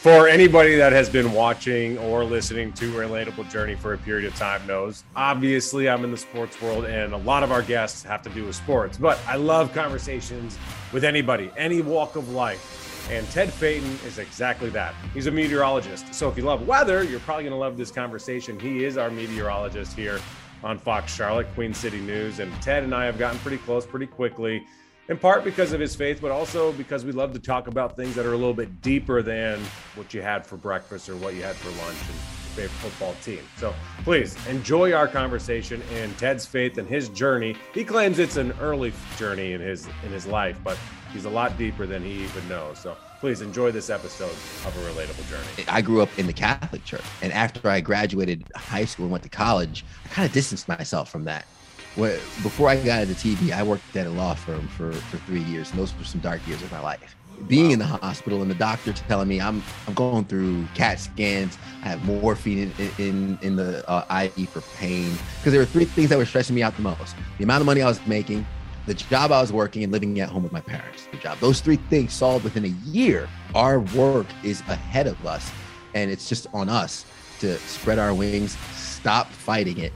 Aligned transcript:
for 0.00 0.26
anybody 0.26 0.76
that 0.76 0.94
has 0.94 1.10
been 1.10 1.30
watching 1.30 1.98
or 1.98 2.24
listening 2.24 2.72
to 2.72 2.90
Relatable 2.90 3.50
Journey 3.50 3.74
for 3.74 3.92
a 3.92 3.98
period 3.98 4.26
of 4.26 4.34
time 4.34 4.66
knows, 4.66 5.04
obviously 5.14 5.90
I'm 5.90 6.04
in 6.04 6.10
the 6.10 6.16
sports 6.16 6.58
world 6.62 6.86
and 6.86 7.12
a 7.12 7.18
lot 7.18 7.42
of 7.42 7.52
our 7.52 7.60
guests 7.60 8.02
have 8.04 8.22
to 8.22 8.30
do 8.30 8.46
with 8.46 8.56
sports, 8.56 8.96
but 8.96 9.18
I 9.28 9.36
love 9.36 9.74
conversations 9.74 10.58
with 10.90 11.04
anybody, 11.04 11.50
any 11.54 11.82
walk 11.82 12.16
of 12.16 12.30
life. 12.30 13.10
And 13.10 13.28
Ted 13.28 13.52
Phaeton 13.52 13.90
is 14.06 14.16
exactly 14.16 14.70
that. 14.70 14.94
He's 15.12 15.26
a 15.26 15.30
meteorologist. 15.30 16.14
So 16.14 16.30
if 16.30 16.36
you 16.38 16.44
love 16.44 16.66
weather, 16.66 17.04
you're 17.04 17.20
probably 17.20 17.44
going 17.44 17.52
to 17.52 17.58
love 17.58 17.76
this 17.76 17.90
conversation. 17.90 18.58
He 18.58 18.84
is 18.84 18.96
our 18.96 19.10
meteorologist 19.10 19.94
here 19.94 20.18
on 20.64 20.78
Fox 20.78 21.14
Charlotte, 21.14 21.52
Queen 21.52 21.74
City 21.74 22.00
News. 22.00 22.38
And 22.38 22.50
Ted 22.62 22.84
and 22.84 22.94
I 22.94 23.04
have 23.04 23.18
gotten 23.18 23.38
pretty 23.40 23.58
close 23.58 23.84
pretty 23.84 24.06
quickly 24.06 24.66
in 25.10 25.18
part 25.18 25.42
because 25.42 25.72
of 25.72 25.80
his 25.80 25.94
faith, 25.94 26.20
but 26.22 26.30
also 26.30 26.72
because 26.72 27.04
we 27.04 27.10
love 27.10 27.32
to 27.32 27.40
talk 27.40 27.66
about 27.66 27.96
things 27.96 28.14
that 28.14 28.24
are 28.24 28.32
a 28.32 28.36
little 28.36 28.54
bit 28.54 28.80
deeper 28.80 29.22
than 29.22 29.58
what 29.96 30.14
you 30.14 30.22
had 30.22 30.46
for 30.46 30.56
breakfast 30.56 31.08
or 31.08 31.16
what 31.16 31.34
you 31.34 31.42
had 31.42 31.56
for 31.56 31.68
lunch 31.84 31.98
and 31.98 32.14
your 32.14 32.68
favorite 32.68 32.70
football 32.78 33.14
team. 33.20 33.40
So 33.56 33.74
please 34.04 34.36
enjoy 34.46 34.92
our 34.92 35.08
conversation 35.08 35.82
and 35.94 36.16
Ted's 36.16 36.46
faith 36.46 36.78
and 36.78 36.88
his 36.88 37.08
journey. 37.08 37.56
He 37.74 37.84
claims 37.84 38.20
it's 38.20 38.36
an 38.36 38.52
early 38.60 38.92
journey 39.18 39.52
in 39.52 39.60
his 39.60 39.88
in 40.04 40.12
his 40.12 40.26
life, 40.26 40.58
but 40.62 40.78
he's 41.12 41.24
a 41.24 41.30
lot 41.30 41.58
deeper 41.58 41.86
than 41.86 42.04
he 42.04 42.22
even 42.22 42.48
knows. 42.48 42.78
So 42.78 42.96
please 43.18 43.40
enjoy 43.40 43.72
this 43.72 43.90
episode 43.90 44.30
of 44.30 44.76
a 44.76 44.90
relatable 44.92 45.28
journey. 45.28 45.68
I 45.68 45.82
grew 45.82 46.02
up 46.02 46.16
in 46.20 46.28
the 46.28 46.32
Catholic 46.32 46.84
Church, 46.84 47.04
and 47.20 47.32
after 47.32 47.68
I 47.68 47.80
graduated 47.80 48.44
high 48.54 48.84
school 48.84 49.06
and 49.06 49.12
went 49.12 49.24
to 49.24 49.28
college, 49.28 49.84
I 50.04 50.08
kind 50.08 50.24
of 50.24 50.32
distanced 50.32 50.68
myself 50.68 51.10
from 51.10 51.24
that 51.24 51.46
before 51.94 52.68
I 52.68 52.76
got 52.76 53.02
into 53.02 53.14
TV, 53.14 53.52
I 53.52 53.62
worked 53.62 53.96
at 53.96 54.06
a 54.06 54.10
law 54.10 54.34
firm 54.34 54.66
for, 54.68 54.92
for 54.92 55.18
three 55.18 55.42
years, 55.42 55.70
and 55.70 55.78
those 55.78 55.96
were 55.96 56.04
some 56.04 56.20
dark 56.20 56.46
years 56.46 56.62
of 56.62 56.70
my 56.70 56.80
life. 56.80 57.16
Being 57.48 57.68
wow. 57.68 57.72
in 57.72 57.78
the 57.78 57.86
hospital 57.86 58.42
and 58.42 58.50
the 58.50 58.54
doctor 58.54 58.92
telling 58.92 59.26
me 59.26 59.40
I'm 59.40 59.62
I'm 59.86 59.94
going 59.94 60.26
through 60.26 60.66
CAT 60.74 61.00
scans, 61.00 61.56
I 61.82 61.88
have 61.88 62.04
morphine 62.04 62.70
in 62.78 62.90
in, 62.98 63.38
in 63.40 63.56
the 63.56 63.88
uh, 63.88 64.22
IV 64.36 64.50
for 64.50 64.60
pain 64.76 65.10
because 65.38 65.52
there 65.52 65.60
were 65.60 65.66
three 65.66 65.86
things 65.86 66.10
that 66.10 66.18
were 66.18 66.26
stressing 66.26 66.54
me 66.54 66.62
out 66.62 66.76
the 66.76 66.82
most: 66.82 67.16
the 67.38 67.44
amount 67.44 67.62
of 67.62 67.66
money 67.66 67.80
I 67.80 67.86
was 67.86 68.06
making, 68.06 68.46
the 68.84 68.92
job 68.92 69.32
I 69.32 69.40
was 69.40 69.54
working, 69.54 69.82
and 69.82 69.90
living 69.90 70.20
at 70.20 70.28
home 70.28 70.42
with 70.42 70.52
my 70.52 70.60
parents. 70.60 71.08
The 71.10 71.16
job; 71.16 71.38
those 71.38 71.60
three 71.60 71.76
things 71.76 72.12
solved 72.12 72.44
within 72.44 72.66
a 72.66 72.74
year. 72.90 73.26
Our 73.54 73.80
work 73.80 74.26
is 74.44 74.60
ahead 74.68 75.06
of 75.06 75.26
us, 75.26 75.50
and 75.94 76.10
it's 76.10 76.28
just 76.28 76.46
on 76.52 76.68
us 76.68 77.06
to 77.40 77.56
spread 77.60 77.98
our 77.98 78.12
wings, 78.12 78.58
stop 78.74 79.30
fighting 79.30 79.78
it, 79.78 79.94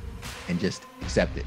and 0.48 0.58
just 0.58 0.84
accept 1.02 1.36
it. 1.36 1.44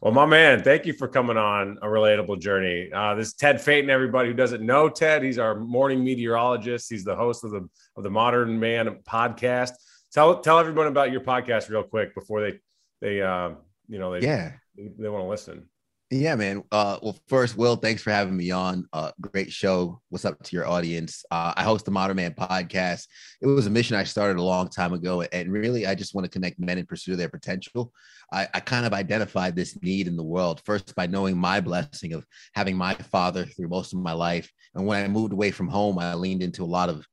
Well, 0.00 0.12
my 0.12 0.26
man, 0.26 0.62
thank 0.62 0.86
you 0.86 0.92
for 0.92 1.08
coming 1.08 1.36
on 1.36 1.78
a 1.82 1.86
relatable 1.86 2.40
journey. 2.40 2.88
Uh, 2.92 3.16
this 3.16 3.28
is 3.28 3.34
Ted 3.34 3.60
Phaeton. 3.60 3.90
Everybody 3.90 4.28
who 4.28 4.34
doesn't 4.34 4.64
know 4.64 4.88
Ted, 4.88 5.24
he's 5.24 5.38
our 5.38 5.56
morning 5.56 6.04
meteorologist. 6.04 6.88
He's 6.88 7.02
the 7.02 7.16
host 7.16 7.42
of 7.42 7.50
the 7.50 7.68
of 7.96 8.04
the 8.04 8.10
Modern 8.10 8.60
Man 8.60 9.00
podcast. 9.08 9.72
Tell 10.12 10.40
tell 10.40 10.60
everyone 10.60 10.86
about 10.86 11.10
your 11.10 11.22
podcast 11.22 11.68
real 11.68 11.82
quick 11.82 12.14
before 12.14 12.40
they 12.42 12.60
they 13.00 13.20
uh, 13.22 13.50
you 13.88 13.98
know 13.98 14.12
they 14.12 14.24
yeah 14.24 14.52
they, 14.76 14.88
they 14.96 15.08
want 15.08 15.24
to 15.24 15.28
listen. 15.28 15.68
Yeah, 16.10 16.36
man. 16.36 16.64
Uh, 16.72 16.98
well, 17.02 17.18
first, 17.26 17.58
Will, 17.58 17.76
thanks 17.76 18.02
for 18.02 18.10
having 18.10 18.34
me 18.34 18.50
on. 18.50 18.88
Uh, 18.94 19.12
great 19.20 19.52
show. 19.52 20.00
What's 20.08 20.24
up 20.24 20.42
to 20.42 20.56
your 20.56 20.66
audience? 20.66 21.22
Uh, 21.30 21.52
I 21.54 21.62
host 21.62 21.84
the 21.84 21.90
Modern 21.90 22.16
Man 22.16 22.32
podcast. 22.32 23.06
It 23.42 23.46
was 23.46 23.66
a 23.66 23.70
mission 23.70 23.94
I 23.94 24.04
started 24.04 24.38
a 24.38 24.42
long 24.42 24.70
time 24.70 24.94
ago, 24.94 25.20
and 25.20 25.52
really, 25.52 25.86
I 25.86 25.94
just 25.94 26.14
want 26.14 26.24
to 26.24 26.30
connect 26.30 26.58
men 26.58 26.78
in 26.78 26.86
pursuit 26.86 27.12
of 27.12 27.18
their 27.18 27.28
potential. 27.28 27.92
I, 28.32 28.48
I 28.54 28.60
kind 28.60 28.86
of 28.86 28.94
identified 28.94 29.54
this 29.54 29.76
need 29.82 30.06
in 30.06 30.16
the 30.16 30.24
world 30.24 30.62
first 30.64 30.94
by 30.94 31.06
knowing 31.06 31.36
my 31.36 31.60
blessing 31.60 32.14
of 32.14 32.24
having 32.54 32.78
my 32.78 32.94
father 32.94 33.44
through 33.44 33.68
most 33.68 33.92
of 33.92 33.98
my 33.98 34.12
life, 34.12 34.50
and 34.74 34.86
when 34.86 35.04
I 35.04 35.08
moved 35.08 35.34
away 35.34 35.50
from 35.50 35.68
home, 35.68 35.98
I 35.98 36.14
leaned 36.14 36.42
into 36.42 36.64
a 36.64 36.64
lot 36.64 36.88
of 36.88 37.06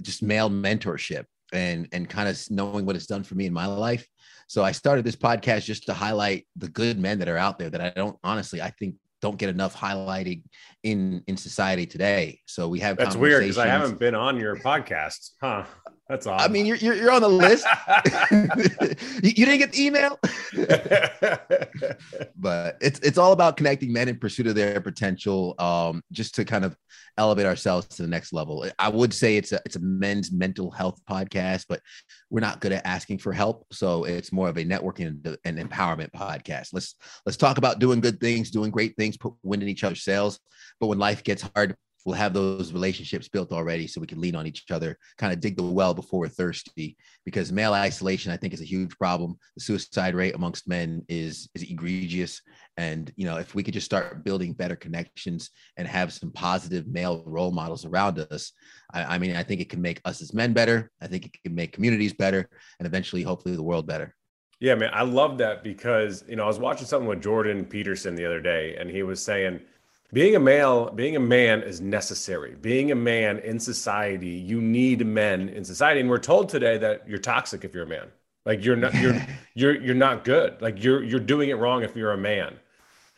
just 0.00 0.22
male 0.22 0.48
mentorship 0.48 1.26
and 1.52 1.88
and 1.92 2.08
kind 2.08 2.28
of 2.28 2.38
knowing 2.50 2.84
what 2.84 2.96
it's 2.96 3.06
done 3.06 3.22
for 3.22 3.34
me 3.34 3.46
in 3.46 3.52
my 3.52 3.66
life 3.66 4.06
so 4.48 4.64
I 4.64 4.72
started 4.72 5.04
this 5.04 5.14
podcast 5.14 5.64
just 5.64 5.84
to 5.86 5.94
highlight 5.94 6.46
the 6.56 6.70
good 6.70 6.98
men 6.98 7.18
that 7.18 7.28
are 7.28 7.36
out 7.36 7.58
there 7.58 7.68
that 7.68 7.80
I 7.82 7.90
don't 7.90 8.16
honestly, 8.24 8.62
I 8.62 8.70
think 8.70 8.94
don't 9.20 9.36
get 9.36 9.50
enough 9.50 9.76
highlighting 9.76 10.42
in 10.82 11.22
in 11.26 11.36
society 11.36 11.84
today. 11.84 12.40
So 12.46 12.66
we 12.66 12.80
have 12.80 12.96
that's 12.96 13.14
weird 13.14 13.42
because 13.42 13.58
I 13.58 13.66
haven't 13.66 13.98
been 13.98 14.14
on 14.14 14.38
your 14.38 14.56
podcast, 14.56 15.32
huh? 15.42 15.64
That's 16.08 16.26
awesome. 16.26 16.50
I 16.50 16.52
mean, 16.52 16.64
you're, 16.64 16.76
you're, 16.76 16.94
you're 16.94 17.10
on 17.10 17.20
the 17.20 17.28
list. 17.28 17.66
you, 18.30 18.48
you, 19.22 19.44
didn't 19.44 19.58
get 19.58 19.72
the 19.72 19.84
email, 19.84 20.18
but 22.36 22.78
it's 22.80 22.98
it's 23.00 23.18
all 23.18 23.32
about 23.32 23.58
connecting 23.58 23.92
men 23.92 24.08
in 24.08 24.18
pursuit 24.18 24.46
of 24.46 24.54
their 24.54 24.80
potential, 24.80 25.54
um, 25.58 26.02
just 26.10 26.34
to 26.36 26.46
kind 26.46 26.64
of 26.64 26.74
elevate 27.18 27.44
ourselves 27.44 27.86
to 27.88 28.02
the 28.02 28.08
next 28.08 28.32
level. 28.32 28.64
I 28.78 28.88
would 28.88 29.12
say 29.12 29.36
it's 29.36 29.52
a 29.52 29.60
it's 29.66 29.76
a 29.76 29.80
men's 29.80 30.32
mental 30.32 30.70
health 30.70 30.98
podcast, 31.08 31.66
but 31.68 31.82
we're 32.30 32.40
not 32.40 32.60
good 32.60 32.72
at 32.72 32.86
asking 32.86 33.18
for 33.18 33.34
help, 33.34 33.66
so 33.70 34.04
it's 34.04 34.32
more 34.32 34.48
of 34.48 34.56
a 34.56 34.64
networking 34.64 35.38
and 35.44 35.58
empowerment 35.58 36.12
podcast. 36.12 36.68
Let's 36.72 36.94
let's 37.26 37.36
talk 37.36 37.58
about 37.58 37.80
doing 37.80 38.00
good 38.00 38.18
things, 38.18 38.50
doing 38.50 38.70
great 38.70 38.96
things, 38.96 39.18
put 39.18 39.34
wind 39.42 39.62
in 39.62 39.68
each 39.68 39.84
other's 39.84 40.04
sails. 40.04 40.40
But 40.80 40.86
when 40.86 40.98
life 40.98 41.22
gets 41.22 41.42
hard, 41.54 41.76
we'll 42.08 42.16
have 42.16 42.32
those 42.32 42.72
relationships 42.72 43.28
built 43.28 43.52
already 43.52 43.86
so 43.86 44.00
we 44.00 44.06
can 44.06 44.18
lean 44.18 44.34
on 44.34 44.46
each 44.46 44.70
other, 44.70 44.96
kind 45.18 45.30
of 45.30 45.40
dig 45.40 45.58
the 45.58 45.62
well 45.62 45.92
before 45.92 46.20
we're 46.20 46.28
thirsty. 46.28 46.96
Because 47.26 47.52
male 47.52 47.74
isolation, 47.74 48.32
I 48.32 48.38
think, 48.38 48.54
is 48.54 48.62
a 48.62 48.64
huge 48.64 48.96
problem. 48.96 49.36
The 49.56 49.62
suicide 49.62 50.14
rate 50.14 50.34
amongst 50.34 50.66
men 50.66 51.04
is 51.10 51.50
is 51.54 51.64
egregious. 51.64 52.40
And 52.78 53.12
you 53.16 53.26
know, 53.26 53.36
if 53.36 53.54
we 53.54 53.62
could 53.62 53.74
just 53.74 53.84
start 53.84 54.24
building 54.24 54.54
better 54.54 54.74
connections 54.74 55.50
and 55.76 55.86
have 55.86 56.10
some 56.10 56.32
positive 56.32 56.86
male 56.86 57.22
role 57.26 57.50
models 57.50 57.84
around 57.84 58.18
us, 58.18 58.52
I, 58.94 59.16
I 59.16 59.18
mean, 59.18 59.36
I 59.36 59.42
think 59.42 59.60
it 59.60 59.68
can 59.68 59.82
make 59.82 60.00
us 60.06 60.22
as 60.22 60.32
men 60.32 60.54
better. 60.54 60.90
I 61.02 61.08
think 61.08 61.26
it 61.26 61.36
can 61.44 61.54
make 61.54 61.72
communities 61.72 62.14
better, 62.14 62.48
and 62.78 62.86
eventually, 62.86 63.22
hopefully, 63.22 63.54
the 63.54 63.62
world 63.62 63.86
better. 63.86 64.14
Yeah, 64.60 64.76
man, 64.76 64.90
I 64.94 65.02
love 65.02 65.36
that 65.38 65.62
because 65.62 66.24
you 66.26 66.36
know 66.36 66.44
I 66.44 66.46
was 66.46 66.58
watching 66.58 66.86
something 66.86 67.06
with 67.06 67.22
Jordan 67.22 67.66
Peterson 67.66 68.14
the 68.14 68.24
other 68.24 68.40
day, 68.40 68.76
and 68.80 68.88
he 68.88 69.02
was 69.02 69.22
saying 69.22 69.60
being 70.12 70.36
a 70.36 70.40
male, 70.40 70.90
being 70.90 71.16
a 71.16 71.20
man 71.20 71.62
is 71.62 71.80
necessary. 71.80 72.56
Being 72.60 72.90
a 72.90 72.94
man 72.94 73.38
in 73.40 73.60
society, 73.60 74.28
you 74.28 74.60
need 74.60 75.06
men 75.06 75.50
in 75.50 75.64
society, 75.64 76.00
and 76.00 76.08
we're 76.08 76.18
told 76.18 76.48
today 76.48 76.78
that 76.78 77.06
you're 77.06 77.18
toxic 77.18 77.64
if 77.64 77.74
you're 77.74 77.84
a 77.84 77.88
man. 77.88 78.06
Like 78.46 78.64
you're 78.64 78.76
not, 78.76 78.94
you're, 78.94 79.20
you're, 79.54 79.80
you're 79.80 79.94
not 79.94 80.24
good. 80.24 80.60
Like 80.62 80.82
you're, 80.82 81.02
you're 81.02 81.20
doing 81.20 81.50
it 81.50 81.54
wrong 81.54 81.82
if 81.82 81.94
you're 81.94 82.12
a 82.12 82.18
man, 82.18 82.56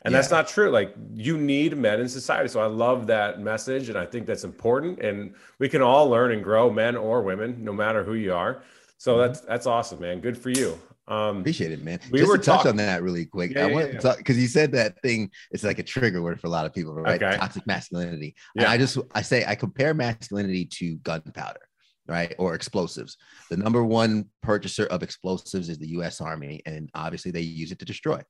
and 0.03 0.13
yeah. 0.13 0.19
that's 0.19 0.33
not 0.33 0.49
true. 0.49 0.71
Like 0.71 0.95
you 1.15 1.39
need 1.39 1.77
men 1.77 2.01
in 2.01 2.09
society. 2.09 2.49
So 2.49 2.61
I 2.61 2.67
love 2.67 3.07
that 3.07 3.41
message, 3.41 3.89
and 3.89 3.97
I 3.97 4.05
think 4.05 4.27
that's 4.27 4.45
important. 4.45 4.99
And 4.99 5.35
we 5.61 5.69
can 5.69 5.83
all 5.83 6.09
learn 6.09 6.33
and 6.33 6.43
grow, 6.43 6.71
men 6.71 6.97
or 6.97 7.23
women, 7.23 7.63
no 7.63 7.73
matter 7.73 8.03
who 8.03 8.15
you 8.15 8.35
are. 8.35 8.63
So 8.99 9.13
mm-hmm. 9.13 9.27
that's 9.27 9.41
that's 9.43 9.67
awesome, 9.67 10.01
man. 10.01 10.21
Good 10.21 10.37
for 10.37 10.51
you. 10.51 10.77
Um, 11.11 11.39
Appreciate 11.39 11.73
it, 11.73 11.83
man. 11.83 11.99
We 12.13 12.21
Just 12.21 12.31
were 12.31 12.39
to 12.39 12.45
touch 12.45 12.67
on 12.67 12.77
that 12.77 13.03
really 13.03 13.25
quick. 13.25 13.53
Yeah, 13.53 13.65
I 13.65 13.73
want 13.73 13.89
yeah, 13.89 13.93
to 13.95 13.99
talk 13.99 14.19
because 14.19 14.39
you 14.39 14.47
said 14.47 14.71
that 14.73 15.03
thing. 15.03 15.29
It's 15.51 15.65
like 15.65 15.81
a 15.81 15.83
trigger 15.83 16.23
word 16.23 16.41
for 16.41 16.47
a 16.47 16.51
lot 16.51 16.67
of 16.67 16.73
people, 16.73 16.95
right? 16.95 17.21
Okay. 17.21 17.37
Toxic 17.37 17.67
masculinity. 17.67 18.37
Yeah. 18.55 18.63
And 18.63 18.73
I 18.73 18.79
just 18.79 18.97
I 19.13 19.23
say 19.23 19.45
I 19.45 19.57
compare 19.57 19.93
masculinity 19.93 20.67
to 20.67 20.95
gunpowder, 20.99 21.67
right, 22.07 22.33
or 22.39 22.55
explosives. 22.55 23.17
The 23.51 23.57
number 23.57 23.85
one 23.85 24.27
purchaser 24.41 24.87
of 24.87 25.03
explosives 25.03 25.69
is 25.69 25.79
the 25.79 25.89
U.S. 25.89 26.21
Army, 26.21 26.63
and 26.65 26.89
obviously 26.95 27.33
they 27.33 27.41
use 27.41 27.73
it 27.73 27.81
to 27.81 27.85
destroy. 27.85 28.23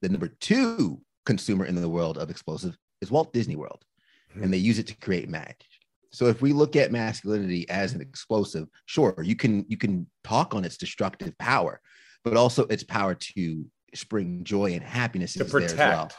The 0.00 0.08
number 0.08 0.28
two 0.28 1.02
consumer 1.26 1.66
in 1.66 1.74
the 1.74 1.88
world 1.88 2.16
of 2.16 2.30
explosive 2.30 2.74
is 3.02 3.10
Walt 3.10 3.34
Disney 3.34 3.56
World, 3.56 3.84
mm-hmm. 4.30 4.44
and 4.44 4.52
they 4.52 4.58
use 4.58 4.78
it 4.78 4.86
to 4.86 4.96
create 4.96 5.28
magic. 5.28 5.62
So 6.10 6.26
if 6.28 6.40
we 6.40 6.54
look 6.54 6.74
at 6.74 6.90
masculinity 6.90 7.68
as 7.68 7.92
an 7.92 8.00
explosive, 8.00 8.68
sure, 8.86 9.14
you 9.22 9.36
can 9.36 9.66
you 9.68 9.76
can 9.76 10.06
talk 10.22 10.54
on 10.54 10.64
its 10.64 10.78
destructive 10.78 11.36
power, 11.36 11.82
but 12.24 12.36
also 12.36 12.64
its 12.64 12.82
power 12.82 13.14
to 13.14 13.64
spring 13.94 14.42
joy 14.42 14.72
and 14.72 14.82
happiness 14.82 15.34
to 15.34 15.44
protect. 15.44 15.78
Well. 15.78 16.10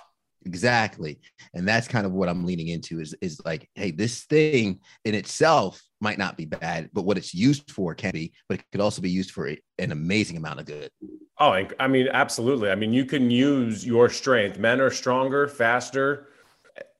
Exactly. 0.46 1.20
And 1.56 1.68
that's 1.68 1.88
kind 1.88 2.06
of 2.06 2.12
what 2.12 2.30
I'm 2.30 2.46
leaning 2.46 2.68
into 2.68 3.02
is, 3.02 3.16
is 3.20 3.42
like, 3.44 3.68
hey, 3.74 3.90
this 3.90 4.26
thing 4.26 4.80
in 5.04 5.16
itself 5.16 5.82
might 6.00 6.20
not 6.20 6.38
be 6.38 6.46
bad, 6.46 6.92
but 6.94 7.02
what 7.02 7.18
it's 7.18 7.34
used 7.34 7.72
for 7.72 7.96
can 7.96 8.12
be, 8.12 8.32
but 8.48 8.60
it 8.60 8.66
could 8.72 8.80
also 8.80 9.02
be 9.02 9.10
used 9.10 9.32
for 9.32 9.48
an 9.48 9.92
amazing 9.92 10.38
amount 10.38 10.60
of 10.60 10.68
good. 10.68 10.92
Oh, 11.40 11.66
I 11.80 11.88
mean, 11.88 12.08
absolutely. 12.10 12.70
I 12.70 12.76
mean, 12.76 12.94
you 12.94 13.06
can 13.06 13.32
use 13.32 13.84
your 13.84 14.08
strength. 14.08 14.60
Men 14.60 14.80
are 14.80 14.92
stronger, 14.92 15.48
faster. 15.48 16.28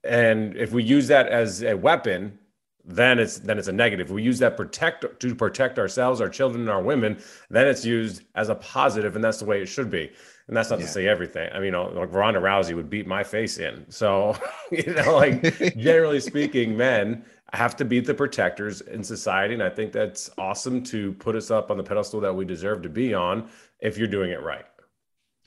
And 0.04 0.58
if 0.58 0.72
we 0.72 0.84
use 0.84 1.08
that 1.10 1.28
as 1.28 1.62
a 1.62 1.76
weapon, 1.76 2.40
then 2.88 3.20
it's 3.20 3.40
then 3.40 3.58
it's 3.58 3.68
a 3.68 3.72
negative. 3.74 4.12
we 4.12 4.22
use 4.22 4.40
that 4.40 4.56
protect 4.56 5.20
to 5.20 5.36
protect 5.36 5.80
ourselves, 5.80 6.22
our 6.22 6.30
children, 6.30 6.62
and 6.62 6.70
our 6.70 6.82
women. 6.82 7.18
Then 7.50 7.68
it's 7.68 7.84
used 7.84 8.24
as 8.36 8.50
a 8.50 8.56
positive, 8.56 9.16
and 9.16 9.24
that's 9.24 9.40
the 9.40 9.46
way 9.46 9.62
it 9.62 9.68
should 9.68 9.90
be. 9.90 10.12
And 10.48 10.56
that's 10.56 10.70
not 10.70 10.80
yeah. 10.80 10.86
to 10.86 10.92
say 10.92 11.08
everything. 11.08 11.50
I 11.52 11.56
mean, 11.56 11.66
you 11.66 11.72
know, 11.72 11.86
like 11.88 12.14
Ronda 12.14 12.40
Rousey 12.40 12.76
would 12.76 12.90
beat 12.90 13.08
my 13.08 13.24
face 13.24 13.58
in. 13.58 13.86
So, 13.90 14.38
you 14.72 14.94
know, 14.94 15.16
like 15.16 15.76
generally 15.78 16.20
speaking, 16.20 16.78
men 16.78 17.26
have 17.54 17.76
to 17.78 17.86
be 17.86 18.00
the 18.00 18.14
protectors 18.14 18.82
in 18.82 19.04
society. 19.04 19.54
And 19.54 19.64
I 19.64 19.70
think 19.70 19.92
that's 19.92 20.30
awesome 20.38 20.84
to 20.84 21.14
put 21.14 21.36
us 21.36 21.50
up 21.50 21.72
on 21.72 21.78
the 21.78 21.84
pedestal 21.84 22.20
that 22.22 22.36
we 22.36 22.46
deserve 22.46 22.82
to 22.84 22.90
be 22.90 23.14
on 23.14 23.50
if 23.80 23.98
you're 23.98 24.08
doing 24.08 24.32
it 24.32 24.42
right. 24.42 24.66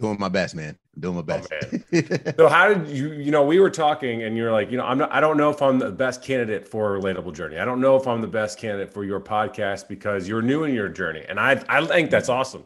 Doing 0.00 0.16
my 0.20 0.28
best, 0.28 0.54
man. 0.54 0.78
Doing 0.98 1.16
my 1.16 1.20
oh, 1.20 1.24
best. 1.24 1.52
Oh, 1.52 2.32
so 2.36 2.48
how 2.48 2.72
did 2.72 2.88
you, 2.88 3.12
you 3.12 3.32
know, 3.32 3.44
we 3.44 3.58
were 3.58 3.70
talking 3.70 4.22
and 4.22 4.36
you're 4.36 4.52
like, 4.52 4.70
you 4.70 4.76
know, 4.76 4.84
I'm 4.84 4.98
not, 4.98 5.10
I 5.10 5.20
don't 5.20 5.36
know 5.36 5.50
if 5.50 5.60
I'm 5.60 5.78
the 5.78 5.90
best 5.90 6.22
candidate 6.22 6.68
for 6.68 6.94
a 6.94 7.00
relatable 7.00 7.34
journey. 7.34 7.58
I 7.58 7.64
don't 7.64 7.80
know 7.80 7.96
if 7.96 8.06
I'm 8.06 8.20
the 8.20 8.28
best 8.28 8.58
candidate 8.58 8.92
for 8.92 9.04
your 9.04 9.20
podcast 9.20 9.88
because 9.88 10.28
you're 10.28 10.42
new 10.42 10.62
in 10.64 10.72
your 10.72 10.88
journey. 10.88 11.24
And 11.28 11.40
I, 11.40 11.62
I 11.68 11.84
think 11.84 12.10
that's 12.10 12.28
awesome. 12.28 12.64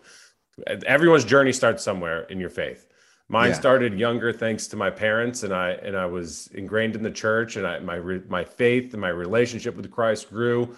Everyone's 0.66 1.24
journey 1.24 1.52
starts 1.52 1.82
somewhere 1.82 2.24
in 2.24 2.38
your 2.38 2.50
faith. 2.50 2.86
Mine 3.28 3.48
yeah. 3.48 3.54
started 3.54 3.98
younger, 3.98 4.30
thanks 4.30 4.66
to 4.66 4.76
my 4.76 4.90
parents, 4.90 5.42
and 5.42 5.54
I 5.54 5.70
and 5.70 5.96
I 5.96 6.04
was 6.04 6.48
ingrained 6.48 6.96
in 6.96 7.02
the 7.02 7.10
church, 7.10 7.56
and 7.56 7.66
I 7.66 7.78
my 7.78 7.98
my 8.28 8.44
faith 8.44 8.92
and 8.92 9.00
my 9.00 9.08
relationship 9.08 9.74
with 9.74 9.90
Christ 9.90 10.28
grew. 10.28 10.76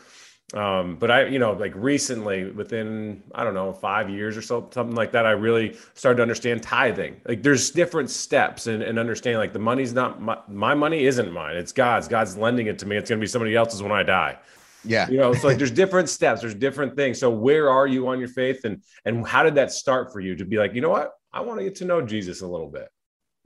Um, 0.53 0.97
but 0.97 1.11
I, 1.11 1.25
you 1.27 1.39
know, 1.39 1.53
like 1.53 1.73
recently, 1.75 2.51
within 2.51 3.23
I 3.35 3.45
don't 3.45 3.55
know 3.55 3.73
five 3.73 4.11
years 4.11 4.37
or 4.37 4.43
so, 4.43 4.69
something 4.73 4.95
like 4.95 5.11
that, 5.13 5.25
I 5.25 5.31
really 5.31 5.77
started 5.95 6.19
to 6.19 6.23
understand 6.23 6.63
tithing. 6.63 7.21
Like, 7.25 7.43
there's 7.43 7.71
different 7.71 8.11
steps 8.11 8.67
and 8.67 8.83
and 8.83 8.99
understanding. 8.99 9.39
Like, 9.39 9.53
the 9.53 9.59
money's 9.59 9.93
not 9.93 10.21
my, 10.21 10.39
my 10.47 10.75
money, 10.75 11.07
isn't 11.07 11.33
mine. 11.33 11.57
It's 11.57 11.73
God's. 11.73 12.09
God's 12.09 12.37
lending 12.37 12.67
it 12.67 12.79
to 12.81 12.87
me. 12.87 12.97
It's 12.97 13.09
going 13.09 13.19
to 13.19 13.25
be 13.25 13.29
somebody 13.29 13.57
else's 13.57 13.83
when 13.83 13.93
I 13.93 14.03
die. 14.03 14.39
Yeah. 14.85 15.09
You 15.09 15.19
know, 15.19 15.33
so 15.33 15.49
like 15.49 15.59
there's 15.59 15.71
different 15.71 16.09
steps, 16.09 16.41
there's 16.43 16.55
different 16.55 16.95
things. 16.95 17.19
So 17.19 17.31
where 17.31 17.71
are 17.71 17.87
you 17.87 18.09
on 18.09 18.19
your 18.19 18.29
faith 18.29 18.65
and 18.65 18.83
and 19.05 19.27
how 19.27 19.43
did 19.43 19.55
that 19.57 19.73
start 19.73 20.13
for 20.13 20.21
you 20.21 20.37
to 20.37 20.45
be 20.45 20.59
like, 20.59 20.75
you 20.75 20.81
know 20.81 20.91
what? 20.91 21.13
I 21.33 21.41
want 21.41 21.59
to 21.61 21.65
get 21.65 21.75
to 21.77 21.85
know 21.85 22.03
Jesus 22.03 22.43
a 22.43 22.47
little 22.47 22.69
bit. 22.69 22.89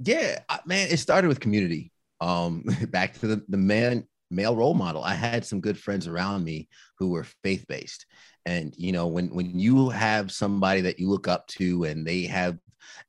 Yeah, 0.00 0.40
man, 0.66 0.88
it 0.90 0.98
started 0.98 1.28
with 1.28 1.40
community. 1.40 1.92
Um, 2.20 2.64
back 2.90 3.14
to 3.20 3.26
the, 3.26 3.44
the 3.48 3.56
man 3.56 4.06
male 4.30 4.56
role 4.56 4.74
model. 4.74 5.02
I 5.02 5.14
had 5.14 5.44
some 5.44 5.60
good 5.60 5.78
friends 5.78 6.06
around 6.06 6.44
me 6.44 6.68
who 6.98 7.10
were 7.10 7.26
faith 7.42 7.64
based. 7.68 8.06
And 8.46 8.74
you 8.76 8.92
know, 8.92 9.06
when 9.06 9.28
when 9.34 9.58
you 9.58 9.90
have 9.90 10.32
somebody 10.32 10.80
that 10.82 10.98
you 10.98 11.08
look 11.08 11.28
up 11.28 11.46
to 11.48 11.84
and 11.84 12.06
they 12.06 12.22
have 12.24 12.58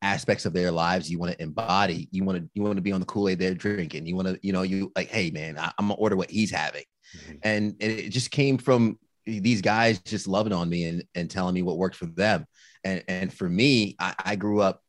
aspects 0.02 0.46
of 0.46 0.54
their 0.54 0.72
lives 0.72 1.10
you 1.10 1.20
want 1.20 1.32
to 1.32 1.42
embody, 1.42 2.10
you 2.12 2.24
want 2.24 2.38
to 2.38 2.50
you 2.54 2.62
want 2.62 2.76
to 2.76 2.82
be 2.82 2.92
on 2.92 3.00
the 3.00 3.06
Kool-Aid 3.06 3.40
they're 3.40 3.54
drinking. 3.54 4.06
You 4.06 4.16
want 4.16 4.28
to, 4.28 4.40
you 4.42 4.52
know, 4.52 4.64
you 4.64 4.92
like, 4.96 5.10
hey 5.10 5.32
man, 5.32 5.58
I, 5.58 5.72
am 5.80 5.88
gonna 5.88 5.94
order 5.94 6.16
what 6.16 6.30
he's 6.30 6.52
having. 6.52 6.84
Mm-hmm. 7.18 7.36
And 7.44 7.76
it 7.80 8.10
just 8.10 8.32
came 8.32 8.58
from 8.58 9.00
these 9.26 9.62
guys 9.62 10.00
just 10.00 10.28
loving 10.28 10.54
on 10.54 10.70
me 10.70 10.86
and, 10.86 11.04
and 11.16 11.30
telling 11.30 11.54
me 11.54 11.62
what 11.62 11.78
worked 11.78 11.96
for 11.96 12.08
them. 12.08 12.46
And 12.84 13.04
and 13.08 13.34
for 13.34 13.48
me, 13.48 13.96
I, 14.00 14.16
I 14.24 14.36
grew 14.36 14.62
up, 14.62 14.82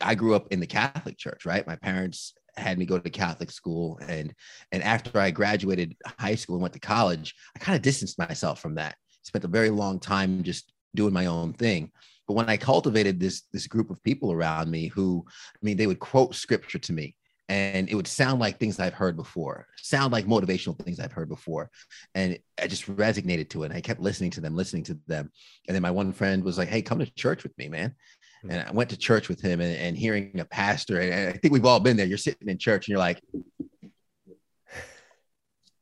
I 0.00 0.14
grew 0.14 0.34
up 0.34 0.48
in 0.50 0.60
the 0.60 0.66
Catholic 0.66 1.18
Church, 1.18 1.44
right? 1.46 1.66
My 1.66 1.76
parents 1.76 2.34
had 2.58 2.78
me 2.78 2.86
go 2.86 2.98
to 2.98 3.10
Catholic 3.10 3.50
school, 3.50 3.98
and 4.08 4.34
and 4.72 4.82
after 4.82 5.18
I 5.18 5.30
graduated 5.30 5.96
high 6.18 6.34
school 6.34 6.56
and 6.56 6.62
went 6.62 6.74
to 6.74 6.80
college, 6.80 7.34
I 7.56 7.58
kind 7.58 7.76
of 7.76 7.82
distanced 7.82 8.18
myself 8.18 8.60
from 8.60 8.74
that. 8.76 8.96
Spent 9.22 9.44
a 9.44 9.48
very 9.48 9.70
long 9.70 10.00
time 10.00 10.42
just 10.42 10.72
doing 10.94 11.12
my 11.12 11.26
own 11.26 11.52
thing. 11.52 11.90
But 12.26 12.34
when 12.34 12.48
I 12.48 12.56
cultivated 12.56 13.18
this 13.18 13.42
this 13.52 13.66
group 13.66 13.90
of 13.90 14.02
people 14.02 14.32
around 14.32 14.70
me, 14.70 14.86
who 14.86 15.24
I 15.28 15.58
mean, 15.62 15.76
they 15.76 15.86
would 15.86 16.00
quote 16.00 16.34
scripture 16.34 16.78
to 16.78 16.92
me, 16.92 17.14
and 17.48 17.88
it 17.88 17.94
would 17.94 18.06
sound 18.06 18.40
like 18.40 18.58
things 18.58 18.78
I've 18.78 18.92
heard 18.92 19.16
before, 19.16 19.66
sound 19.78 20.12
like 20.12 20.26
motivational 20.26 20.78
things 20.78 21.00
I've 21.00 21.12
heard 21.12 21.30
before. 21.30 21.70
And 22.14 22.38
I 22.60 22.66
just 22.66 22.86
resonated 22.86 23.48
to 23.50 23.62
it. 23.62 23.66
And 23.66 23.74
I 23.74 23.80
kept 23.80 24.00
listening 24.00 24.30
to 24.32 24.42
them, 24.42 24.54
listening 24.54 24.82
to 24.84 24.98
them. 25.06 25.32
And 25.66 25.74
then 25.74 25.82
my 25.82 25.90
one 25.90 26.12
friend 26.12 26.44
was 26.44 26.58
like, 26.58 26.68
Hey, 26.68 26.82
come 26.82 26.98
to 26.98 27.10
church 27.14 27.42
with 27.42 27.56
me, 27.56 27.68
man. 27.68 27.94
Hmm. 28.42 28.50
And 28.50 28.68
I 28.68 28.72
went 28.72 28.90
to 28.90 28.96
church 28.96 29.28
with 29.28 29.40
him 29.40 29.60
and, 29.60 29.76
and 29.76 29.96
hearing 29.96 30.38
a 30.40 30.44
pastor. 30.44 31.00
And 31.00 31.28
I 31.28 31.32
think 31.32 31.52
we've 31.52 31.64
all 31.64 31.80
been 31.80 31.96
there. 31.96 32.06
You're 32.06 32.18
sitting 32.18 32.48
in 32.48 32.58
church 32.58 32.86
and 32.86 32.92
you're 32.92 32.98
like, 32.98 33.20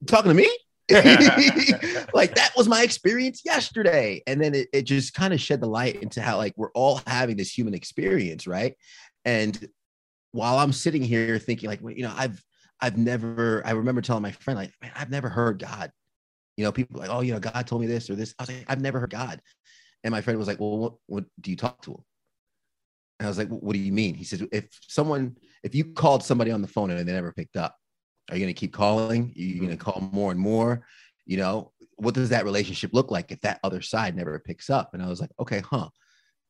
talking 0.07 0.31
to 0.31 0.35
me? 0.35 0.51
like 2.15 2.37
that 2.37 2.53
was 2.57 2.69
my 2.69 2.83
experience 2.83 3.43
yesterday. 3.45 4.23
And 4.27 4.41
then 4.41 4.55
it, 4.55 4.69
it 4.73 4.83
just 4.83 5.15
kind 5.15 5.35
of 5.35 5.41
shed 5.41 5.61
the 5.61 5.67
light 5.67 6.03
into 6.03 6.23
how 6.23 6.37
like 6.37 6.55
we're 6.57 6.71
all 6.73 7.01
having 7.07 7.37
this 7.37 7.51
human 7.51 7.75
experience, 7.75 8.47
right? 8.47 8.75
And 9.25 9.69
while 10.31 10.59
I'm 10.59 10.73
sitting 10.73 11.03
here 11.03 11.39
thinking, 11.39 11.69
like, 11.69 11.81
you 11.83 12.05
know, 12.05 12.15
I've 12.17 12.41
I've 12.81 12.99
never, 12.99 13.63
I 13.65 13.73
remember 13.73 14.03
telling 14.03 14.23
my 14.23 14.33
friend, 14.33 14.59
like, 14.59 14.73
man, 14.83 14.93
I've 14.95 15.11
never 15.11 15.29
heard 15.29 15.59
God. 15.59 15.91
You 16.57 16.65
know, 16.65 16.73
people 16.73 17.01
like, 17.01 17.11
oh, 17.11 17.21
you 17.21 17.33
know, 17.33 17.41
God 17.41 17.67
told 17.67 17.81
me 17.81 17.87
this 17.87 18.11
or 18.11 18.15
this. 18.15 18.35
I 18.39 18.43
was 18.43 18.49
like, 18.51 18.65
I've 18.69 18.81
never 18.81 19.01
heard 19.01 19.11
God. 19.11 19.41
And 20.05 20.13
my 20.13 20.21
friend 20.21 20.39
was 20.39 20.47
like, 20.47 20.61
well, 20.61 20.79
what, 20.79 20.95
what 21.07 21.25
do 21.41 21.51
you 21.51 21.57
talk 21.57 21.83
to 21.83 21.93
him? 21.93 22.05
And 23.19 23.27
I 23.27 23.29
was 23.29 23.39
like, 23.39 23.49
what 23.49 23.73
do 23.73 23.79
you 23.79 23.93
mean? 23.93 24.15
He 24.15 24.25
says, 24.25 24.43
if 24.53 24.69
someone, 24.89 25.37
if 25.63 25.75
you 25.75 25.85
called 25.85 26.23
somebody 26.23 26.51
on 26.51 26.63
the 26.63 26.69
phone 26.69 26.91
and 26.91 26.99
they 26.99 27.13
never 27.13 27.33
picked 27.33 27.57
up, 27.57 27.75
are 28.31 28.37
you 28.37 28.43
going 28.43 28.55
to 28.55 28.59
keep 28.59 28.73
calling? 28.73 29.33
Are 29.37 29.41
you 29.41 29.61
going 29.61 29.71
to 29.71 29.77
mm-hmm. 29.77 29.91
call 29.91 30.11
more 30.13 30.31
and 30.31 30.41
more? 30.41 30.87
You 31.25 31.39
know, 31.39 31.73
what 31.97 32.15
does 32.15 32.29
that 32.29 32.45
relationship 32.45 32.91
look 32.93 33.11
like 33.11 33.33
if 33.33 33.41
that 33.41 33.61
other 33.65 33.81
side 33.81 34.17
never 34.17 34.39
picks 34.39 34.69
up? 34.69 34.93
And 34.93 35.03
I 35.03 35.09
was 35.09 35.21
like, 35.21 35.31
okay, 35.41 35.61
huh. 35.61 35.89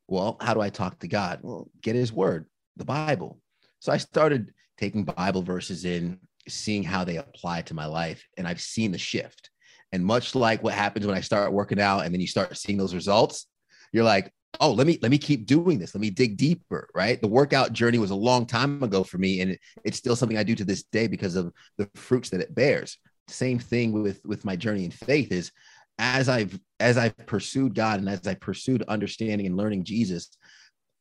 Well, 0.08 0.36
how 0.40 0.54
do 0.54 0.60
I 0.60 0.70
talk 0.70 1.00
to 1.00 1.08
God? 1.08 1.40
Well, 1.42 1.68
get 1.82 1.96
his 1.96 2.12
word, 2.12 2.46
the 2.76 2.84
Bible. 2.84 3.40
So 3.80 3.92
I 3.92 3.96
started 3.96 4.52
taking 4.78 5.04
Bible 5.04 5.42
verses 5.42 5.84
in, 5.84 6.18
seeing 6.48 6.82
how 6.82 7.04
they 7.04 7.16
apply 7.16 7.62
to 7.62 7.74
my 7.74 7.86
life, 7.86 8.24
and 8.36 8.46
I've 8.46 8.60
seen 8.60 8.92
the 8.92 8.98
shift. 8.98 9.50
And 9.92 10.04
much 10.04 10.34
like 10.34 10.62
what 10.62 10.74
happens 10.74 11.06
when 11.06 11.16
I 11.16 11.20
start 11.20 11.52
working 11.52 11.80
out 11.80 12.00
and 12.00 12.14
then 12.14 12.20
you 12.20 12.26
start 12.26 12.56
seeing 12.56 12.78
those 12.78 12.94
results, 12.94 13.46
you're 13.92 14.04
like, 14.04 14.32
oh, 14.60 14.72
let 14.72 14.86
me 14.86 14.98
let 15.02 15.10
me 15.10 15.18
keep 15.18 15.46
doing 15.46 15.78
this. 15.78 15.94
Let 15.94 16.00
me 16.00 16.10
dig 16.10 16.36
deeper, 16.36 16.88
right? 16.94 17.20
The 17.20 17.28
workout 17.28 17.72
journey 17.72 17.98
was 17.98 18.10
a 18.10 18.16
long 18.16 18.46
time 18.46 18.82
ago 18.82 19.04
for 19.04 19.18
me, 19.18 19.40
and 19.40 19.52
it, 19.52 19.60
it's 19.84 19.98
still 19.98 20.16
something 20.16 20.38
I 20.38 20.42
do 20.42 20.54
to 20.54 20.64
this 20.64 20.84
day 20.84 21.06
because 21.06 21.36
of 21.36 21.52
the 21.78 21.88
fruits 21.94 22.30
that 22.30 22.40
it 22.40 22.54
bears. 22.54 22.98
Same 23.28 23.58
thing 23.58 23.92
with 23.92 24.20
with 24.24 24.44
my 24.44 24.56
journey 24.56 24.84
in 24.84 24.90
faith 24.90 25.32
is 25.32 25.50
as 25.98 26.28
I've 26.28 26.58
as 26.80 26.98
I've 26.98 27.16
pursued 27.26 27.74
God 27.74 28.00
and 28.00 28.08
as 28.08 28.26
I 28.26 28.34
pursued 28.34 28.82
understanding 28.88 29.46
and 29.46 29.56
learning 29.56 29.84
Jesus, 29.84 30.30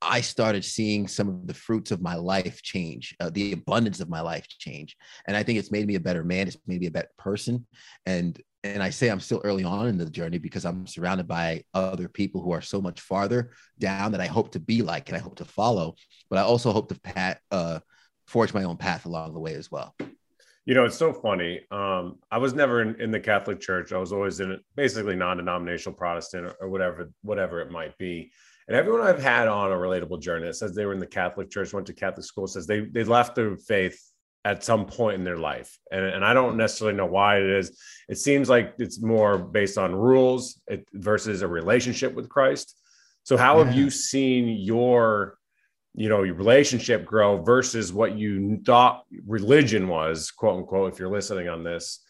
I 0.06 0.22
started 0.22 0.64
seeing 0.64 1.08
some 1.08 1.28
of 1.28 1.48
the 1.48 1.54
fruits 1.54 1.92
of 1.92 2.02
my 2.02 2.16
life 2.16 2.62
change, 2.62 3.16
uh, 3.20 3.30
the 3.30 3.54
abundance 3.54 4.00
of 4.00 4.10
my 4.10 4.22
life 4.22 4.48
change, 4.48 4.96
and 5.28 5.36
I 5.36 5.44
think 5.44 5.60
it's 5.60 5.72
made 5.72 5.88
me 5.88 5.96
a 5.96 6.00
better 6.00 6.24
man. 6.24 6.48
It's 6.48 6.58
made 6.68 6.82
me 6.82 6.88
a 6.88 6.92
better 6.92 7.12
person, 7.18 7.66
and 8.06 8.40
and 8.64 8.82
I 8.82 8.90
say 8.90 9.10
I'm 9.10 9.20
still 9.20 9.42
early 9.44 9.64
on 9.64 9.88
in 9.88 9.98
the 9.98 10.10
journey 10.10 10.40
because 10.40 10.66
I'm 10.66 10.88
surrounded 10.88 11.28
by 11.28 11.64
other 11.74 12.08
people 12.10 12.42
who 12.42 12.52
are 12.52 12.62
so 12.62 12.82
much 12.82 13.00
farther 13.00 13.52
down 13.78 14.12
that 14.14 14.22
I 14.22 14.26
hope 14.26 14.52
to 14.54 14.60
be 14.60 14.82
like 14.82 15.08
and 15.08 15.18
I 15.18 15.22
hope 15.22 15.36
to 15.36 15.46
follow, 15.46 15.96
but 16.30 16.40
I 16.40 16.42
also 16.42 16.72
hope 16.72 16.90
to 16.90 17.00
pat, 17.00 17.40
uh, 17.52 17.80
forge 18.26 18.54
my 18.54 18.64
own 18.64 18.78
path 18.78 19.06
along 19.06 19.34
the 19.34 19.40
way 19.40 19.54
as 19.54 19.70
well. 19.70 19.96
You 20.66 20.74
know, 20.74 20.84
it's 20.86 20.98
so 20.98 21.14
funny. 21.14 21.62
Um, 21.70 22.18
I 22.32 22.40
was 22.40 22.56
never 22.56 22.82
in, 22.82 23.00
in, 23.00 23.12
the 23.12 23.20
Catholic 23.20 23.60
Church. 23.60 23.94
I 23.94 24.00
was 24.00 24.12
always 24.12 24.40
in 24.40 24.60
basically 24.76 25.16
non-denominational 25.16 25.96
Protestant 25.96 26.46
or, 26.48 26.56
or 26.62 26.70
whatever, 26.70 27.12
whatever 27.22 27.62
it 27.62 27.70
might 27.70 27.96
be. 28.00 28.32
And 28.68 28.76
everyone 28.76 29.02
I've 29.02 29.22
had 29.22 29.48
on 29.48 29.72
a 29.72 29.76
relatable 29.76 30.22
journey 30.22 30.48
that 30.48 30.56
says 30.56 30.74
they 30.74 30.86
were 30.86 30.94
in 30.94 31.00
the 31.00 31.06
Catholic 31.06 31.52
Church, 31.52 31.74
went 31.74 31.88
to 31.88 31.94
Catholic 31.94 32.26
school, 32.26 32.48
says 32.48 32.66
they 32.66 32.82
they 32.82 33.04
left 33.04 33.36
their 33.36 33.58
faith 33.58 34.00
at 34.44 34.64
some 34.64 34.86
point 34.86 35.16
in 35.16 35.24
their 35.24 35.38
life. 35.38 35.78
And, 35.92 36.06
and 36.06 36.24
I 36.24 36.34
don't 36.34 36.56
necessarily 36.56 36.96
know 36.96 37.08
why 37.08 37.38
it 37.38 37.50
is. 37.50 37.80
It 38.08 38.20
seems 38.20 38.48
like 38.48 38.76
it's 38.78 39.02
more 39.02 39.40
based 39.40 39.78
on 39.78 39.96
rules 39.96 40.62
versus 40.94 41.42
a 41.42 41.48
relationship 41.48 42.14
with 42.14 42.30
Christ. 42.30 42.80
So 43.24 43.38
how 43.38 43.58
yeah. 43.58 43.66
have 43.66 43.76
you 43.76 43.90
seen 43.90 44.48
your 44.48 45.38
you 45.96 46.10
know 46.10 46.24
your 46.24 46.36
relationship 46.36 47.06
grow 47.06 47.42
versus 47.42 47.92
what 47.94 48.18
you 48.18 48.62
thought 48.66 49.06
religion 49.26 49.88
was 49.88 50.30
quote 50.30 50.58
unquote 50.58 50.92
if 50.92 51.00
you're 51.00 51.10
listening 51.10 51.48
on 51.48 51.64
this 51.64 52.04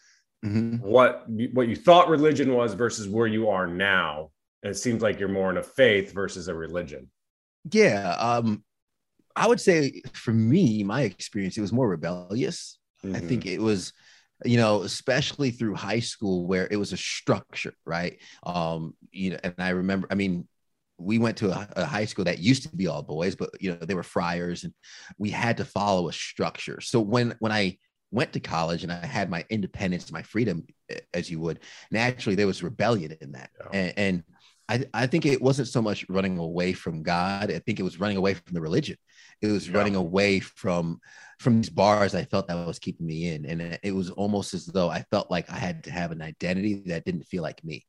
mm-hmm. 0.44 0.78
what 0.78 1.24
what 1.52 1.68
you 1.68 1.76
thought 1.76 2.08
religion 2.08 2.52
was 2.52 2.74
versus 2.74 3.08
where 3.08 3.28
you 3.28 3.48
are 3.48 3.68
now 3.68 4.30
it 4.70 4.76
seems 4.76 5.02
like 5.02 5.18
you're 5.18 5.28
more 5.28 5.50
in 5.50 5.56
a 5.56 5.62
faith 5.62 6.12
versus 6.12 6.48
a 6.48 6.54
religion. 6.54 7.10
Yeah. 7.70 8.10
Um, 8.18 8.64
I 9.34 9.46
would 9.46 9.60
say 9.60 10.02
for 10.12 10.32
me, 10.32 10.82
my 10.82 11.02
experience, 11.02 11.58
it 11.58 11.62
was 11.62 11.72
more 11.72 11.88
rebellious. 11.88 12.78
Mm-hmm. 13.04 13.16
I 13.16 13.20
think 13.20 13.46
it 13.46 13.60
was, 13.60 13.92
you 14.44 14.56
know, 14.56 14.82
especially 14.82 15.50
through 15.50 15.74
high 15.74 16.00
school 16.00 16.46
where 16.46 16.68
it 16.70 16.76
was 16.76 16.92
a 16.92 16.96
structure, 16.96 17.74
right? 17.84 18.18
Um, 18.44 18.94
you 19.10 19.30
know, 19.30 19.38
and 19.44 19.54
I 19.58 19.70
remember, 19.70 20.08
I 20.10 20.14
mean, 20.14 20.48
we 20.98 21.18
went 21.18 21.36
to 21.38 21.50
a, 21.50 21.68
a, 21.76 21.84
high 21.84 22.06
school 22.06 22.24
that 22.24 22.38
used 22.38 22.62
to 22.62 22.74
be 22.74 22.86
all 22.86 23.02
boys, 23.02 23.36
but 23.36 23.50
you 23.60 23.70
know, 23.70 23.76
they 23.76 23.94
were 23.94 24.02
friars 24.02 24.64
and 24.64 24.72
we 25.18 25.28
had 25.28 25.58
to 25.58 25.64
follow 25.64 26.08
a 26.08 26.12
structure. 26.12 26.80
So 26.80 27.00
when 27.00 27.34
when 27.38 27.52
I 27.52 27.76
went 28.10 28.32
to 28.32 28.40
college 28.40 28.82
and 28.82 28.92
I 28.92 29.04
had 29.04 29.28
my 29.28 29.44
independence, 29.50 30.10
my 30.10 30.22
freedom, 30.22 30.66
as 31.12 31.30
you 31.30 31.40
would, 31.40 31.60
naturally 31.90 32.36
there 32.36 32.46
was 32.46 32.62
rebellion 32.62 33.14
in 33.20 33.32
that. 33.32 33.50
Yeah. 33.60 33.78
And, 33.78 33.98
and 33.98 34.22
I, 34.68 34.84
I 34.92 35.06
think 35.06 35.26
it 35.26 35.40
wasn't 35.40 35.68
so 35.68 35.80
much 35.80 36.04
running 36.08 36.38
away 36.38 36.72
from 36.72 37.02
God. 37.02 37.52
I 37.52 37.60
think 37.60 37.78
it 37.78 37.84
was 37.84 38.00
running 38.00 38.16
away 38.16 38.34
from 38.34 38.52
the 38.52 38.60
religion. 38.60 38.96
It 39.40 39.48
was 39.48 39.68
yeah. 39.68 39.76
running 39.76 39.96
away 39.96 40.40
from 40.40 41.00
from 41.38 41.60
these 41.60 41.70
bars 41.70 42.14
I 42.14 42.24
felt 42.24 42.48
that 42.48 42.66
was 42.66 42.78
keeping 42.78 43.06
me 43.06 43.28
in. 43.28 43.44
And 43.44 43.78
it 43.82 43.92
was 43.92 44.10
almost 44.10 44.54
as 44.54 44.66
though 44.66 44.88
I 44.88 45.02
felt 45.10 45.30
like 45.30 45.50
I 45.50 45.58
had 45.58 45.84
to 45.84 45.90
have 45.90 46.10
an 46.10 46.22
identity 46.22 46.82
that 46.86 47.04
didn't 47.04 47.26
feel 47.26 47.42
like 47.42 47.62
me. 47.62 47.86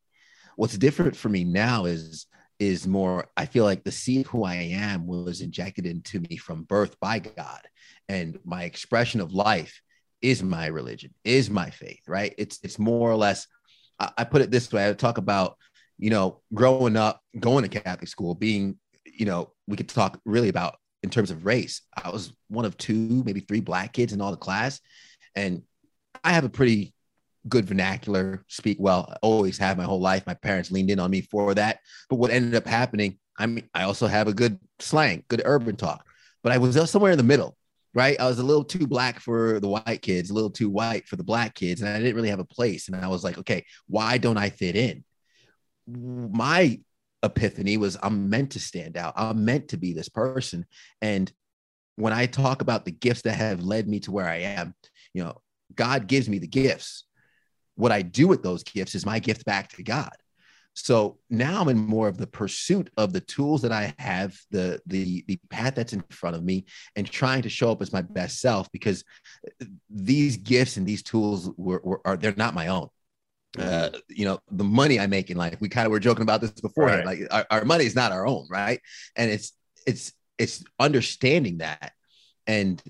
What's 0.56 0.76
different 0.76 1.16
for 1.16 1.28
me 1.28 1.44
now 1.44 1.86
is 1.86 2.26
is 2.58 2.86
more 2.86 3.28
I 3.36 3.46
feel 3.46 3.64
like 3.64 3.84
the 3.84 3.92
seed 3.92 4.26
who 4.26 4.44
I 4.44 4.54
am 4.54 5.06
was 5.06 5.40
injected 5.40 5.86
into 5.86 6.20
me 6.20 6.36
from 6.36 6.64
birth 6.64 6.98
by 7.00 7.20
God. 7.20 7.60
And 8.08 8.38
my 8.44 8.64
expression 8.64 9.20
of 9.20 9.32
life 9.32 9.80
is 10.20 10.42
my 10.42 10.66
religion, 10.66 11.14
is 11.24 11.50
my 11.50 11.70
faith, 11.70 12.02
right? 12.06 12.34
It's 12.38 12.58
it's 12.62 12.78
more 12.78 13.10
or 13.10 13.16
less. 13.16 13.46
I, 13.98 14.10
I 14.18 14.24
put 14.24 14.42
it 14.42 14.50
this 14.50 14.72
way: 14.72 14.88
I 14.88 14.92
talk 14.92 15.18
about 15.18 15.56
you 15.98 16.10
know 16.10 16.40
growing 16.54 16.96
up, 16.96 17.20
going 17.38 17.68
to 17.68 17.80
Catholic 17.80 18.08
school, 18.08 18.34
being 18.34 18.78
you 19.04 19.26
know 19.26 19.52
we 19.66 19.76
could 19.76 19.88
talk 19.88 20.20
really 20.24 20.48
about 20.48 20.76
in 21.02 21.10
terms 21.10 21.30
of 21.30 21.44
race. 21.44 21.82
I 22.02 22.10
was 22.10 22.32
one 22.48 22.64
of 22.64 22.76
two, 22.76 23.22
maybe 23.24 23.40
three 23.40 23.60
black 23.60 23.92
kids 23.92 24.12
in 24.12 24.20
all 24.20 24.30
the 24.30 24.36
class, 24.36 24.80
and 25.34 25.62
I 26.24 26.32
have 26.32 26.44
a 26.44 26.48
pretty 26.48 26.94
good 27.48 27.64
vernacular, 27.64 28.44
speak 28.48 28.78
well. 28.80 29.14
Always 29.22 29.58
have 29.58 29.76
my 29.76 29.84
whole 29.84 30.00
life. 30.00 30.26
My 30.26 30.34
parents 30.34 30.70
leaned 30.70 30.90
in 30.90 30.98
on 30.98 31.10
me 31.10 31.22
for 31.22 31.54
that. 31.54 31.80
But 32.08 32.16
what 32.16 32.30
ended 32.30 32.54
up 32.54 32.66
happening, 32.66 33.18
I 33.38 33.46
mean, 33.46 33.68
I 33.74 33.84
also 33.84 34.06
have 34.06 34.28
a 34.28 34.34
good 34.34 34.58
slang, 34.78 35.24
good 35.28 35.42
urban 35.44 35.76
talk, 35.76 36.04
but 36.42 36.52
I 36.52 36.58
was 36.58 36.90
somewhere 36.90 37.12
in 37.12 37.18
the 37.18 37.24
middle, 37.24 37.56
right? 37.94 38.18
I 38.20 38.26
was 38.26 38.38
a 38.38 38.44
little 38.44 38.64
too 38.64 38.86
black 38.86 39.20
for 39.20 39.60
the 39.60 39.68
white 39.68 40.02
kids, 40.02 40.30
a 40.30 40.34
little 40.34 40.50
too 40.50 40.68
white 40.68 41.06
for 41.06 41.16
the 41.16 41.24
black 41.24 41.54
kids, 41.54 41.80
and 41.80 41.90
I 41.90 41.98
didn't 41.98 42.16
really 42.16 42.30
have 42.30 42.40
a 42.40 42.44
place. 42.44 42.88
And 42.88 42.96
I 42.96 43.08
was 43.08 43.24
like, 43.24 43.38
okay, 43.38 43.64
why 43.86 44.18
don't 44.18 44.38
I 44.38 44.50
fit 44.50 44.76
in? 44.76 45.04
My 45.88 46.80
epiphany 47.22 47.76
was 47.76 47.96
I'm 48.02 48.30
meant 48.30 48.52
to 48.52 48.60
stand 48.60 48.96
out. 48.96 49.14
I'm 49.16 49.44
meant 49.44 49.68
to 49.68 49.76
be 49.76 49.92
this 49.92 50.08
person. 50.08 50.66
And 51.00 51.32
when 51.96 52.12
I 52.12 52.26
talk 52.26 52.62
about 52.62 52.84
the 52.84 52.92
gifts 52.92 53.22
that 53.22 53.34
have 53.34 53.62
led 53.62 53.88
me 53.88 54.00
to 54.00 54.12
where 54.12 54.28
I 54.28 54.36
am, 54.36 54.74
you 55.14 55.24
know, 55.24 55.40
God 55.74 56.06
gives 56.06 56.28
me 56.28 56.38
the 56.38 56.46
gifts. 56.46 57.04
What 57.74 57.92
I 57.92 58.02
do 58.02 58.28
with 58.28 58.42
those 58.42 58.62
gifts 58.62 58.94
is 58.94 59.06
my 59.06 59.18
gift 59.18 59.44
back 59.44 59.70
to 59.72 59.82
God. 59.82 60.12
So 60.74 61.18
now 61.28 61.60
I'm 61.60 61.68
in 61.68 61.78
more 61.78 62.06
of 62.06 62.18
the 62.18 62.26
pursuit 62.26 62.88
of 62.96 63.12
the 63.12 63.20
tools 63.20 63.62
that 63.62 63.72
I 63.72 63.92
have, 63.98 64.38
the 64.52 64.80
the 64.86 65.24
the 65.26 65.38
path 65.50 65.74
that's 65.74 65.92
in 65.92 66.04
front 66.10 66.36
of 66.36 66.44
me, 66.44 66.66
and 66.94 67.04
trying 67.04 67.42
to 67.42 67.48
show 67.48 67.72
up 67.72 67.82
as 67.82 67.92
my 67.92 68.02
best 68.02 68.40
self 68.40 68.70
because 68.70 69.02
these 69.90 70.36
gifts 70.36 70.76
and 70.76 70.86
these 70.86 71.02
tools 71.02 71.50
were, 71.56 71.80
were 71.82 72.00
are 72.04 72.16
they're 72.16 72.34
not 72.36 72.54
my 72.54 72.68
own. 72.68 72.88
Uh, 73.58 73.90
you 74.08 74.24
know, 74.24 74.38
the 74.50 74.64
money 74.64 75.00
I 75.00 75.06
make 75.06 75.30
in 75.30 75.36
life, 75.36 75.56
we 75.60 75.68
kind 75.68 75.86
of 75.86 75.92
were 75.92 76.00
joking 76.00 76.22
about 76.22 76.40
this 76.40 76.50
before. 76.50 76.86
Right. 76.86 77.04
Like 77.04 77.20
our, 77.30 77.46
our 77.50 77.64
money 77.64 77.86
is 77.86 77.94
not 77.94 78.12
our 78.12 78.26
own, 78.26 78.46
right? 78.50 78.80
And 79.16 79.30
it's 79.30 79.52
it's 79.86 80.12
it's 80.38 80.64
understanding 80.78 81.58
that 81.58 81.92
and 82.46 82.82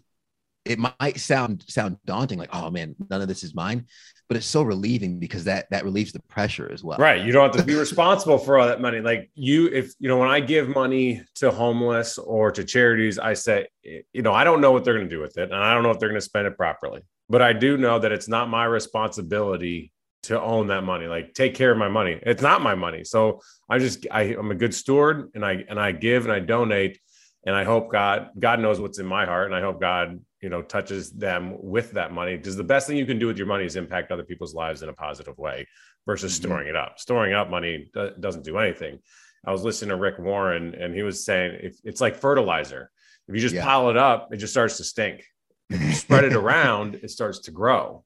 it 0.65 0.79
might 0.79 1.19
sound 1.19 1.65
sound 1.67 1.97
daunting 2.05 2.39
like 2.39 2.51
oh 2.53 2.71
man 2.71 2.95
none 3.11 3.23
of 3.23 3.29
this 3.29 3.43
is 3.43 3.55
mine 3.55 3.87
but 4.29 4.37
it's 4.37 4.47
so 4.47 4.63
relieving 4.63 5.19
because 5.19 5.45
that 5.45 5.67
that 5.71 5.85
relieves 5.85 6.13
the 6.13 6.21
pressure 6.29 6.71
as 6.71 6.85
well 6.85 6.99
right 6.99 7.25
you 7.25 7.33
don't 7.33 7.55
have 7.55 7.57
to 7.57 7.67
be 7.67 7.75
responsible 7.75 8.39
for 8.39 8.59
all 8.59 8.67
that 8.67 8.81
money 8.81 9.01
like 9.01 9.31
you 9.35 9.67
if 9.69 9.93
you 9.99 10.09
know 10.09 10.19
when 10.19 10.29
i 10.29 10.41
give 10.41 10.69
money 10.69 11.23
to 11.35 11.51
homeless 11.51 12.19
or 12.19 12.51
to 12.51 12.65
charities 12.65 13.19
i 13.19 13.33
say 13.33 13.67
you 13.83 14.23
know 14.23 14.33
i 14.33 14.45
don't 14.45 14.61
know 14.61 14.73
what 14.73 14.85
they're 14.85 14.95
going 14.95 15.09
to 15.09 15.15
do 15.15 15.21
with 15.21 15.39
it 15.39 15.51
and 15.51 15.55
i 15.55 15.73
don't 15.73 15.83
know 15.83 15.91
if 15.91 15.99
they're 15.99 16.11
going 16.11 16.21
to 16.21 16.25
spend 16.25 16.47
it 16.47 16.57
properly 16.57 17.01
but 17.29 17.41
i 17.41 17.53
do 17.53 17.77
know 17.79 17.99
that 17.99 18.13
it's 18.13 18.29
not 18.29 18.49
my 18.49 18.65
responsibility 18.65 19.93
to 20.29 20.39
own 20.39 20.67
that 20.67 20.85
money 20.85 21.07
like 21.07 21.33
take 21.33 21.55
care 21.55 21.73
of 21.73 21.79
my 21.79 21.89
money. 21.89 22.21
It's 22.23 22.43
not 22.43 22.61
my 22.61 22.75
money. 22.75 23.03
So 23.03 23.41
i 23.69 23.79
just 23.79 24.07
I, 24.11 24.23
i'm 24.39 24.51
a 24.51 24.55
good 24.55 24.75
steward 24.75 25.31
and 25.35 25.45
i 25.45 25.65
and 25.69 25.81
i 25.81 25.91
give 25.93 26.25
and 26.25 26.33
i 26.33 26.39
donate. 26.39 27.01
And 27.47 27.57
i 27.57 27.65
hope 27.65 27.91
god 27.91 28.29
god 28.39 28.61
knows 28.61 28.79
what's 28.79 28.99
in 28.99 29.07
my 29.07 29.25
heart. 29.25 29.47
And 29.47 29.55
i 29.55 29.63
hope 29.63 29.81
god 29.81 30.21
you 30.43 30.51
know 30.51 30.61
touches 30.61 31.11
them 31.13 31.57
with 31.63 31.93
that 31.93 32.13
money. 32.13 32.37
Because 32.37 32.57
the 32.57 32.65
best 32.65 32.87
thing 32.87 32.99
you 32.99 33.07
can 33.07 33.19
do 33.19 33.27
with 33.27 33.39
your 33.39 33.47
money 33.47 33.65
is 33.65 33.77
impact 33.77 34.13
other 34.13 34.23
people's 34.23 34.55
lives 34.55 34.83
in 34.83 34.91
a 34.91 34.93
positive 34.93 35.39
way 35.39 35.67
versus 36.05 36.35
mm-hmm. 36.35 36.47
storing 36.47 36.69
it 36.69 36.77
up. 36.77 36.99
Storing 36.99 37.33
up 37.33 37.49
money 37.49 37.91
doesn't 38.21 38.45
do 38.45 38.59
anything. 38.59 38.99
I 39.47 39.53
was 39.53 39.63
listening 39.63 39.91
to 39.91 39.97
rick 39.97 40.19
warren 40.19 40.75
and 40.75 40.95
he 40.95 41.03
was 41.03 41.25
saying 41.25 41.59
if 41.63 41.79
it's 41.85 42.03
like 42.03 42.17
fertilizer. 42.17 42.91
If 43.29 43.35
you 43.35 43.41
just 43.41 43.55
yeah. 43.55 43.65
pile 43.65 43.89
it 43.89 43.97
up 43.97 44.29
it 44.31 44.37
just 44.37 44.53
starts 44.53 44.77
to 44.77 44.85
stink. 44.85 45.25
If 45.71 45.81
you 45.81 45.93
spread 45.93 46.25
it 46.25 46.35
around 46.43 46.97
it 46.97 47.11
starts 47.11 47.39
to 47.41 47.51
grow. 47.51 48.05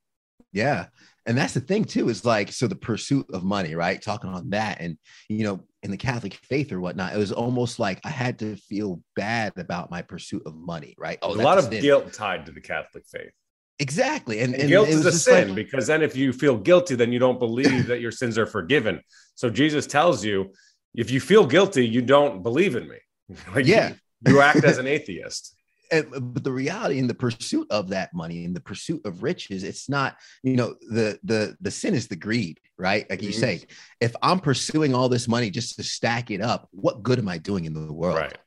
Yeah 0.53 0.87
and 1.27 1.39
that's 1.39 1.55
the 1.55 1.61
thing 1.61 1.85
too 1.85 2.09
is 2.09 2.25
like 2.25 2.53
so 2.53 2.67
the 2.67 2.75
pursuit 2.75 3.27
of 3.33 3.45
money 3.45 3.75
right? 3.75 4.01
Talking 4.01 4.31
on 4.31 4.51
that 4.51 4.81
and 4.81 4.99
you 5.29 5.45
know 5.45 5.61
in 5.83 5.91
the 5.91 5.97
catholic 5.97 6.35
faith 6.35 6.73
or 6.73 6.81
whatnot 6.81 7.13
it 7.13 7.19
was 7.19 7.33
almost 7.33 7.81
like 7.81 8.01
i 8.05 8.09
had 8.09 8.39
to 8.39 8.55
feel 8.55 9.03
bad 9.17 9.53
about 9.57 9.91
my 9.91 10.01
pursuit 10.01 10.43
of 10.47 10.55
money 10.55 10.95
right? 10.99 11.19
Oh 11.23 11.35
a 11.35 11.37
lot 11.37 11.59
of 11.59 11.65
sin. 11.65 11.83
guilt 11.83 12.13
tied 12.13 12.47
to 12.47 12.53
the 12.53 12.61
catholic 12.61 13.05
faith. 13.07 13.33
Exactly. 13.79 14.41
And, 14.41 14.53
and, 14.55 14.63
and 14.63 14.71
guilt 14.71 14.89
is 14.89 15.05
a 15.07 15.11
sin 15.11 15.49
like, 15.49 15.57
because 15.57 15.89
then 15.89 16.03
if 16.03 16.15
you 16.15 16.33
feel 16.33 16.57
guilty 16.57 16.95
then 16.95 17.13
you 17.13 17.19
don't 17.19 17.39
believe 17.39 17.87
that 17.87 18.01
your 18.01 18.13
sins 18.13 18.39
are 18.39 18.47
forgiven. 18.47 19.01
So 19.35 19.51
jesus 19.51 19.87
tells 19.87 20.25
you 20.25 20.53
if 20.95 21.11
you 21.11 21.21
feel 21.21 21.47
guilty 21.47 21.87
you 21.87 22.03
don't 22.03 22.43
believe 22.43 22.77
in 22.77 22.89
me. 22.89 22.99
Like 23.55 23.67
yeah. 23.67 23.95
you, 24.27 24.35
you 24.35 24.41
act 24.41 24.65
as 24.65 24.79
an 24.79 24.87
atheist 24.87 25.57
but 26.01 26.43
the 26.43 26.53
reality 26.53 26.99
in 26.99 27.07
the 27.07 27.15
pursuit 27.15 27.67
of 27.71 27.89
that 27.91 28.13
money 28.15 28.45
in 28.45 28.55
the 28.55 28.61
pursuit 28.61 29.01
of 29.05 29.23
riches 29.23 29.63
it's 29.63 29.89
not 29.89 30.17
you 30.43 30.57
know 30.57 30.75
the 30.91 31.19
the 31.25 31.57
the 31.61 31.71
sin 31.71 31.95
is 31.95 32.09
the 32.09 32.17
greed 32.17 32.59
right? 32.79 33.09
Like 33.09 33.21
mm-hmm. 33.21 33.27
you 33.27 33.33
say 33.33 33.63
if 34.01 34.15
i'm 34.23 34.41
pursuing 34.41 34.95
all 34.95 35.09
this 35.09 35.29
money 35.29 35.51
just 35.51 35.77
to 35.77 35.83
stack 35.83 36.31
it 36.31 36.41
up 36.41 36.69
what 36.73 37.03
good 37.03 37.19
am 37.19 37.29
i 37.29 37.39
doing 37.39 37.65
in 37.65 37.75
the 37.75 37.93
world? 37.93 38.17
Right. 38.17 38.39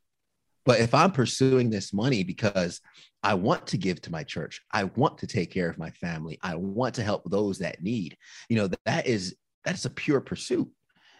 But 0.65 0.79
if 0.79 0.93
i'm 0.93 1.11
pursuing 1.11 1.69
this 1.69 1.93
money 1.93 2.23
because 2.23 2.81
i 3.23 3.33
want 3.33 3.67
to 3.67 3.77
give 3.77 4.01
to 4.01 4.11
my 4.11 4.23
church 4.23 4.61
i 4.71 4.83
want 4.83 5.19
to 5.19 5.27
take 5.27 5.51
care 5.51 5.69
of 5.69 5.77
my 5.77 5.91
family 5.91 6.39
i 6.41 6.55
want 6.55 6.95
to 6.95 7.03
help 7.03 7.29
those 7.29 7.59
that 7.59 7.81
need 7.81 8.17
you 8.49 8.57
know 8.57 8.69
that 8.85 9.07
is 9.07 9.35
that's 9.63 9.85
a 9.85 9.89
pure 9.89 10.21
pursuit 10.21 10.67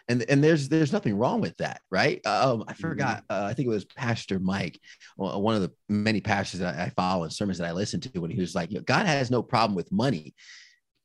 and 0.08 0.24
and 0.28 0.42
there's 0.42 0.68
there's 0.68 0.92
nothing 0.92 1.16
wrong 1.16 1.40
with 1.40 1.56
that 1.56 1.80
right 1.90 2.24
um 2.26 2.64
i 2.68 2.74
forgot 2.74 3.24
mm-hmm. 3.24 3.44
uh, 3.44 3.48
i 3.48 3.54
think 3.54 3.66
it 3.66 3.70
was 3.70 3.84
pastor 3.84 4.38
mike 4.38 4.78
one 5.16 5.54
of 5.54 5.62
the 5.62 5.72
many 5.88 6.20
pastors 6.20 6.60
that 6.60 6.78
i 6.78 6.88
follow 6.90 7.24
and 7.24 7.32
sermons 7.32 7.58
that 7.58 7.66
i 7.66 7.72
listen 7.72 8.00
to 8.00 8.20
when 8.20 8.30
he 8.30 8.40
was 8.40 8.54
like 8.54 8.70
you 8.70 8.76
know, 8.76 8.82
god 8.82 9.06
has 9.06 9.30
no 9.30 9.42
problem 9.42 9.74
with 9.74 9.90
money 9.92 10.34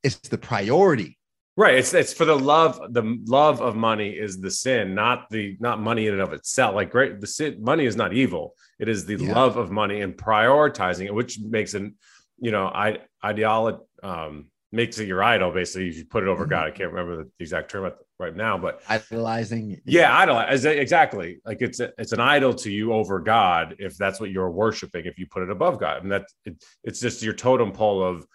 it's 0.04 0.16
the 0.30 0.38
priority 0.38 1.18
right 1.58 1.76
it's 1.76 1.94
it's 1.94 2.14
for 2.14 2.26
the 2.26 2.38
love 2.38 2.80
the 2.94 3.20
love 3.26 3.62
of 3.62 3.76
money 3.76 4.10
is 4.10 4.40
the 4.40 4.52
sin 4.52 4.96
not 4.96 5.30
the 5.30 5.58
not 5.60 5.80
money 5.80 6.08
in 6.08 6.14
and 6.14 6.22
of 6.22 6.34
itself 6.34 6.76
like 6.76 6.92
great 6.92 7.20
the 7.20 7.28
sin 7.28 7.58
money 7.62 7.86
is 7.86 7.96
not 7.96 8.14
evil 8.14 8.54
it 8.80 8.88
is 8.88 9.06
the 9.06 9.16
yeah. 9.16 9.34
love 9.34 9.58
of 9.58 9.72
money 9.72 10.02
and 10.02 10.16
prioritizing 10.16 11.06
it 11.06 11.14
which 11.14 11.40
makes 11.40 11.74
it 11.74 11.92
you 12.40 12.52
know 12.52 12.68
i 12.68 12.98
ideology 13.24 13.78
um 14.04 14.46
makes 14.72 15.00
it 15.00 15.08
your 15.08 15.22
idol 15.22 15.52
basically 15.52 15.90
if 15.90 15.98
you 15.98 16.06
put 16.06 16.24
it 16.24 16.30
over 16.30 16.44
mm-hmm. 16.44 16.52
god 16.52 16.68
i 16.68 16.72
can't 16.72 16.92
remember 16.92 17.24
the 17.24 17.30
exact 17.40 17.70
term 17.70 17.92
right 18.22 18.36
now 18.36 18.58
but 18.58 18.82
idolizing 18.88 19.82
yeah 19.86 20.16
idolize 20.18 20.64
exactly. 20.66 21.40
Like 21.46 21.62
it's 21.62 21.80
a, 21.80 21.92
it's 21.98 22.12
an 22.12 22.20
idol 22.20 22.54
to 22.56 22.72
you 22.72 22.94
over 22.94 23.20
god 23.20 23.76
if 23.80 23.98
that's 23.98 24.20
what 24.20 24.32
you're 24.32 24.52
worshiping 24.52 25.06
if 25.06 25.18
you 25.18 25.28
put 25.28 25.44
it 25.44 25.50
above 25.50 25.80
god. 25.80 26.04
And 26.04 26.12
that 26.12 26.26
it, 26.46 26.64
it's 26.84 27.00
just 27.00 27.24
your 27.24 27.34
totem 27.34 27.72
pole 27.72 28.04
of 28.04 28.26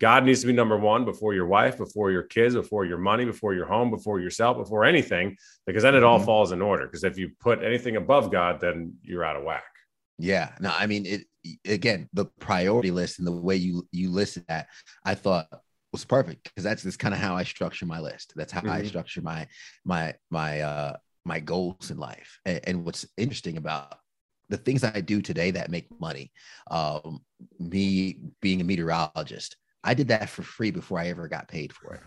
god 0.00 0.24
needs 0.24 0.40
to 0.40 0.46
be 0.46 0.52
number 0.52 0.76
one 0.76 1.04
before 1.04 1.34
your 1.34 1.46
wife 1.46 1.78
before 1.78 2.10
your 2.10 2.22
kids 2.22 2.54
before 2.54 2.84
your 2.84 2.98
money 2.98 3.24
before 3.24 3.54
your 3.54 3.66
home 3.66 3.90
before 3.90 4.20
yourself 4.20 4.56
before 4.56 4.84
anything 4.84 5.36
because 5.66 5.82
then 5.82 5.94
it 5.94 6.02
all 6.02 6.18
mm-hmm. 6.18 6.26
falls 6.26 6.52
in 6.52 6.62
order. 6.62 6.86
Because 6.86 7.04
if 7.04 7.18
you 7.18 7.30
put 7.40 7.62
anything 7.62 7.96
above 7.96 8.30
god 8.30 8.60
then 8.60 8.94
you're 9.02 9.24
out 9.24 9.36
of 9.36 9.44
whack. 9.44 9.64
Yeah. 10.18 10.50
No 10.60 10.72
i 10.76 10.86
mean 10.86 11.06
it 11.06 11.22
again 11.66 12.08
the 12.12 12.26
priority 12.40 12.90
list 12.90 13.18
and 13.18 13.26
the 13.26 13.32
way 13.32 13.56
you 13.56 13.86
you 13.92 14.10
listed 14.10 14.44
that 14.48 14.66
i 15.04 15.14
thought 15.14 15.46
was 15.94 16.04
perfect 16.04 16.42
because 16.44 16.64
that's 16.64 16.82
just 16.82 16.98
kind 16.98 17.14
of 17.14 17.20
how 17.20 17.36
I 17.36 17.44
structure 17.44 17.86
my 17.86 18.00
list. 18.00 18.32
That's 18.34 18.52
how 18.52 18.60
mm-hmm. 18.60 18.70
I 18.70 18.82
structure 18.82 19.22
my 19.22 19.46
my 19.84 20.14
my 20.28 20.60
uh 20.60 20.96
my 21.24 21.38
goals 21.38 21.90
in 21.90 21.98
life. 21.98 22.40
And, 22.44 22.60
and, 22.64 22.84
what's 22.84 23.06
interesting 23.16 23.56
about 23.56 23.96
the 24.50 24.58
things 24.58 24.84
I 24.84 25.00
do 25.00 25.22
today 25.22 25.52
that 25.52 25.70
make 25.70 25.86
money, 25.98 26.32
um, 26.70 27.20
me 27.58 28.18
being 28.42 28.60
a 28.60 28.64
meteorologist, 28.64 29.56
I 29.82 29.94
did 29.94 30.08
that 30.08 30.28
for 30.28 30.42
free 30.42 30.70
before 30.70 30.98
I 30.98 31.08
ever 31.08 31.28
got 31.28 31.48
paid 31.48 31.72
for 31.72 31.94
it. 31.94 32.00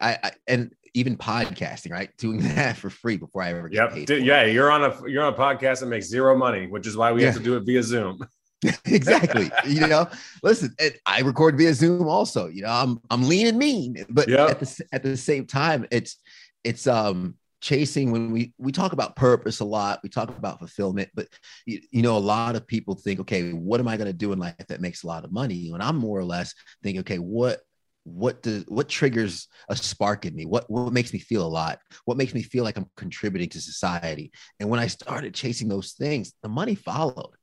I, 0.00 0.18
I 0.22 0.32
and 0.48 0.72
even 0.94 1.16
podcasting, 1.16 1.92
right? 1.92 2.14
Doing 2.18 2.40
that 2.40 2.76
for 2.76 2.90
free 2.90 3.16
before 3.16 3.42
I 3.42 3.50
ever 3.50 3.70
yep. 3.72 3.94
yeah, 3.94 4.42
it. 4.42 4.52
you're 4.52 4.70
on 4.70 4.84
a 4.84 5.08
you're 5.08 5.24
on 5.24 5.32
a 5.32 5.36
podcast 5.36 5.80
that 5.80 5.86
makes 5.86 6.06
zero 6.08 6.36
money, 6.36 6.66
which 6.66 6.86
is 6.86 6.96
why 6.96 7.12
we 7.12 7.20
yeah. 7.20 7.28
have 7.28 7.36
to 7.36 7.42
do 7.42 7.56
it 7.56 7.64
via 7.64 7.82
Zoom. 7.82 8.18
exactly. 8.84 9.50
you 9.66 9.86
know, 9.86 10.08
listen, 10.42 10.74
I 11.04 11.20
record 11.20 11.56
via 11.58 11.74
Zoom 11.74 12.08
also. 12.08 12.48
You 12.48 12.62
know, 12.62 12.70
I'm 12.70 13.00
I'm 13.10 13.28
lean 13.28 13.46
and 13.46 13.58
mean, 13.58 14.04
but 14.08 14.28
yep. 14.28 14.50
at 14.50 14.60
the 14.60 14.84
at 14.92 15.02
the 15.02 15.16
same 15.16 15.46
time, 15.46 15.86
it's 15.90 16.16
it's 16.64 16.86
um 16.86 17.36
chasing 17.60 18.12
when 18.12 18.30
we 18.30 18.52
we 18.58 18.70
talk 18.70 18.92
about 18.92 19.16
purpose 19.16 19.60
a 19.60 19.64
lot 19.64 19.98
we 20.02 20.08
talk 20.10 20.28
about 20.28 20.58
fulfillment 20.58 21.08
but 21.14 21.26
you, 21.64 21.80
you 21.90 22.02
know 22.02 22.16
a 22.16 22.18
lot 22.18 22.54
of 22.54 22.66
people 22.66 22.94
think 22.94 23.18
okay 23.18 23.52
what 23.52 23.80
am 23.80 23.88
i 23.88 23.96
going 23.96 24.06
to 24.06 24.12
do 24.12 24.32
in 24.32 24.38
life 24.38 24.54
that 24.68 24.80
makes 24.80 25.02
a 25.02 25.06
lot 25.06 25.24
of 25.24 25.32
money 25.32 25.70
and 25.72 25.82
i'm 25.82 25.96
more 25.96 26.18
or 26.18 26.24
less 26.24 26.54
thinking 26.82 27.00
okay 27.00 27.18
what 27.18 27.60
what 28.04 28.42
does 28.42 28.62
what 28.68 28.88
triggers 28.88 29.48
a 29.68 29.74
spark 29.74 30.26
in 30.26 30.34
me 30.34 30.44
what 30.44 30.68
what 30.70 30.92
makes 30.92 31.12
me 31.12 31.18
feel 31.18 31.44
a 31.44 31.48
lot 31.48 31.80
what 32.04 32.16
makes 32.16 32.34
me 32.34 32.42
feel 32.42 32.62
like 32.62 32.76
i'm 32.76 32.88
contributing 32.96 33.48
to 33.48 33.60
society 33.60 34.30
and 34.60 34.68
when 34.68 34.78
i 34.78 34.86
started 34.86 35.34
chasing 35.34 35.66
those 35.66 35.92
things 35.92 36.34
the 36.42 36.48
money 36.48 36.74
followed 36.74 37.35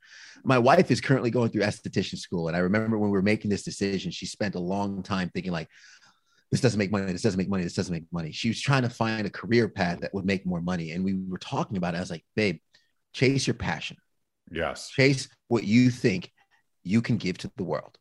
my 0.44 0.58
wife 0.60 0.92
is 0.92 1.00
currently 1.02 1.32
going 1.32 1.50
through 1.50 1.62
esthetician 1.64 2.18
school. 2.18 2.48
And 2.48 2.58
I 2.58 2.60
remember 2.62 2.98
when 2.98 3.10
we 3.10 3.18
were 3.18 3.22
making 3.22 3.50
this 3.50 3.64
decision, 3.64 4.12
she 4.12 4.26
spent 4.26 4.56
a 4.56 4.60
long 4.60 5.02
time 5.04 5.30
thinking 5.34 5.52
like, 5.52 5.70
this 6.52 6.62
doesn't 6.62 6.78
make 6.78 6.92
money. 6.92 7.12
This 7.12 7.22
doesn't 7.24 7.38
make 7.38 7.50
money. 7.50 7.64
This 7.64 7.74
doesn't 7.74 7.94
make 7.94 8.06
money. 8.12 8.32
She 8.32 8.50
was 8.50 8.62
trying 8.62 8.84
to 8.84 8.90
find 8.90 9.26
a 9.26 9.30
career 9.30 9.68
path 9.70 10.02
that 10.02 10.14
would 10.14 10.26
make 10.26 10.46
more 10.46 10.62
money. 10.62 10.92
And 10.92 11.04
we 11.04 11.16
were 11.28 11.40
talking 11.40 11.78
about 11.78 11.94
it. 11.96 11.98
I 11.98 12.02
was 12.02 12.12
like, 12.12 12.26
babe, 12.36 12.60
chase 13.14 13.48
your 13.48 13.56
passion. 13.56 13.98
Yes. 14.52 14.90
Chase 14.90 15.30
what 15.48 15.64
you 15.64 15.90
think 15.90 16.32
you 16.84 17.02
can 17.02 17.18
give 17.18 17.38
to 17.40 17.52
the 17.56 17.64
world. 17.64 17.98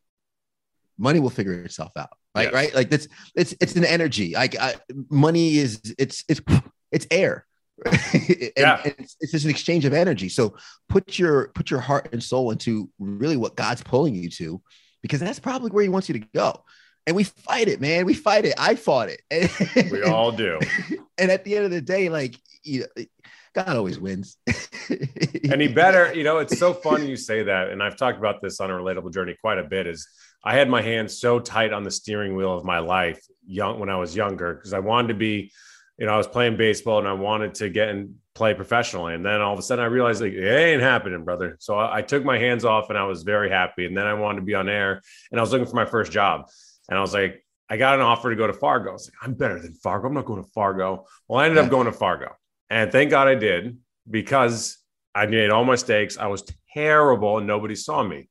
money 0.98 1.20
will 1.20 1.30
figure 1.30 1.54
itself 1.64 1.92
out. 1.96 2.10
Right, 2.34 2.44
Yes. 2.44 2.52
right. 2.54 2.74
Like 2.74 2.90
that's 2.90 3.08
it's 3.34 3.54
it's 3.60 3.76
an 3.76 3.84
energy. 3.84 4.34
Like 4.34 4.58
I, 4.58 4.74
money 5.10 5.56
is 5.56 5.80
it's 5.98 6.24
it's 6.28 6.40
it's 6.90 7.06
air. 7.10 7.46
And- 7.84 8.52
Yeah. 8.56 8.80
and 8.84 8.94
it's, 8.98 9.16
it's 9.20 9.32
just 9.32 9.44
an 9.44 9.50
exchange 9.50 9.84
of 9.84 9.92
energy. 9.92 10.28
So 10.28 10.56
put 10.88 11.18
your 11.18 11.48
put 11.54 11.70
your 11.70 11.80
heart 11.80 12.10
and 12.12 12.22
soul 12.22 12.50
into 12.50 12.88
really 12.98 13.36
what 13.36 13.56
God's 13.56 13.82
pulling 13.82 14.14
you 14.14 14.28
to, 14.30 14.60
because 15.02 15.20
that's 15.20 15.40
probably 15.40 15.70
where 15.70 15.82
He 15.82 15.88
wants 15.88 16.08
you 16.08 16.14
to 16.18 16.26
go. 16.34 16.62
And 17.06 17.16
we 17.16 17.24
fight 17.24 17.66
it, 17.68 17.80
man. 17.80 18.06
We 18.06 18.14
fight 18.14 18.44
it. 18.44 18.54
I 18.58 18.76
fought 18.76 19.08
it. 19.08 19.90
We 19.90 20.02
all 20.04 20.30
do. 20.32 20.60
and 21.18 21.30
at 21.30 21.44
the 21.44 21.56
end 21.56 21.64
of 21.64 21.70
the 21.72 21.80
day, 21.80 22.08
like 22.08 22.36
you 22.62 22.80
know, 22.96 23.04
God 23.54 23.76
always 23.76 23.98
wins. 23.98 24.36
and 24.88 25.60
he 25.60 25.68
better, 25.68 26.14
you 26.14 26.24
know, 26.24 26.38
it's 26.38 26.58
so 26.58 26.72
funny 26.72 27.06
you 27.06 27.16
say 27.16 27.42
that. 27.42 27.70
And 27.70 27.82
I've 27.82 27.96
talked 27.96 28.18
about 28.18 28.40
this 28.40 28.60
on 28.60 28.70
a 28.70 28.74
relatable 28.74 29.12
journey 29.12 29.36
quite 29.40 29.58
a 29.58 29.64
bit. 29.64 29.86
Is 29.86 30.08
I 30.44 30.54
had 30.56 30.68
my 30.68 30.80
hands 30.82 31.18
so 31.18 31.38
tight 31.40 31.72
on 31.72 31.82
the 31.82 31.90
steering 31.90 32.36
wheel 32.36 32.56
of 32.56 32.64
my 32.64 32.78
life 32.78 33.20
young 33.44 33.78
when 33.80 33.88
I 33.88 33.96
was 33.96 34.14
younger 34.14 34.54
because 34.54 34.72
I 34.72 34.78
wanted 34.78 35.08
to 35.08 35.14
be, 35.14 35.52
you 36.02 36.06
know, 36.06 36.14
I 36.14 36.16
was 36.16 36.26
playing 36.26 36.56
baseball 36.56 36.98
and 36.98 37.06
I 37.06 37.12
wanted 37.12 37.54
to 37.54 37.68
get 37.68 37.88
and 37.88 38.16
play 38.34 38.54
professionally. 38.54 39.14
And 39.14 39.24
then 39.24 39.40
all 39.40 39.52
of 39.52 39.58
a 39.60 39.62
sudden 39.62 39.84
I 39.84 39.86
realized 39.86 40.20
like 40.20 40.32
it 40.32 40.44
ain't 40.44 40.82
happening, 40.82 41.22
brother. 41.22 41.56
So 41.60 41.76
I, 41.76 41.98
I 41.98 42.02
took 42.02 42.24
my 42.24 42.38
hands 42.38 42.64
off 42.64 42.90
and 42.90 42.98
I 42.98 43.04
was 43.04 43.22
very 43.22 43.48
happy. 43.48 43.86
And 43.86 43.96
then 43.96 44.08
I 44.08 44.14
wanted 44.14 44.40
to 44.40 44.44
be 44.44 44.56
on 44.56 44.68
air 44.68 45.00
and 45.30 45.38
I 45.38 45.42
was 45.44 45.52
looking 45.52 45.68
for 45.68 45.76
my 45.76 45.84
first 45.84 46.10
job. 46.10 46.48
And 46.88 46.98
I 46.98 47.00
was 47.00 47.14
like, 47.14 47.46
I 47.70 47.76
got 47.76 47.94
an 47.94 48.00
offer 48.00 48.30
to 48.30 48.34
go 48.34 48.48
to 48.48 48.52
Fargo. 48.52 48.90
I 48.90 48.92
was 48.94 49.06
like, 49.06 49.28
I'm 49.28 49.34
better 49.34 49.60
than 49.60 49.74
Fargo. 49.74 50.08
I'm 50.08 50.14
not 50.14 50.24
going 50.24 50.42
to 50.42 50.50
Fargo. 50.50 51.06
Well, 51.28 51.38
I 51.38 51.46
ended 51.46 51.62
up 51.64 51.70
going 51.70 51.86
to 51.86 51.92
Fargo. 51.92 52.34
And 52.68 52.90
thank 52.90 53.10
God 53.10 53.28
I 53.28 53.36
did 53.36 53.78
because 54.10 54.78
I 55.14 55.26
made 55.26 55.50
all 55.50 55.64
my 55.64 55.74
mistakes. 55.74 56.18
I 56.18 56.26
was 56.26 56.42
terrible 56.74 57.38
and 57.38 57.46
nobody 57.46 57.76
saw 57.76 58.02
me. 58.02 58.28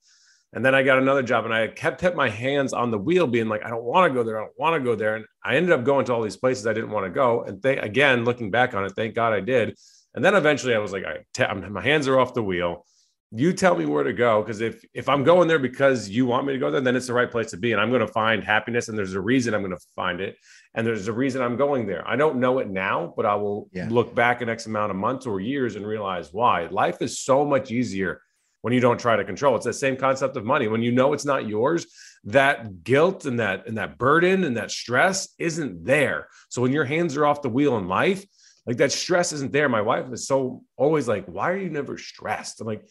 And 0.53 0.65
then 0.65 0.75
I 0.75 0.83
got 0.83 0.97
another 0.97 1.23
job 1.23 1.45
and 1.45 1.53
I 1.53 1.67
kept 1.67 2.01
kept 2.01 2.15
my 2.15 2.29
hands 2.29 2.73
on 2.73 2.91
the 2.91 2.97
wheel, 2.97 3.25
being 3.25 3.47
like, 3.47 3.63
I 3.65 3.69
don't 3.69 3.83
want 3.83 4.11
to 4.11 4.13
go 4.13 4.23
there. 4.23 4.37
I 4.37 4.43
don't 4.43 4.59
want 4.59 4.75
to 4.75 4.83
go 4.83 4.95
there. 4.95 5.15
And 5.15 5.25
I 5.45 5.55
ended 5.55 5.71
up 5.71 5.85
going 5.85 6.05
to 6.05 6.13
all 6.13 6.21
these 6.21 6.35
places 6.37 6.67
I 6.67 6.73
didn't 6.73 6.91
want 6.91 7.05
to 7.05 7.09
go. 7.09 7.43
And 7.43 7.61
th- 7.63 7.79
again, 7.81 8.25
looking 8.25 8.51
back 8.51 8.73
on 8.73 8.83
it, 8.83 8.91
thank 8.95 9.15
God 9.15 9.31
I 9.33 9.39
did. 9.39 9.77
And 10.13 10.23
then 10.25 10.35
eventually 10.35 10.75
I 10.75 10.79
was 10.79 10.91
like, 10.91 11.05
I 11.05 11.19
t- 11.33 11.43
I'm- 11.43 11.71
my 11.71 11.81
hands 11.81 12.07
are 12.09 12.19
off 12.19 12.33
the 12.33 12.43
wheel. 12.43 12.85
You 13.33 13.53
tell 13.53 13.75
me 13.77 13.85
where 13.85 14.03
to 14.03 14.11
go. 14.11 14.41
Because 14.41 14.59
if, 14.59 14.83
if 14.93 15.07
I'm 15.07 15.23
going 15.23 15.47
there 15.47 15.57
because 15.57 16.09
you 16.09 16.25
want 16.25 16.45
me 16.45 16.51
to 16.51 16.59
go 16.59 16.69
there, 16.69 16.81
then 16.81 16.97
it's 16.97 17.07
the 17.07 17.13
right 17.13 17.31
place 17.31 17.51
to 17.51 17.57
be. 17.57 17.71
And 17.71 17.79
I'm 17.79 17.87
going 17.87 18.05
to 18.05 18.11
find 18.11 18.43
happiness. 18.43 18.89
And 18.89 18.97
there's 18.97 19.13
a 19.13 19.21
reason 19.21 19.53
I'm 19.53 19.61
going 19.61 19.71
to 19.71 19.85
find 19.95 20.19
it. 20.19 20.35
And 20.75 20.85
there's 20.85 21.07
a 21.07 21.13
reason 21.13 21.41
I'm 21.41 21.55
going 21.55 21.87
there. 21.87 22.05
I 22.05 22.17
don't 22.17 22.41
know 22.41 22.59
it 22.59 22.69
now, 22.69 23.13
but 23.15 23.25
I 23.25 23.35
will 23.35 23.69
Yeah. 23.71 23.87
look 23.89 24.13
back 24.13 24.41
in 24.41 24.49
X 24.49 24.65
amount 24.65 24.91
of 24.91 24.97
months 24.97 25.25
or 25.25 25.39
years 25.39 25.77
and 25.77 25.87
realize 25.87 26.33
why. 26.33 26.67
Life 26.67 26.97
is 27.01 27.19
so 27.21 27.45
much 27.45 27.71
easier 27.71 28.21
when 28.61 28.73
you 28.73 28.79
don't 28.79 28.99
try 28.99 29.15
to 29.15 29.23
control. 29.23 29.55
It's 29.55 29.65
that 29.65 29.73
same 29.73 29.97
concept 29.97 30.37
of 30.37 30.45
money. 30.45 30.67
When 30.67 30.81
you 30.81 30.91
know 30.91 31.13
it's 31.13 31.25
not 31.25 31.47
yours, 31.47 31.87
that 32.25 32.83
guilt 32.83 33.25
and 33.25 33.39
that 33.39 33.67
and 33.67 33.77
that 33.77 33.97
burden 33.97 34.43
and 34.43 34.57
that 34.57 34.71
stress 34.71 35.29
isn't 35.39 35.83
there. 35.85 36.27
So 36.49 36.61
when 36.61 36.71
your 36.71 36.85
hands 36.85 37.17
are 37.17 37.25
off 37.25 37.41
the 37.41 37.49
wheel 37.49 37.77
in 37.77 37.87
life, 37.87 38.25
like 38.65 38.77
that 38.77 38.91
stress 38.91 39.33
isn't 39.33 39.51
there. 39.51 39.69
My 39.69 39.81
wife 39.81 40.11
is 40.11 40.27
so 40.27 40.63
always 40.77 41.07
like, 41.07 41.25
"Why 41.25 41.51
are 41.51 41.57
you 41.57 41.69
never 41.69 41.97
stressed?" 41.97 42.61
I'm 42.61 42.67
like, 42.67 42.87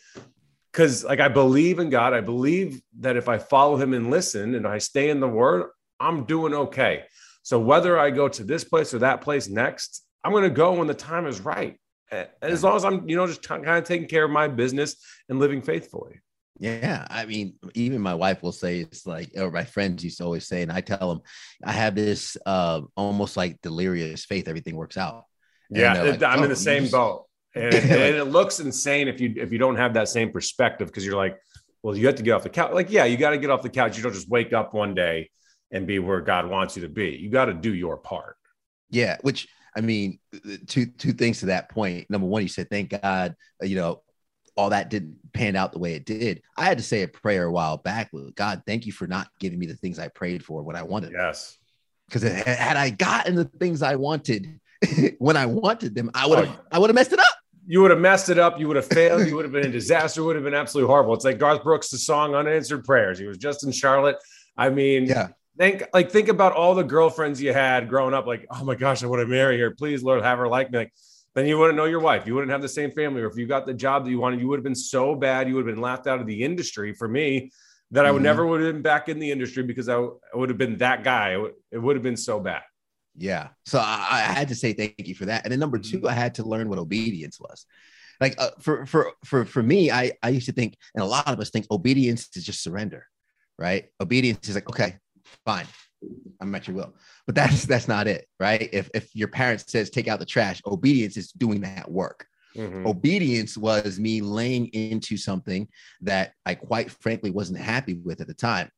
because 0.72 1.04
like 1.04 1.20
I 1.20 1.28
believe 1.28 1.78
in 1.78 1.90
God. 1.90 2.12
I 2.12 2.20
believe 2.20 2.80
that 3.00 3.16
if 3.16 3.28
I 3.28 3.38
follow 3.38 3.76
Him 3.76 3.94
and 3.94 4.10
listen 4.10 4.54
and 4.54 4.66
I 4.66 4.78
stay 4.78 5.10
in 5.10 5.20
the 5.20 5.28
Word, 5.28 5.70
I'm 6.00 6.24
doing 6.24 6.54
okay. 6.54 7.04
So 7.42 7.58
whether 7.58 7.98
I 7.98 8.10
go 8.10 8.28
to 8.28 8.44
this 8.44 8.64
place 8.64 8.92
or 8.92 8.98
that 9.00 9.20
place 9.20 9.48
next, 9.48 10.04
I'm 10.22 10.32
going 10.32 10.44
to 10.44 10.50
go 10.50 10.74
when 10.74 10.86
the 10.86 10.94
time 10.94 11.26
is 11.26 11.40
right. 11.40 11.79
As 12.43 12.64
long 12.64 12.76
as 12.76 12.85
I'm, 12.85 13.09
you 13.09 13.17
know, 13.17 13.26
just 13.26 13.43
kind 13.43 13.67
of 13.67 13.85
taking 13.85 14.09
care 14.09 14.25
of 14.25 14.31
my 14.31 14.49
business 14.49 14.97
and 15.29 15.38
living 15.38 15.62
faithfully. 15.62 16.21
Yeah, 16.59 17.07
I 17.09 17.25
mean, 17.25 17.55
even 17.75 18.02
my 18.02 18.14
wife 18.14 18.43
will 18.43 18.52
say 18.52 18.81
it's 18.81 19.07
like, 19.07 19.31
or 19.37 19.50
my 19.50 19.64
friends 19.64 20.05
used 20.05 20.19
to 20.19 20.25
always 20.25 20.47
say, 20.47 20.61
and 20.62 20.71
I 20.71 20.83
tell 20.83 21.09
them, 21.09 21.23
I 21.64 21.73
have 21.73 21.95
this 21.95 22.37
uh, 22.45 22.83
almost 22.97 23.37
like 23.37 23.62
delirious 23.62 24.26
faith. 24.26 24.47
Everything 24.47 24.76
works 24.76 24.99
out. 24.99 25.25
And 25.75 25.81
Yeah, 25.81 26.02
like, 26.02 26.23
I'm 26.23 26.40
"Oh, 26.40 26.43
in 26.43 26.50
the 26.50 26.57
same 26.57 26.83
just-" 26.83 26.93
boat, 26.93 27.26
and, 27.55 27.75
and 27.75 28.17
it 28.17 28.25
looks 28.25 28.61
insane 28.61 29.09
if 29.09 29.20
you 29.20 29.33
if 29.37 29.53
you 29.53 29.59
don't 29.59 29.77
have 29.77 29.94
that 29.94 30.09
same 30.09 30.31
perspective 30.33 30.88
because 30.88 31.07
you're 31.07 31.16
like, 31.16 31.38
well, 31.83 31.96
you 31.96 32.07
have 32.07 32.16
to 32.16 32.23
get 32.23 32.33
off 32.33 32.42
the 32.42 32.51
couch. 32.51 32.73
Like, 32.75 32.90
yeah, 32.90 33.05
you 33.07 33.16
got 33.16 33.31
to 33.31 33.38
get 33.38 33.49
off 33.51 33.62
the 33.62 33.70
couch. 33.70 33.96
You 33.96 34.03
don't 34.03 34.12
just 34.12 34.29
wake 34.29 34.53
up 34.53 34.75
one 34.75 34.94
day 34.94 35.31
and 35.70 35.87
be 35.87 35.99
where 35.99 36.20
God 36.20 36.46
wants 36.51 36.77
you 36.77 36.83
to 36.83 36.88
be. 36.88 37.16
You 37.16 37.31
got 37.31 37.46
to 37.46 37.55
do 37.55 37.73
your 37.73 37.96
part. 37.96 38.37
Yeah, 38.90 39.16
which 39.23 39.49
I 39.76 39.80
mean, 39.80 40.18
two 40.66 40.87
two 40.87 41.12
things 41.12 41.40
to 41.40 41.46
that 41.46 41.70
point. 41.70 42.11
Number 42.11 42.26
one, 42.26 42.42
you 42.42 42.48
said, 42.48 42.68
"Thank 42.70 42.90
God," 43.00 43.35
uh, 43.62 43.66
you 43.66 43.76
know, 43.76 44.02
all 44.56 44.70
that 44.70 44.90
didn't 44.90 45.16
pan 45.33 45.56
out 45.56 45.72
the 45.72 45.78
way 45.78 45.94
it 45.94 46.04
did. 46.04 46.42
I 46.56 46.64
had 46.64 46.78
to 46.78 46.85
say 46.85 47.02
a 47.02 47.09
prayer 47.09 47.44
a 47.44 47.52
while 47.52 47.76
back. 47.76 48.11
God, 48.35 48.62
thank 48.66 48.87
you 48.87 48.92
for 48.92 49.06
not 49.06 49.28
giving 49.38 49.59
me 49.59 49.66
the 49.66 49.76
things 49.76 49.98
I 49.98 50.09
prayed 50.09 50.44
for 50.44 50.62
when 50.62 50.76
I 50.76 50.83
wanted. 50.83 51.12
Yes. 51.12 51.56
Because 52.06 52.22
had 52.22 52.76
I 52.76 52.90
gotten 52.90 53.37
the 53.37 53.44
things 53.44 53.83
I 53.83 53.94
wanted 53.96 54.61
when 55.18 55.37
I 55.37 55.46
wanted 55.46 55.94
them, 55.94 56.11
I 56.14 56.26
would 56.26 56.38
have 56.38 56.48
Oh. 56.48 56.61
I 56.72 56.78
would 56.78 56.90
have 56.90 56.94
messed 56.94 57.12
it 57.12 57.20
up. 57.20 57.26
You 57.66 57.83
would 57.83 57.92
have 57.92 58.00
messed 58.00 58.30
it 58.30 58.38
up. 58.38 58.59
You 58.59 58.66
would 58.66 58.76
have 58.76 58.87
failed. 58.87 59.28
You 59.28 59.37
would 59.37 59.44
have 59.44 59.52
been 59.52 59.66
a 59.66 59.70
disaster. 59.70 60.22
It 60.22 60.24
would 60.24 60.35
have 60.35 60.44
been 60.44 60.54
absolutely 60.54 60.88
horrible. 60.88 61.14
It's 61.14 61.24
like 61.24 61.38
Garth 61.38 61.62
Brooks' 61.62 61.90
the 61.90 61.98
song 61.98 62.35
"Unanswered 62.35 62.85
Prayers." 62.85 63.18
He 63.18 63.26
was 63.26 63.38
just 63.38 63.64
in 63.64 63.70
Charlotte. 63.70 64.16
I 64.56 64.70
mean, 64.70 65.04
Yeah. 65.04 65.28
Think 65.58 65.84
like 65.92 66.10
think 66.10 66.28
about 66.28 66.52
all 66.52 66.74
the 66.74 66.84
girlfriends 66.84 67.40
you 67.40 67.52
had 67.52 67.88
growing 67.88 68.14
up. 68.14 68.26
Like, 68.26 68.46
oh 68.50 68.64
my 68.64 68.74
gosh, 68.74 69.02
I 69.02 69.06
want 69.06 69.20
to 69.20 69.26
marry 69.26 69.58
her. 69.60 69.70
Please, 69.72 70.02
Lord, 70.02 70.22
have 70.22 70.38
her 70.38 70.48
like 70.48 70.70
me. 70.70 70.78
Like, 70.78 70.92
then 71.34 71.46
you 71.46 71.58
wouldn't 71.58 71.76
know 71.76 71.84
your 71.84 72.00
wife. 72.00 72.26
You 72.26 72.34
wouldn't 72.34 72.50
have 72.50 72.62
the 72.62 72.68
same 72.68 72.90
family. 72.90 73.22
Or 73.22 73.26
if 73.28 73.36
you 73.36 73.46
got 73.46 73.66
the 73.66 73.74
job 73.74 74.04
that 74.04 74.10
you 74.10 74.18
wanted, 74.18 74.40
you 74.40 74.48
would 74.48 74.58
have 74.58 74.64
been 74.64 74.74
so 74.74 75.14
bad. 75.14 75.48
You 75.48 75.54
would 75.54 75.66
have 75.66 75.74
been 75.74 75.82
laughed 75.82 76.06
out 76.06 76.20
of 76.20 76.26
the 76.26 76.42
industry. 76.42 76.92
For 76.92 77.06
me, 77.08 77.50
that 77.92 78.06
I 78.06 78.10
would 78.10 78.20
Mhm. 78.20 78.24
never 78.24 78.46
would 78.46 78.60
have 78.60 78.72
been 78.72 78.82
back 78.82 79.08
in 79.08 79.18
the 79.18 79.30
industry 79.30 79.62
because 79.62 79.88
I, 79.88 79.94
w- 79.94 80.18
I 80.32 80.36
would 80.38 80.48
have 80.48 80.58
been 80.58 80.78
that 80.78 81.02
guy. 81.04 81.32
It 81.32 81.40
would, 81.40 81.52
it 81.72 81.78
would 81.78 81.96
have 81.96 82.02
been 82.02 82.16
so 82.16 82.38
bad. 82.40 82.62
Yeah. 83.16 83.48
So 83.66 83.78
I, 83.80 84.06
I 84.10 84.32
had 84.32 84.48
to 84.48 84.54
say 84.54 84.72
thank 84.72 84.94
you 84.98 85.14
for 85.14 85.26
that. 85.26 85.44
And 85.44 85.52
then 85.52 85.58
number 85.58 85.78
two, 85.78 86.08
I 86.08 86.12
had 86.12 86.36
to 86.36 86.44
learn 86.44 86.68
what 86.68 86.78
obedience 86.78 87.38
was. 87.40 87.66
Like 88.20 88.34
uh, 88.38 88.50
for 88.60 88.86
for 88.86 89.12
for 89.24 89.44
for 89.44 89.62
me, 89.62 89.90
I 89.90 90.12
I 90.22 90.28
used 90.28 90.46
to 90.46 90.52
think, 90.52 90.76
and 90.94 91.02
a 91.02 91.06
lot 91.06 91.26
of 91.28 91.40
us 91.40 91.50
think 91.50 91.66
obedience 91.70 92.28
is 92.36 92.44
just 92.44 92.62
surrender, 92.62 93.06
right? 93.58 93.86
Obedience 94.00 94.48
is 94.48 94.54
like, 94.54 94.68
okay, 94.68 94.98
fine, 95.45 95.66
I'm 96.40 96.55
at 96.55 96.66
your 96.69 96.77
will. 96.77 96.95
But 97.27 97.35
that's 97.35 97.64
that's 97.64 97.88
not 97.88 98.07
it, 98.07 98.27
right? 98.38 98.69
If 98.73 98.90
if 98.95 99.14
your 99.14 99.29
parent 99.29 99.69
says 99.69 99.90
take 99.90 100.09
out 100.09 100.19
the 100.19 100.27
trash, 100.27 100.61
obedience 100.66 101.16
is 101.16 101.33
doing 101.33 101.61
that 101.62 101.90
work. 101.90 102.27
Mhm. 102.57 102.87
Obedience 102.87 103.57
was 103.57 104.01
me 104.01 104.21
laying 104.21 104.66
into 104.69 105.16
something 105.16 105.69
that 106.01 106.33
I 106.45 106.55
quite 106.57 106.90
frankly 106.90 107.31
wasn't 107.31 107.61
happy 107.61 107.95
with 107.95 108.21
at 108.21 108.27
the 108.27 108.35
time. 108.35 108.71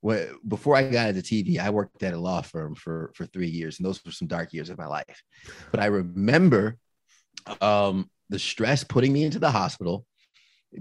When, 0.00 0.28
before 0.46 0.76
I 0.76 0.88
got 0.88 1.08
into 1.08 1.22
TV, 1.22 1.58
I 1.58 1.70
worked 1.70 2.02
at 2.02 2.14
a 2.14 2.18
law 2.18 2.42
firm 2.42 2.74
for 2.74 3.10
for 3.16 3.26
three 3.26 3.48
years, 3.48 3.78
and 3.78 3.86
those 3.86 4.04
were 4.04 4.12
some 4.12 4.28
dark 4.28 4.52
years 4.52 4.70
of 4.70 4.78
my 4.78 4.86
life. 4.86 5.22
But 5.72 5.80
I 5.80 5.86
remember 5.86 6.76
um, 7.60 8.10
the 8.28 8.38
stress 8.38 8.84
putting 8.84 9.12
me 9.12 9.24
into 9.24 9.38
the 9.38 9.50
hospital, 9.50 10.06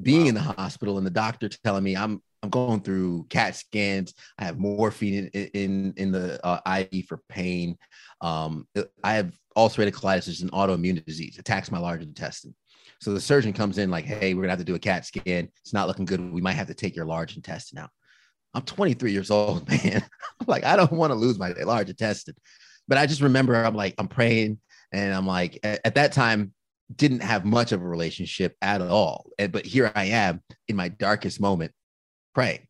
being 0.02 0.24
Wow. 0.24 0.28
in 0.30 0.36
the 0.36 0.42
hospital, 0.42 0.98
and 0.98 1.06
the 1.08 1.12
doctor 1.12 1.48
telling 1.50 1.84
me 1.84 1.96
I'm 1.96 2.22
I'm 2.46 2.52
going 2.52 2.82
through 2.82 3.26
CAT 3.30 3.56
scans. 3.56 4.14
I 4.38 4.46
have 4.46 4.60
morphine 4.60 5.30
in 5.34 5.48
in, 5.54 5.94
in 5.98 6.12
the 6.12 6.40
uh, 6.46 6.60
IV 6.92 7.06
for 7.08 7.22
pain. 7.28 7.76
Um, 8.22 8.68
I 9.04 9.14
have 9.14 9.34
ulcerative 9.58 9.94
colitis, 9.94 10.28
which 10.28 10.38
is 10.38 10.42
an 10.44 10.52
autoimmune 10.52 11.04
disease, 11.04 11.40
attacks 11.40 11.72
my 11.72 11.80
large 11.80 12.04
intestine. 12.04 12.54
So 13.02 13.14
the 13.14 13.20
surgeon 13.20 13.52
comes 13.52 13.80
in 13.80 13.90
like, 13.90 14.06
"Hey, 14.06 14.34
we're 14.36 14.44
gonna 14.44 14.52
have 14.52 14.60
to 14.60 14.66
do 14.66 14.76
a 14.76 14.80
CAT 14.80 15.06
scan. 15.06 15.50
It's 15.62 15.74
not 15.74 15.88
looking 15.88 16.06
good. 16.06 16.32
We 16.32 16.42
might 16.42 16.54
have 16.54 16.68
to 16.68 16.76
take 16.76 16.96
your 16.96 17.06
large 17.06 17.36
intestine 17.36 17.80
out." 17.80 17.90
I'm 18.54 18.62
23 18.62 19.12
years 19.12 19.32
old, 19.32 19.68
man. 19.84 20.06
Like, 20.46 20.64
I 20.64 20.76
don't 20.76 20.92
want 20.92 21.12
to 21.12 21.16
lose 21.16 21.40
my 21.40 21.50
large 21.50 21.90
intestine, 21.90 22.36
but 22.88 23.00
I 23.00 23.08
just 23.08 23.22
remember 23.22 23.56
I'm 23.56 23.76
like, 23.76 23.96
I'm 23.98 24.08
praying, 24.08 24.60
and 24.94 25.16
I'm 25.16 25.26
like, 25.26 25.60
at, 25.64 25.82
at 25.84 25.96
that 25.96 26.12
time, 26.12 26.54
didn't 26.96 27.22
have 27.22 27.44
much 27.44 27.72
of 27.72 27.82
a 27.82 27.88
relationship 27.88 28.56
at 28.62 28.82
all. 28.82 29.26
But 29.38 29.66
here 29.66 29.92
I 29.96 30.06
am 30.06 30.42
in 30.68 30.76
my 30.76 30.90
darkest 30.90 31.42
moment, 31.42 31.72
praying 32.36 32.68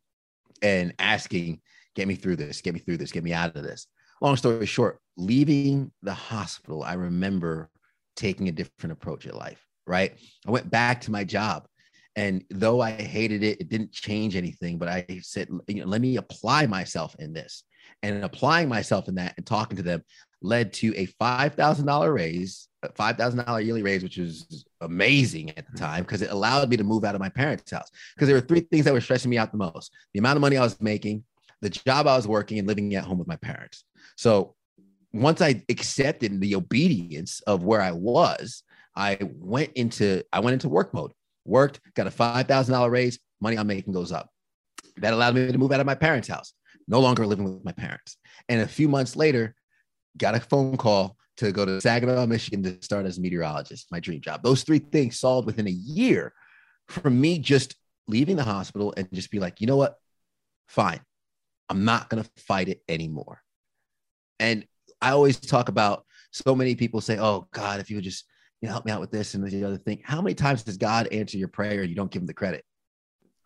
and 0.62 0.94
asking, 0.98 1.60
"Get 1.94 2.08
me 2.08 2.14
through 2.14 2.36
this. 2.36 2.62
Get 2.62 2.72
me 2.72 2.80
through 2.80 2.96
this. 2.96 3.12
Get 3.12 3.24
me 3.24 3.34
out 3.34 3.54
of 3.54 3.62
this." 3.62 3.86
Long 4.22 4.36
story 4.36 4.64
short, 4.64 4.98
leaving 5.18 5.92
the 6.02 6.14
hospital, 6.14 6.82
I 6.82 6.94
remember 6.94 7.70
taking 8.16 8.48
a 8.48 8.52
different 8.52 8.92
approach 8.92 9.26
at 9.26 9.34
life. 9.34 9.62
Right, 9.86 10.18
I 10.46 10.50
went 10.50 10.70
back 10.70 11.02
to 11.02 11.10
my 11.10 11.24
job. 11.24 11.68
And 12.16 12.42
though 12.48 12.80
I 12.80 12.92
hated 12.92 13.42
it, 13.42 13.60
it 13.60 13.68
didn't 13.68 13.92
change 13.92 14.36
anything. 14.36 14.78
But 14.78 14.88
I 14.88 15.20
said, 15.22 15.48
you 15.68 15.82
know, 15.82 15.86
let 15.86 16.00
me 16.00 16.16
apply 16.16 16.66
myself 16.66 17.14
in 17.18 17.34
this. 17.34 17.62
And 18.02 18.24
applying 18.24 18.68
myself 18.68 19.06
in 19.06 19.16
that 19.16 19.34
and 19.36 19.46
talking 19.46 19.76
to 19.76 19.82
them 19.82 20.02
led 20.40 20.72
to 20.74 20.96
a 20.96 21.06
$5,000 21.06 22.12
raise, 22.12 22.68
a 22.86 22.92
$5,000 22.92 23.64
yearly 23.64 23.82
raise, 23.82 24.02
which 24.02 24.16
was 24.16 24.64
amazing 24.80 25.50
at 25.50 25.70
the 25.70 25.78
time 25.78 26.02
because 26.02 26.22
it 26.22 26.30
allowed 26.30 26.68
me 26.68 26.76
to 26.76 26.84
move 26.84 27.04
out 27.04 27.14
of 27.14 27.20
my 27.20 27.28
parents' 27.28 27.70
house. 27.70 27.90
Because 28.14 28.28
there 28.28 28.36
were 28.36 28.46
three 28.46 28.60
things 28.60 28.84
that 28.84 28.94
were 28.94 29.00
stressing 29.00 29.30
me 29.30 29.38
out 29.38 29.52
the 29.52 29.58
most 29.58 29.92
the 30.12 30.18
amount 30.18 30.36
of 30.36 30.40
money 30.40 30.56
I 30.56 30.62
was 30.62 30.80
making, 30.80 31.24
the 31.60 31.70
job 31.70 32.06
I 32.06 32.16
was 32.16 32.26
working, 32.26 32.58
and 32.58 32.68
living 32.68 32.94
at 32.94 33.04
home 33.04 33.18
with 33.18 33.28
my 33.28 33.36
parents. 33.36 33.84
So 34.16 34.54
once 35.12 35.40
I 35.40 35.62
accepted 35.68 36.40
the 36.40 36.54
obedience 36.54 37.40
of 37.46 37.64
where 37.64 37.82
I 37.82 37.92
was, 37.92 38.62
I 38.94 39.18
went 39.22 39.72
into 39.74 40.22
I 40.32 40.40
went 40.40 40.54
into 40.54 40.68
work 40.68 40.92
mode 40.94 41.12
worked, 41.46 41.80
got 41.94 42.06
a 42.06 42.10
$5,000 42.10 42.90
raise, 42.90 43.18
money 43.40 43.56
I'm 43.56 43.66
making 43.66 43.92
goes 43.92 44.12
up. 44.12 44.28
That 44.98 45.12
allowed 45.12 45.34
me 45.34 45.50
to 45.50 45.58
move 45.58 45.72
out 45.72 45.80
of 45.80 45.86
my 45.86 45.94
parents' 45.94 46.28
house. 46.28 46.52
no 46.88 47.00
longer 47.00 47.26
living 47.26 47.44
with 47.44 47.64
my 47.64 47.72
parents. 47.72 48.16
And 48.48 48.60
a 48.60 48.68
few 48.68 48.88
months 48.88 49.16
later, 49.16 49.56
got 50.16 50.36
a 50.36 50.40
phone 50.40 50.76
call 50.76 51.16
to 51.36 51.52
go 51.52 51.64
to 51.64 51.80
Saginaw, 51.80 52.26
Michigan 52.26 52.62
to 52.62 52.82
start 52.82 53.06
as 53.06 53.18
a 53.18 53.20
meteorologist, 53.20 53.86
my 53.90 54.00
dream 54.00 54.20
job. 54.20 54.42
Those 54.42 54.62
three 54.62 54.78
things 54.78 55.18
solved 55.18 55.46
within 55.46 55.66
a 55.66 55.70
year 55.70 56.32
from 56.88 57.20
me 57.20 57.38
just 57.38 57.76
leaving 58.08 58.36
the 58.36 58.44
hospital 58.44 58.94
and 58.96 59.08
just 59.12 59.30
be 59.30 59.38
like, 59.38 59.60
you 59.60 59.66
know 59.66 59.76
what? 59.76 59.96
Fine. 60.68 61.00
I'm 61.68 61.84
not 61.84 62.08
going 62.08 62.22
to 62.22 62.30
fight 62.36 62.68
it 62.68 62.82
anymore. 62.88 63.42
And 64.38 64.66
I 65.00 65.10
always 65.10 65.38
talk 65.38 65.68
about 65.68 66.04
so 66.30 66.54
many 66.54 66.74
people 66.74 67.00
say, 67.00 67.18
oh, 67.18 67.48
God, 67.52 67.80
if 67.80 67.90
you 67.90 67.96
would 67.96 68.04
just 68.04 68.24
you 68.60 68.68
know, 68.68 68.72
help 68.72 68.86
me 68.86 68.92
out 68.92 69.00
with 69.00 69.10
this 69.10 69.34
and 69.34 69.46
the 69.46 69.64
other 69.64 69.76
thing. 69.76 70.00
How 70.02 70.22
many 70.22 70.34
times 70.34 70.62
does 70.62 70.76
God 70.76 71.08
answer 71.08 71.36
your 71.36 71.48
prayer 71.48 71.82
and 71.82 71.90
you 71.90 71.96
don't 71.96 72.10
give 72.10 72.22
him 72.22 72.26
the 72.26 72.34
credit? 72.34 72.64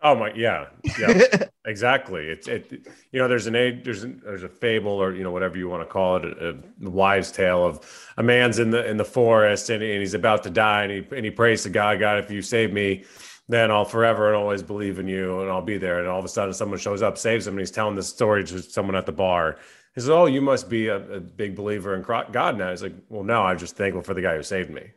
Oh 0.03 0.15
my, 0.15 0.33
yeah, 0.35 0.67
yeah, 0.99 1.45
exactly. 1.67 2.27
It's 2.29 2.49
it, 2.49 2.73
you 3.13 3.21
know, 3.21 3.29
there's 3.29 3.47
an 3.47 3.55
age, 3.55 3.85
there's 3.85 4.03
an, 4.03 4.23
there's 4.25 4.43
a 4.43 4.49
fable 4.49 4.93
or 4.93 5.15
you 5.15 5.23
know 5.23 5.31
whatever 5.31 5.59
you 5.59 5.69
want 5.69 5.83
to 5.83 5.87
call 5.87 6.17
it, 6.17 6.25
a, 6.25 6.57
a 6.85 6.91
wise 6.91 7.31
tale 7.31 7.67
of 7.67 8.13
a 8.17 8.23
man's 8.23 8.59
in 8.59 8.71
the 8.71 8.89
in 8.89 8.97
the 8.97 9.05
forest 9.05 9.69
and, 9.69 9.83
and 9.83 10.01
he's 10.01 10.15
about 10.15 10.43
to 10.45 10.51
die 10.51 10.85
and 10.85 10.93
he 10.93 11.17
and 11.17 11.25
he 11.25 11.31
prays 11.31 11.63
to 11.65 11.69
God, 11.69 12.01
God, 12.01 12.19
if 12.19 12.31
you 12.31 12.41
save 12.41 12.73
me, 12.73 13.05
then 13.49 13.71
I'll 13.71 13.85
forever 13.85 14.29
and 14.29 14.37
always 14.37 14.63
believe 14.63 14.99
in 14.99 15.07
you 15.07 15.43
and 15.43 15.51
I'll 15.51 15.61
be 15.61 15.77
there. 15.77 15.99
And 15.99 16.09
all 16.09 16.19
of 16.19 16.25
a 16.25 16.29
sudden, 16.29 16.55
someone 16.55 16.79
shows 16.79 17.03
up, 17.03 17.19
saves 17.19 17.47
him, 17.47 17.55
and 17.55 17.61
he's 17.61 17.71
telling 17.71 17.97
this 17.97 18.09
story 18.09 18.45
to 18.45 18.63
someone 18.63 18.97
at 18.97 19.05
the 19.05 19.13
bar. 19.13 19.59
He 19.95 20.01
says, 20.01 20.09
"Oh, 20.09 20.25
you 20.27 20.41
must 20.41 20.71
be 20.71 20.87
a, 20.87 20.97
a 20.97 21.21
big 21.21 21.55
believer 21.57 21.95
in 21.95 22.03
God 22.03 22.57
now." 22.57 22.71
He's 22.71 22.83
like, 22.83 22.95
"Well, 23.11 23.25
no, 23.25 23.43
I'm 23.43 23.59
just 23.59 23.77
thankful 23.77 24.03
for 24.03 24.15
the 24.15 24.23
guy 24.23 24.37
who 24.37 24.43
saved 24.43 24.71
me." 24.71 24.93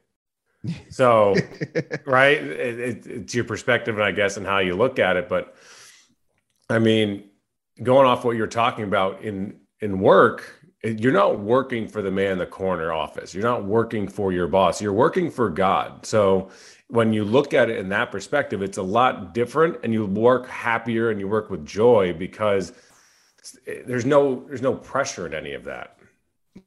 So, 0.90 1.36
right, 2.06 2.38
it, 2.38 2.80
it, 2.80 3.08
it's 3.08 3.36
your 3.36 3.44
perspective, 3.44 3.96
and 3.96 4.04
I 4.04 4.12
guess, 4.12 4.38
and 4.38 4.46
how 4.46 4.60
you 4.60 4.76
look 4.76 5.00
at 5.00 5.18
it. 5.18 5.28
But 5.28 5.56
I 6.70 6.80
mean, 6.80 7.26
going 7.82 8.08
off 8.08 8.24
what 8.24 8.38
you're 8.38 8.48
talking 8.48 8.86
about 8.86 9.22
in 9.24 9.60
in 9.82 10.00
work, 10.00 10.64
you're 10.84 11.14
not 11.14 11.40
working 11.40 11.88
for 11.88 12.02
the 12.02 12.12
man 12.12 12.34
in 12.34 12.38
the 12.38 12.46
corner 12.46 12.94
office. 12.94 13.34
You're 13.34 13.44
not 13.44 13.66
working 13.66 14.08
for 14.08 14.32
your 14.32 14.48
boss. 14.48 14.82
You're 14.82 14.94
working 14.94 15.30
for 15.30 15.50
God. 15.50 16.06
So 16.06 16.50
when 16.88 17.12
you 17.12 17.26
look 17.26 17.54
at 17.54 17.70
it 17.70 17.78
in 17.78 17.90
that 17.90 18.12
perspective, 18.12 18.62
it's 18.62 18.78
a 18.78 18.84
lot 18.84 19.34
different, 19.34 19.78
and 19.84 19.92
you 19.92 20.06
work 20.06 20.48
happier 20.48 21.10
and 21.10 21.20
you 21.20 21.28
work 21.28 21.50
with 21.50 21.66
joy 21.66 22.14
because 22.14 22.72
there's 23.86 24.06
no 24.06 24.46
there's 24.48 24.62
no 24.62 24.76
pressure 24.76 25.26
in 25.26 25.34
any 25.34 25.54
of 25.54 25.66
that. 25.66 25.98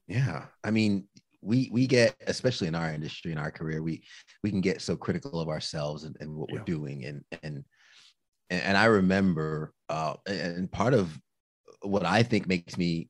Yeah, 0.09 0.47
I 0.65 0.71
mean, 0.71 1.07
we 1.47 1.71
we 1.73 1.87
get 1.87 2.15
especially 2.27 2.67
in 2.67 2.75
our 2.75 2.93
industry 2.93 3.33
in 3.33 3.39
our 3.39 3.51
career 3.51 3.83
we 3.83 4.03
we 4.43 4.51
can 4.51 4.61
get 4.61 4.83
so 4.83 4.97
critical 4.97 5.41
of 5.41 5.49
ourselves 5.49 6.05
and, 6.05 6.17
and 6.21 6.35
what 6.35 6.51
yeah. 6.51 6.59
we're 6.59 6.65
doing 6.65 7.05
and 7.05 7.23
and 7.43 7.65
and 8.51 8.77
i 8.77 8.87
remember 8.87 9.73
uh 9.89 10.15
and 10.27 10.71
part 10.71 10.93
of 10.93 11.17
what 11.83 12.05
i 12.05 12.23
think 12.23 12.47
makes 12.49 12.77
me 12.77 13.09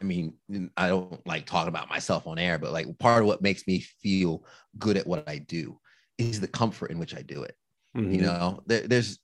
i 0.00 0.02
mean 0.02 0.32
i 0.76 0.88
don't 0.88 1.24
like 1.26 1.44
talking 1.44 1.68
about 1.68 1.90
myself 1.90 2.26
on 2.26 2.38
air 2.38 2.58
but 2.58 2.72
like 2.72 2.86
part 2.98 3.22
of 3.22 3.26
what 3.26 3.42
makes 3.42 3.66
me 3.66 3.84
feel 4.02 4.44
good 4.78 4.96
at 4.96 5.06
what 5.06 5.28
i 5.28 5.38
do 5.38 5.78
is 6.18 6.40
the 6.40 6.48
comfort 6.48 6.90
in 6.90 6.98
which 6.98 7.14
i 7.14 7.22
do 7.22 7.42
it 7.42 7.54
mm-hmm. 7.96 8.12
you 8.12 8.22
know 8.22 8.60
there, 8.66 8.86
there's 8.88 9.18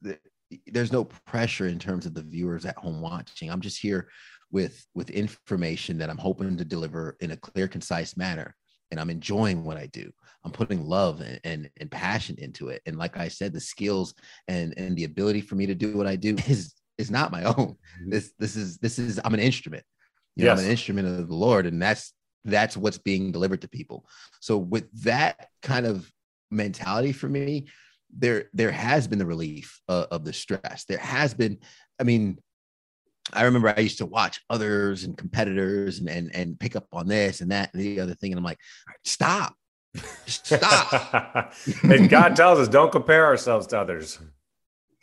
there's 0.67 0.93
no 0.93 1.05
pressure 1.05 1.67
in 1.67 1.79
terms 1.79 2.05
of 2.05 2.13
the 2.13 2.23
viewers 2.23 2.67
at 2.67 2.77
home 2.77 3.01
watching 3.01 3.51
i'm 3.51 3.61
just 3.61 3.81
here 3.81 4.09
with 4.53 4.87
with 4.95 5.11
information 5.11 5.99
that 5.99 6.11
I'm 6.11 6.19
hoping 6.19 6.57
to 6.57 6.65
deliver 6.65 7.17
in 7.21 7.33
a 7.33 7.37
clear, 7.37 7.67
concise 7.67 8.17
manner. 8.17 8.55
And 8.91 9.01
I'm 9.01 9.11
enjoying 9.11 9.65
what 9.65 9.79
I 9.79 9.87
do. 9.87 10.13
I'm 10.45 10.53
putting 10.53 10.87
love 10.87 11.23
and, 11.23 11.41
and, 11.45 11.71
and 11.81 11.91
passion 11.91 12.37
into 12.37 12.69
it. 12.69 12.83
And 12.85 12.99
like 12.99 13.17
I 13.17 13.29
said, 13.29 13.55
the 13.55 13.61
skills 13.61 14.13
and, 14.49 14.75
and 14.77 14.95
the 14.95 15.05
ability 15.05 15.41
for 15.41 15.55
me 15.55 15.65
to 15.65 15.75
do 15.75 15.97
what 15.97 16.07
I 16.07 16.17
do 16.17 16.37
is 16.47 16.75
is 16.99 17.11
not 17.11 17.33
my 17.33 17.45
own. 17.45 17.55
Mm-hmm. 17.55 18.11
This 18.11 18.33
this 18.39 18.55
is 18.55 18.79
this 18.79 18.99
is 18.99 19.19
I'm 19.25 19.35
an 19.35 19.41
instrument. 19.41 19.85
You 20.37 20.45
yes. 20.45 20.57
know, 20.57 20.61
I'm 20.61 20.67
an 20.67 20.71
instrument 20.71 21.09
of 21.09 21.29
the 21.29 21.35
Lord, 21.35 21.67
and 21.67 21.81
that's 21.81 22.13
that's 22.45 22.77
what's 22.77 22.99
being 22.99 23.33
delivered 23.33 23.63
to 23.63 23.69
people. 23.69 24.07
So 24.41 24.59
with 24.59 24.91
that 25.05 25.49
kind 25.63 25.87
of 25.87 26.11
mentality 26.51 27.13
for 27.13 27.29
me, 27.29 27.69
there 28.15 28.47
there 28.53 28.73
has 28.73 29.09
been 29.09 29.19
the 29.19 29.27
relief 29.27 29.81
uh, 29.89 30.07
of 30.11 30.25
the 30.25 30.33
stress. 30.33 30.85
There 30.85 30.99
has 30.99 31.35
been, 31.35 31.59
I 31.99 32.05
mean, 32.05 32.39
I 33.33 33.45
remember 33.45 33.73
I 33.75 33.81
used 33.81 33.99
to 33.99 34.07
watch 34.07 34.41
others 34.51 35.05
and 35.05 35.17
competitors 35.17 35.99
and 35.99 36.09
and, 36.09 36.35
and 36.35 36.59
pick 36.59 36.77
up 36.77 36.87
on 36.93 37.07
this 37.07 37.41
and 37.41 37.51
that 37.51 37.73
and 37.73 37.83
the 37.83 38.01
other 38.01 38.15
thing. 38.15 38.33
And 38.33 38.39
I'm 38.39 38.45
like, 38.45 38.61
stop. 39.05 39.55
Stop. 40.27 41.53
and 41.83 42.09
God 42.09 42.37
tells 42.37 42.59
us 42.59 42.69
don't 42.69 42.93
compare 42.93 43.27
ourselves 43.27 43.67
to 43.69 43.81
others. 43.81 44.19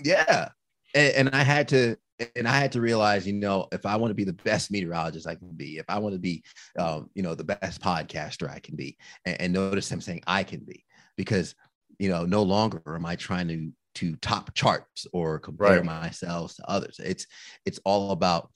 Yeah. 0.04 0.50
And, 0.96 1.14
and, 1.16 1.30
I 1.30 1.44
had 1.44 1.68
to 1.68 1.98
and 2.36 2.48
I 2.48 2.58
had 2.58 2.72
to 2.72 2.82
realize, 2.82 3.28
you 3.28 3.34
know, 3.34 3.68
if 3.72 3.86
I 3.86 3.96
want 3.96 4.12
to 4.12 4.16
be 4.16 4.24
the 4.24 4.34
best 4.34 4.72
meteorologist 4.72 5.28
I 5.28 5.36
can 5.36 5.52
be, 5.52 5.78
if 5.78 5.86
I 5.88 6.00
want 6.00 6.14
to 6.14 6.20
be 6.20 6.44
um, 6.78 7.10
you 7.14 7.22
know, 7.22 7.36
the 7.36 7.44
best 7.44 7.82
podcaster 7.82 8.50
I 8.50 8.60
can 8.60 8.76
be, 8.76 8.98
and, 9.26 9.40
and 9.42 9.54
notice 9.54 9.92
I'm 9.92 10.02
saying 10.02 10.24
I 10.26 10.44
can 10.44 10.62
be, 10.62 10.84
because 11.18 11.54
you 12.00 12.10
know, 12.10 12.26
no 12.26 12.44
longer 12.44 12.82
am 12.88 13.06
I 13.06 13.16
trying 13.16 13.48
to 13.50 13.72
to 13.96 14.16
top 14.18 14.54
charts 14.54 15.08
or 15.14 15.40
compare 15.40 15.78
right. 15.78 15.86
myself 15.86 16.56
to 16.56 16.70
others. 16.70 17.00
It's 17.04 17.26
it's 17.66 17.80
all 17.86 18.12
about 18.12 18.50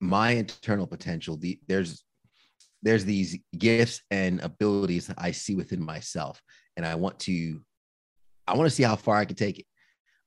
my 0.00 0.30
internal 0.32 0.86
potential. 0.86 1.36
The 1.36 1.60
there's 1.68 2.04
there's 2.82 3.04
these 3.04 3.38
gifts 3.56 4.02
and 4.10 4.40
abilities 4.40 5.06
that 5.06 5.18
I 5.18 5.30
see 5.30 5.54
within 5.54 5.82
myself, 5.82 6.40
and 6.76 6.84
I 6.84 6.96
want 6.96 7.18
to 7.20 7.60
I 8.46 8.56
want 8.56 8.68
to 8.68 8.74
see 8.74 8.82
how 8.82 8.96
far 8.96 9.16
I 9.16 9.24
can 9.24 9.36
take 9.36 9.58
it. 9.60 9.66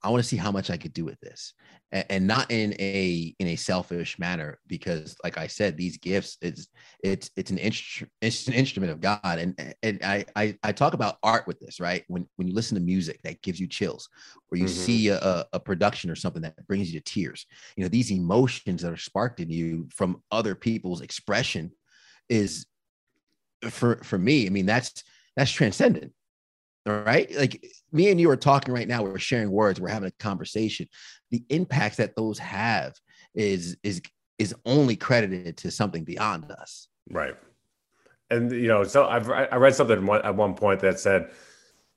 I 0.06 0.10
want 0.10 0.24
to 0.24 0.30
see 0.30 0.38
how 0.38 0.52
much 0.52 0.70
I 0.70 0.78
could 0.78 0.94
do 0.94 1.04
with 1.04 1.20
this. 1.20 1.54
And, 1.92 2.06
and 2.10 2.28
not 2.28 2.52
in 2.52 2.74
a 2.80 3.36
in 3.40 3.48
a 3.48 3.56
selfish 3.56 4.18
manner 4.20 4.60
because 4.68 5.16
like 5.24 5.38
I 5.38 5.48
said 5.48 5.78
these 5.78 5.98
gifts 5.98 6.38
it's 6.42 6.68
it's 7.04 7.30
it's 7.36 7.52
an 7.52 7.58
instru- 7.58 8.10
it's 8.22 8.48
an 8.48 8.54
instrument 8.54 8.92
of 8.92 9.02
God. 9.02 9.40
And 9.40 9.76
and 9.84 10.00
I, 10.04 10.26
I 10.36 10.58
I 10.64 10.72
talk 10.72 10.94
about 10.94 11.18
art 11.24 11.48
with 11.48 11.60
this 11.60 11.80
right? 11.80 12.04
When 12.08 12.28
when 12.36 12.48
you 12.48 12.54
listen 12.54 12.76
to 12.76 12.82
music 12.82 13.20
that 13.24 13.42
gives 13.42 13.60
you 13.60 13.68
chills 13.68 14.08
or 14.52 14.58
you 14.58 14.66
mm-hmm. 14.66 14.74
see 14.74 15.08
a, 15.10 15.46
a 15.54 15.60
production 15.60 16.10
or 16.10 16.16
something 16.16 16.42
that 16.44 16.68
brings 16.68 16.94
you 16.94 17.00
to 17.00 17.04
tears 17.04 17.46
you 17.76 17.84
know 17.84 17.90
these 17.90 18.12
emotions 18.12 18.82
that 18.82 18.92
are 18.92 18.98
sparked 18.98 19.40
in 19.40 19.50
you 19.50 19.88
from 19.94 20.22
other 20.32 20.56
people's 20.56 21.02
expression 21.02 21.72
is 22.30 22.66
for 23.70 23.98
for 24.04 24.18
me 24.18 24.46
I 24.46 24.50
mean 24.50 24.66
that's 24.66 25.04
that's 25.36 25.52
transcendent 25.52 26.14
right. 26.86 27.34
Like 27.36 27.66
me 27.92 28.10
and 28.12 28.20
you 28.20 28.30
are 28.30 28.38
talking 28.38 28.74
right 28.74 28.88
now, 28.88 29.04
we're 29.04 29.18
sharing 29.18 29.52
words, 29.52 29.82
we're 29.82 29.90
having 29.90 30.10
a 30.10 30.24
conversation. 30.24 30.88
The 31.32 31.44
impact 31.50 31.98
that 31.98 32.16
those 32.16 32.38
have 32.40 32.94
is 33.34 33.78
is 33.84 34.02
is 34.38 34.54
only 34.66 34.96
credited 34.96 35.58
to 35.58 35.72
something 35.72 36.04
beyond 36.04 36.52
us. 36.52 36.88
Right. 37.10 37.36
And 38.30 38.52
you 38.52 38.68
know, 38.68 38.84
so 38.84 39.08
I've 39.08 39.30
I 39.30 39.56
read 39.56 39.76
something 39.76 40.08
at 40.10 40.36
one 40.36 40.54
point 40.56 40.80
that 40.82 41.00
said, 41.00 41.32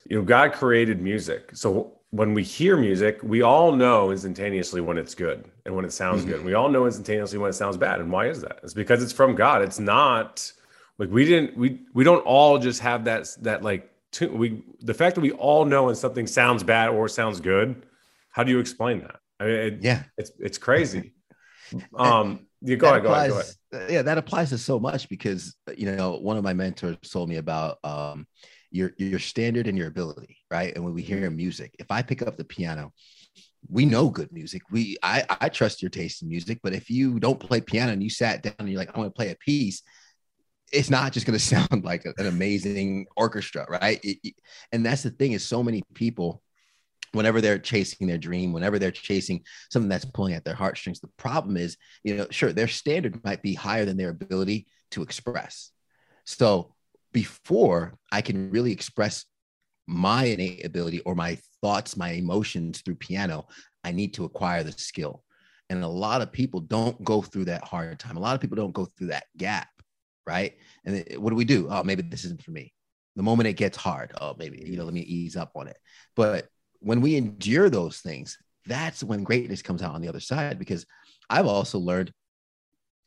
you 0.09 0.19
know, 0.19 0.25
God 0.25 0.53
created 0.53 1.01
music. 1.01 1.51
So 1.55 1.99
when 2.11 2.33
we 2.33 2.43
hear 2.43 2.77
music, 2.77 3.21
we 3.23 3.43
all 3.43 3.73
know 3.73 4.11
instantaneously 4.11 4.81
when 4.81 4.97
it's 4.97 5.15
good 5.15 5.45
and 5.67 5.75
when 5.75 5.85
it 5.85 5.93
sounds 5.93 6.23
mm-hmm. 6.23 6.31
good. 6.31 6.45
We 6.45 6.55
all 6.55 6.71
know 6.71 6.87
instantaneously 6.87 7.39
when 7.39 7.51
it 7.51 7.55
sounds 7.55 7.77
bad. 7.77 8.01
And 8.01 8.11
why 8.11 8.29
is 8.29 8.41
that? 8.41 8.61
It's 8.63 8.75
because 8.75 9.03
it's 9.03 9.13
from 9.13 9.35
God. 9.35 9.63
It's 9.63 9.79
not 9.79 10.51
like 10.99 11.11
we 11.11 11.25
didn't 11.25 11.57
we 11.57 11.81
we 11.93 12.05
don't 12.05 12.21
all 12.21 12.59
just 12.59 12.81
have 12.81 13.05
that 13.05 13.29
that 13.43 13.63
like 13.63 13.91
too, 14.13 14.31
we 14.31 14.63
the 14.81 14.95
fact 14.95 15.15
that 15.17 15.21
we 15.21 15.33
all 15.33 15.65
know 15.65 15.85
when 15.85 15.95
something 15.95 16.27
sounds 16.27 16.63
bad 16.63 16.91
or 16.91 17.09
sounds 17.09 17.41
good. 17.41 17.85
How 18.31 18.45
do 18.45 18.51
you 18.51 18.59
explain 18.59 19.01
that? 19.01 19.17
I 19.41 19.45
mean, 19.45 19.55
it, 19.55 19.79
yeah, 19.81 20.03
it's 20.17 20.33
it's 20.39 20.59
crazy. 20.59 21.15
Um, 21.99 22.47
you 22.63 22.79
go 22.79 22.89
ahead, 22.89 23.05
applies, 23.05 23.29
go 23.29 23.35
ahead, 23.35 23.55
go 23.73 23.79
ahead. 23.79 23.93
Yeah, 23.93 24.01
that 24.01 24.17
applies 24.17 24.49
to 24.49 24.57
so 24.57 24.81
much 24.81 25.07
because 25.11 25.55
you 25.77 25.95
know 25.95 26.17
one 26.17 26.39
of 26.39 26.43
my 26.43 26.55
mentors 26.55 26.97
told 27.13 27.29
me 27.29 27.37
about 27.37 27.77
um 27.85 28.27
your 28.71 28.93
your 28.97 29.19
standard 29.19 29.67
and 29.67 29.77
your 29.77 29.89
ability, 29.89 30.39
right? 30.51 30.75
And 30.75 30.83
when 30.83 30.95
we 30.95 31.03
hear 31.03 31.31
music, 31.31 31.75
if 31.79 31.91
I 31.91 32.01
pick 32.01 32.23
up 32.23 32.39
the 32.39 32.45
piano, 32.45 32.93
we 33.69 33.85
know 33.85 34.09
good 34.09 34.33
music. 34.33 34.63
We 34.71 34.97
I 35.03 35.25
I 35.41 35.49
trust 35.49 35.83
your 35.83 35.91
taste 35.91 36.23
in 36.23 36.29
music, 36.29 36.61
but 36.63 36.73
if 36.73 36.91
you 36.91 37.19
don't 37.21 37.39
play 37.39 37.61
piano 37.61 37.93
and 37.93 38.03
you 38.03 38.11
sat 38.11 38.43
down 38.43 38.55
and 38.59 38.69
you're 38.69 38.79
like, 38.79 38.95
I 38.95 38.99
want 38.99 39.15
to 39.15 39.17
play 39.17 39.31
a 39.31 39.37
piece, 39.37 39.83
it's 40.73 40.91
not 40.91 41.13
just 41.13 41.27
going 41.27 41.39
to 41.39 41.45
sound 41.45 41.85
like 41.85 42.05
an 42.05 42.27
amazing 42.27 43.07
orchestra, 43.17 43.67
right? 43.69 44.01
It, 44.05 44.19
it, 44.23 44.35
and 44.73 44.85
that's 44.85 45.03
the 45.03 45.11
thing 45.11 45.33
is 45.33 45.45
so 45.45 45.63
many 45.63 45.83
people, 45.95 46.43
whenever 47.13 47.41
they're 47.41 47.59
chasing 47.59 48.07
their 48.07 48.19
dream, 48.19 48.53
whenever 48.53 48.79
they're 48.79 48.91
chasing 48.91 49.43
something 49.71 49.89
that's 49.89 50.05
pulling 50.05 50.35
at 50.35 50.45
their 50.45 50.55
heartstrings, 50.55 51.01
the 51.01 51.09
problem 51.17 51.57
is, 51.57 51.77
you 52.05 52.17
know, 52.17 52.27
sure, 52.31 52.53
their 52.53 52.69
standard 52.69 53.23
might 53.25 53.43
be 53.43 53.55
higher 53.55 53.85
than 53.85 53.97
their 53.97 54.11
ability 54.11 54.67
to 54.91 55.03
express. 55.03 55.71
So 56.25 56.75
before 57.13 57.95
I 58.13 58.21
can 58.21 58.51
really 58.51 58.73
express 58.73 59.25
my 59.87 60.25
innate 60.25 60.67
ability 60.67 61.01
or 61.01 61.15
my 61.15 61.39
thoughts, 61.63 61.97
my 61.97 62.11
emotions 62.11 62.83
through 62.83 62.97
piano, 62.97 63.47
I 63.83 63.93
need 63.93 64.13
to 64.15 64.25
acquire 64.25 64.63
the 64.63 64.73
skill. 64.73 65.25
And 65.71 65.83
a 65.83 65.89
lot 65.89 66.21
of 66.21 66.33
people 66.33 66.61
don't 66.61 67.03
go 67.05 67.23
through 67.23 67.47
that 67.47 67.65
hard 67.65 67.99
time. 67.99 68.17
A 68.17 68.21
lot 68.21 68.35
of 68.35 68.41
people 68.41 68.57
don't 68.57 68.73
go 68.73 68.85
through 68.85 69.09
that 69.09 69.25
gap 69.37 69.69
right? 70.29 70.55
And 70.85 71.05
what 71.17 71.31
do 71.31 71.37
we 71.37 71.45
do? 71.45 71.67
Oh, 71.71 71.83
maybe 71.83 72.03
this 72.03 72.25
isn't 72.27 72.43
for 72.43 72.51
me. 72.51 72.73
The 73.17 73.23
moment 73.23 73.49
it 73.49 73.55
gets 73.55 73.77
hard, 73.77 74.13
oh, 74.21 74.37
maybe, 74.39 74.63
you 74.65 74.77
know, 74.77 74.85
let 74.85 74.95
me 74.95 75.01
ease 75.01 75.37
up 75.37 75.53
on 75.57 75.67
it. 75.67 75.79
But 76.15 76.47
when 76.81 77.01
we 77.01 77.17
endure 77.17 77.69
those 77.71 77.99
things, 77.99 78.39
that's 78.67 79.03
when 79.03 79.25
greatness 79.25 79.63
comes 79.63 79.83
out 79.83 79.95
on 79.95 80.03
the 80.03 80.09
other 80.09 80.21
side 80.21 80.59
because 80.59 80.87
I've 81.29 81.47
also 81.47 81.79
learned 81.79 82.13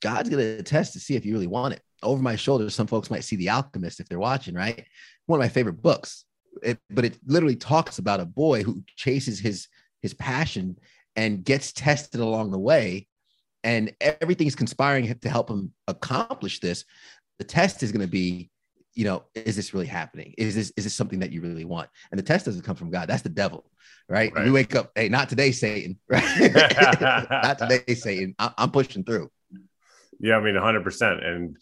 God's 0.02 0.30
going 0.30 0.58
to 0.58 0.64
test 0.64 0.94
to 0.94 1.00
see 1.00 1.16
if 1.16 1.26
you 1.26 1.34
really 1.34 1.48
want 1.48 1.76
it. 1.76 1.82
Over 2.04 2.22
my 2.22 2.36
shoulder, 2.36 2.70
some 2.72 2.88
folks 2.88 3.12
might 3.12 3.24
see 3.24 3.36
The 3.36 3.50
Alchemist 3.50 4.00
if 4.00 4.10
they're 4.10 4.20
watching, 4.20 4.56
right? 4.56 4.84
One 5.28 5.40
of 5.40 5.44
my 5.44 5.50
favorite 5.50 5.82
books. 5.82 6.26
It, 6.64 6.80
but 6.90 7.06
it 7.06 7.18
literally 7.26 7.56
talks 7.56 8.00
about 8.00 8.20
a 8.20 8.26
boy 8.26 8.64
who 8.64 8.84
chases 8.98 9.40
his 9.40 9.68
his 10.02 10.14
passion 10.16 10.78
and 11.16 11.46
gets 11.46 11.72
tested 11.72 12.20
along 12.20 12.52
the 12.52 12.60
way 12.60 13.08
and 13.64 13.94
everything's 14.00 14.56
conspiring 14.56 15.14
to 15.20 15.30
help 15.30 15.50
him 15.50 15.74
accomplish 15.88 16.60
this 16.60 16.86
the 17.38 17.44
test 17.44 17.84
is 17.84 17.92
going 17.92 18.02
to 18.02 18.12
be 18.12 18.50
you 18.94 19.06
know 19.06 19.24
is 19.36 19.56
this 19.56 19.74
really 19.74 19.88
happening? 19.88 20.34
Is 20.38 20.54
this 20.56 20.72
is 20.76 20.84
this 20.84 20.94
something 20.94 21.20
that 21.20 21.32
you 21.32 21.42
really 21.42 21.66
want? 21.66 21.90
And 22.12 22.20
the 22.20 22.24
test 22.24 22.46
doesn't 22.46 22.64
come 22.64 22.76
from 22.76 22.92
god. 22.92 23.08
That's 23.08 23.24
the 23.24 23.30
devil 23.30 23.66
right, 24.12 24.34
right. 24.36 24.46
we 24.46 24.52
wake 24.52 24.76
up 24.76 24.92
hey 24.96 25.10
not 25.10 25.30
today 25.30 25.52
satan 25.52 25.98
right? 26.10 26.52
Not 27.32 27.58
today 27.58 27.96
satan. 27.96 28.36
I- 28.38 28.54
i'm 28.58 28.72
pushing 28.72 29.04
through. 29.04 29.30
Yeah 30.20 30.38
i 30.38 30.42
mean 30.42 30.56
100% 30.56 31.26
and 31.26 31.58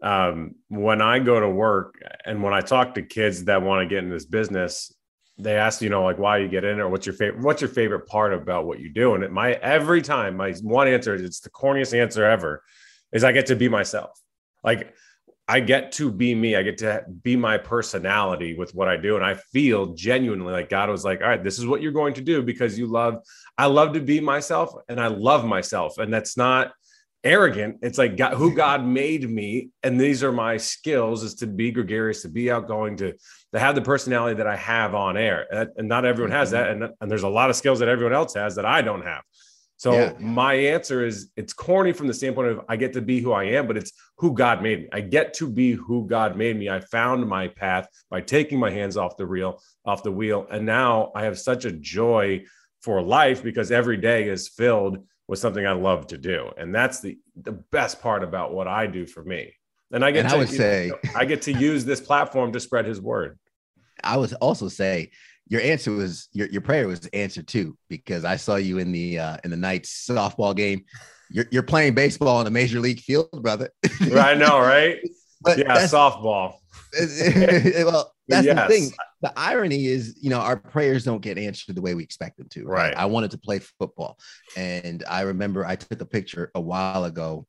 um, 0.00 0.54
when 0.68 1.02
i 1.02 1.18
go 1.18 1.40
to 1.40 1.48
work 1.48 1.96
and 2.24 2.42
when 2.42 2.54
i 2.54 2.60
talk 2.60 2.94
to 2.94 3.02
kids 3.02 3.44
that 3.44 3.62
want 3.62 3.82
to 3.82 3.92
get 3.92 4.04
in 4.04 4.10
this 4.10 4.26
business 4.26 4.92
they 5.38 5.56
ask 5.56 5.80
you 5.80 5.88
know 5.88 6.02
like 6.02 6.18
why 6.18 6.38
you 6.38 6.48
get 6.48 6.64
in 6.64 6.80
or 6.80 6.88
what's 6.88 7.06
your 7.06 7.14
favorite 7.14 7.42
what's 7.42 7.60
your 7.60 7.70
favorite 7.70 8.06
part 8.06 8.34
about 8.34 8.66
what 8.66 8.80
you 8.80 8.90
do? 8.90 9.14
And 9.14 9.24
it, 9.24 9.32
my 9.32 9.52
every 9.54 10.02
time 10.02 10.36
my 10.36 10.52
one 10.62 10.88
answer 10.88 11.14
is 11.14 11.22
it's 11.22 11.40
the 11.40 11.50
corniest 11.50 11.98
answer 11.98 12.24
ever 12.24 12.62
is 13.12 13.24
i 13.24 13.32
get 13.32 13.46
to 13.46 13.56
be 13.56 13.68
myself. 13.68 14.20
Like 14.64 14.94
i 15.46 15.60
get 15.60 15.92
to 15.92 16.10
be 16.10 16.34
me. 16.34 16.56
I 16.56 16.62
get 16.62 16.78
to 16.78 17.04
be 17.22 17.36
my 17.36 17.56
personality 17.56 18.54
with 18.54 18.74
what 18.74 18.88
i 18.88 18.96
do. 18.96 19.16
And 19.16 19.24
i 19.24 19.34
feel 19.34 19.94
genuinely 19.94 20.52
like 20.52 20.68
god 20.68 20.90
was 20.90 21.04
like 21.04 21.20
all 21.22 21.28
right 21.28 21.42
this 21.42 21.58
is 21.58 21.66
what 21.66 21.82
you're 21.82 21.92
going 21.92 22.14
to 22.14 22.22
do 22.22 22.42
because 22.42 22.78
you 22.78 22.86
love 22.86 23.22
i 23.56 23.66
love 23.66 23.92
to 23.94 24.00
be 24.00 24.20
myself 24.20 24.72
and 24.88 25.00
i 25.00 25.06
love 25.06 25.44
myself. 25.44 25.98
And 25.98 26.12
that's 26.12 26.36
not 26.36 26.72
arrogant. 27.24 27.78
It's 27.82 27.98
like 27.98 28.16
God, 28.16 28.34
who 28.34 28.54
God 28.64 28.84
made 28.84 29.28
me, 29.28 29.70
and 29.82 30.00
these 30.00 30.22
are 30.22 30.32
my 30.32 30.56
skills: 30.56 31.22
is 31.22 31.36
to 31.36 31.46
be 31.46 31.70
gregarious, 31.70 32.22
to 32.22 32.28
be 32.28 32.50
outgoing, 32.50 32.96
to 32.98 33.14
to 33.52 33.58
have 33.58 33.74
the 33.74 33.82
personality 33.82 34.36
that 34.36 34.46
I 34.46 34.56
have 34.56 34.94
on 34.94 35.16
air. 35.16 35.46
And 35.76 35.88
not 35.88 36.04
everyone 36.04 36.32
has 36.32 36.50
that, 36.50 36.70
mm-hmm. 36.70 36.82
and, 36.82 36.92
and 37.00 37.10
there's 37.10 37.22
a 37.22 37.28
lot 37.28 37.50
of 37.50 37.56
skills 37.56 37.78
that 37.78 37.88
everyone 37.88 38.12
else 38.12 38.34
has 38.34 38.54
that 38.56 38.66
I 38.66 38.82
don't 38.82 39.02
have. 39.02 39.22
So 39.78 39.92
yeah. 39.92 40.12
my 40.18 40.54
answer 40.54 41.06
is 41.06 41.30
it's 41.36 41.52
corny 41.52 41.92
from 41.92 42.08
the 42.08 42.14
standpoint 42.14 42.48
of 42.48 42.60
I 42.68 42.74
get 42.74 42.92
to 42.94 43.00
be 43.00 43.20
who 43.20 43.30
I 43.30 43.44
am, 43.44 43.68
but 43.68 43.76
it's 43.76 43.92
who 44.16 44.34
God 44.34 44.60
made 44.60 44.80
me. 44.80 44.88
I 44.92 45.00
get 45.00 45.34
to 45.34 45.48
be 45.48 45.72
who 45.72 46.04
God 46.04 46.36
made 46.36 46.58
me. 46.58 46.68
I 46.68 46.80
found 46.80 47.28
my 47.28 47.46
path 47.46 47.88
by 48.10 48.20
taking 48.20 48.58
my 48.58 48.70
hands 48.70 48.96
off 48.96 49.16
the 49.16 49.26
reel, 49.26 49.62
off 49.84 50.02
the 50.02 50.10
wheel, 50.10 50.48
and 50.50 50.66
now 50.66 51.12
I 51.14 51.24
have 51.24 51.38
such 51.38 51.64
a 51.64 51.70
joy 51.70 52.44
for 52.82 53.00
life 53.00 53.42
because 53.42 53.70
every 53.70 53.96
day 53.96 54.28
is 54.28 54.48
filled 54.48 55.06
with 55.28 55.38
something 55.38 55.64
I 55.64 55.72
love 55.72 56.08
to 56.08 56.18
do. 56.18 56.50
And 56.56 56.74
that's 56.74 57.00
the 57.00 57.16
the 57.36 57.52
best 57.52 58.02
part 58.02 58.24
about 58.24 58.52
what 58.52 58.66
I 58.66 58.88
do 58.88 59.06
for 59.06 59.22
me. 59.22 59.54
And 59.92 60.04
I 60.04 60.10
get 60.10 60.20
and 60.20 60.28
to 60.30 60.34
I 60.34 60.38
would 60.38 60.48
say 60.48 60.90
know, 60.90 61.10
I 61.16 61.24
get 61.24 61.42
to 61.42 61.52
use 61.52 61.84
this 61.84 62.00
platform 62.00 62.52
to 62.52 62.60
spread 62.60 62.84
his 62.84 63.00
word. 63.00 63.38
I 64.04 64.16
would 64.16 64.32
also 64.34 64.68
say 64.68 65.10
your 65.48 65.62
answer 65.62 65.90
was 65.90 66.28
your, 66.32 66.48
your 66.48 66.60
prayer 66.60 66.86
was 66.86 67.06
answered 67.06 67.48
too, 67.48 67.76
because 67.88 68.24
I 68.24 68.36
saw 68.36 68.56
you 68.56 68.78
in 68.78 68.92
the 68.92 69.18
uh 69.18 69.36
in 69.44 69.50
the 69.50 69.56
Knights 69.56 70.06
softball 70.08 70.54
game. 70.54 70.84
You're, 71.30 71.46
you're 71.50 71.62
playing 71.62 71.94
baseball 71.94 72.38
on 72.38 72.46
a 72.46 72.50
major 72.50 72.80
league 72.80 73.00
field, 73.00 73.28
brother. 73.42 73.70
I 74.14 74.34
know, 74.34 74.58
right? 74.60 74.98
But 75.40 75.58
yeah, 75.58 75.86
softball. 75.86 76.54
well, 76.98 78.12
that's 78.26 78.44
yes. 78.44 78.56
the 78.56 78.66
thing. 78.66 78.90
The 79.22 79.32
irony 79.36 79.86
is, 79.86 80.18
you 80.20 80.30
know, 80.30 80.40
our 80.40 80.56
prayers 80.56 81.04
don't 81.04 81.20
get 81.20 81.38
answered 81.38 81.76
the 81.76 81.80
way 81.80 81.94
we 81.94 82.02
expect 82.02 82.38
them 82.38 82.48
to. 82.50 82.64
Right? 82.64 82.88
right. 82.88 82.96
I 82.96 83.06
wanted 83.06 83.30
to 83.30 83.38
play 83.38 83.60
football, 83.60 84.18
and 84.56 85.04
I 85.08 85.20
remember 85.20 85.64
I 85.64 85.76
took 85.76 86.00
a 86.00 86.04
picture 86.04 86.50
a 86.56 86.60
while 86.60 87.04
ago, 87.04 87.46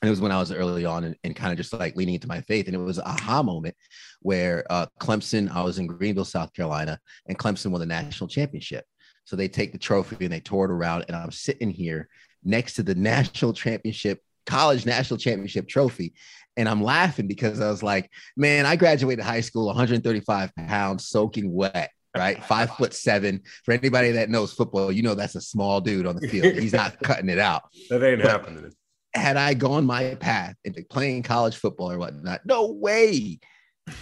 and 0.00 0.08
it 0.08 0.10
was 0.10 0.20
when 0.20 0.32
I 0.32 0.38
was 0.38 0.52
early 0.52 0.84
on 0.84 1.04
and, 1.04 1.16
and 1.24 1.36
kind 1.36 1.52
of 1.52 1.58
just 1.58 1.72
like 1.72 1.96
leaning 1.96 2.14
into 2.14 2.28
my 2.28 2.40
faith, 2.42 2.66
and 2.66 2.74
it 2.74 2.78
was 2.78 2.98
a 2.98 3.06
aha 3.06 3.42
moment 3.42 3.74
where 4.22 4.64
uh, 4.70 4.86
Clemson. 5.00 5.50
I 5.50 5.62
was 5.62 5.78
in 5.78 5.86
Greenville, 5.86 6.24
South 6.24 6.52
Carolina, 6.52 6.98
and 7.26 7.38
Clemson 7.38 7.70
won 7.70 7.80
the 7.80 7.86
national 7.86 8.28
championship. 8.28 8.84
So 9.24 9.36
they 9.36 9.48
take 9.48 9.72
the 9.72 9.78
trophy 9.78 10.24
and 10.24 10.32
they 10.32 10.40
tour 10.40 10.64
it 10.64 10.70
around, 10.70 11.04
and 11.08 11.16
I'm 11.16 11.30
sitting 11.30 11.70
here 11.70 12.08
next 12.42 12.74
to 12.74 12.82
the 12.82 12.94
national 12.96 13.52
championship 13.52 14.20
college 14.46 14.86
national 14.86 15.18
championship 15.18 15.68
trophy. 15.68 16.14
And 16.56 16.68
I'm 16.68 16.82
laughing 16.82 17.26
because 17.26 17.60
I 17.60 17.70
was 17.70 17.82
like, 17.82 18.10
man, 18.36 18.66
I 18.66 18.76
graduated 18.76 19.24
high 19.24 19.40
school 19.40 19.66
135 19.66 20.54
pounds, 20.56 21.06
soaking 21.06 21.52
wet, 21.52 21.90
right? 22.16 22.42
Five 22.44 22.70
foot 22.72 22.92
seven. 22.92 23.42
For 23.64 23.72
anybody 23.72 24.12
that 24.12 24.28
knows 24.28 24.52
football, 24.52 24.90
you 24.90 25.02
know 25.02 25.14
that's 25.14 25.36
a 25.36 25.40
small 25.40 25.80
dude 25.80 26.06
on 26.06 26.16
the 26.16 26.28
field. 26.28 26.54
He's 26.54 26.72
not 26.72 27.00
cutting 27.00 27.28
it 27.28 27.38
out. 27.38 27.62
That 27.88 28.02
ain't 28.02 28.22
but 28.22 28.30
happening. 28.30 28.72
Had 29.14 29.36
I 29.36 29.54
gone 29.54 29.86
my 29.86 30.14
path 30.14 30.54
into 30.64 30.84
playing 30.84 31.24
college 31.24 31.56
football 31.56 31.90
or 31.90 31.98
whatnot, 31.98 32.42
no 32.44 32.70
way 32.70 33.40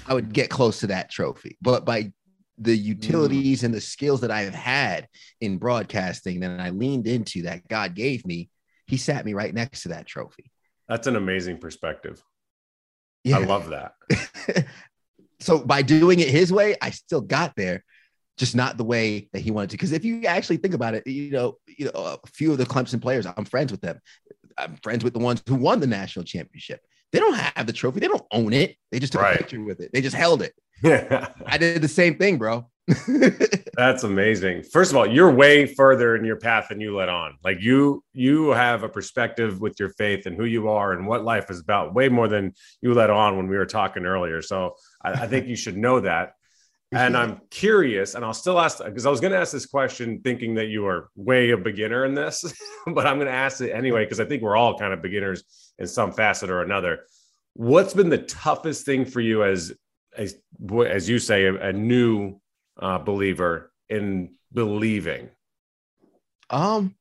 I 0.07 0.15
would 0.15 0.33
get 0.33 0.51
close 0.51 0.81
to 0.81 0.89
that 0.89 1.11
trophy. 1.11 1.57
But 1.63 1.85
by 1.85 2.13
the 2.59 2.77
utilities 2.77 3.61
mm. 3.61 3.65
and 3.65 3.75
the 3.75 3.81
skills 3.81 4.21
that 4.21 4.31
I've 4.31 4.55
had 4.55 5.09
in 5.41 5.59
broadcasting 5.59 6.41
that 6.41 6.61
I 6.61 6.71
leaned 6.71 7.07
into 7.07 7.43
that 7.43 7.67
God 7.69 7.95
gave 7.95 8.27
me, 8.27 8.51
he 8.87 8.97
sat 8.97 9.25
me 9.25 9.35
right 9.35 9.55
next 9.55 9.83
to 9.83 9.91
that 9.91 10.07
trophy. 10.07 10.51
That's 10.89 11.07
an 11.07 11.17
amazing 11.17 11.59
perspective. 11.59 12.23
Yeah. 13.25 13.39
I 13.39 13.45
love 13.45 13.71
that. 13.71 13.95
so 15.41 15.59
by 15.59 15.83
doing 15.83 16.21
it 16.21 16.29
his 16.29 16.53
way, 16.53 16.77
I 16.81 16.91
still 16.91 17.21
got 17.21 17.55
there, 17.57 17.85
just 18.39 18.57
not 18.57 18.77
the 18.77 18.85
way 18.85 19.29
that 19.33 19.41
he 19.41 19.51
wanted 19.51 19.71
to. 19.71 19.75
Because 19.77 19.93
if 19.93 20.05
you 20.05 20.25
actually 20.25 20.57
think 20.57 20.75
about 20.75 20.95
it, 20.95 21.07
you 21.07 21.31
know, 21.31 21.57
you 21.67 21.87
know, 21.87 22.19
a 22.25 22.29
few 22.29 22.53
of 22.53 22.59
the 22.59 22.65
Clemson 22.65 23.03
players, 23.03 23.27
I'm 23.27 23.45
friends 23.45 23.73
with 23.73 23.81
them. 23.81 24.01
I'm 24.57 24.77
friends 24.77 25.05
with 25.05 25.13
the 25.13 25.19
ones 25.19 25.43
who 25.47 25.57
won 25.57 25.81
the 25.81 25.87
national 25.87 26.25
championship. 26.25 26.81
They 27.13 27.21
don't 27.21 27.35
have 27.35 27.67
the 27.67 27.73
trophy. 27.73 28.01
They 28.01 28.09
don't 28.09 28.25
own 28.33 28.53
it. 28.53 28.77
They 28.91 28.99
just 28.99 29.13
took 29.13 29.23
right. 29.23 29.35
a 29.35 29.39
picture 29.39 29.63
with 29.63 29.81
it. 29.81 29.91
They 29.93 30.01
just 30.01 30.17
held 30.17 30.43
it. 30.43 30.53
Yeah. 30.83 31.29
I 31.47 31.59
did 31.59 31.83
the 31.83 31.89
same 31.89 32.17
thing, 32.17 32.39
bro. 32.39 32.69
That's 33.75 34.05
amazing. 34.05 34.63
First 34.63 34.91
of 34.91 34.97
all, 34.97 35.07
you're 35.07 35.31
way 35.31 35.67
further 35.67 36.17
in 36.17 36.25
your 36.25 36.37
path 36.37 36.69
than 36.69 36.81
you 36.81 36.97
let 36.97 37.09
on. 37.09 37.37
Like 37.45 37.61
you, 37.61 38.03
you 38.13 38.51
have 38.51 38.83
a 38.83 38.89
perspective 38.89 39.61
with 39.61 39.79
your 39.79 39.91
faith 39.91 40.27
and 40.27 40.37
who 40.37 40.45
you 40.45 40.69
are 40.69 40.93
and 40.93 41.07
what 41.07 41.25
life 41.25 41.51
is 41.51 41.61
about, 41.61 41.95
way 41.95 42.09
more 42.09 42.29
than 42.29 42.55
you 42.81 42.95
let 42.95 43.11
on 43.11 43.37
when 43.37 43.49
we 43.49 43.57
were 43.57 43.67
talking 43.67 44.07
earlier. 44.07 44.41
So 44.41 44.75
I, 45.03 45.13
I 45.13 45.27
think 45.27 45.49
you 45.49 45.57
should 45.57 45.77
know 45.77 46.01
that. 46.01 46.33
And 46.91 47.17
I'm 47.17 47.41
curious, 47.51 48.15
and 48.15 48.25
I'll 48.25 48.33
still 48.33 48.59
ask 48.59 48.83
because 48.83 49.05
I 49.05 49.11
was 49.11 49.21
going 49.21 49.33
to 49.33 49.39
ask 49.39 49.53
this 49.53 49.67
question 49.67 50.21
thinking 50.23 50.55
that 50.55 50.69
you 50.69 50.87
are 50.87 51.11
way 51.17 51.51
a 51.51 51.57
beginner 51.57 52.07
in 52.07 52.15
this, 52.15 52.43
but 52.87 53.07
I'm 53.07 53.17
going 53.17 53.27
to 53.27 53.33
ask 53.33 53.61
it 53.61 53.73
anyway 53.73 54.05
because 54.05 54.21
I 54.21 54.25
think 54.25 54.43
we're 54.43 54.57
all 54.57 54.79
kind 54.79 54.95
of 54.95 55.03
beginners 55.03 55.45
in 55.79 55.87
some 55.87 56.13
facet 56.13 56.49
or 56.49 56.63
another. 56.63 57.01
What's 57.53 57.93
been 57.93 58.09
the 58.09 58.19
toughest 58.19 58.87
thing 58.87 59.05
for 59.05 59.21
you 59.21 59.45
as 59.45 59.73
as 60.17 60.37
as 60.87 61.09
you 61.09 61.19
say 61.19 61.45
a, 61.45 61.69
a 61.69 61.73
new 61.73 62.41
uh, 62.81 62.99
believer 62.99 63.71
in 63.91 64.35
believing? 64.53 65.29
Um, 66.49 66.95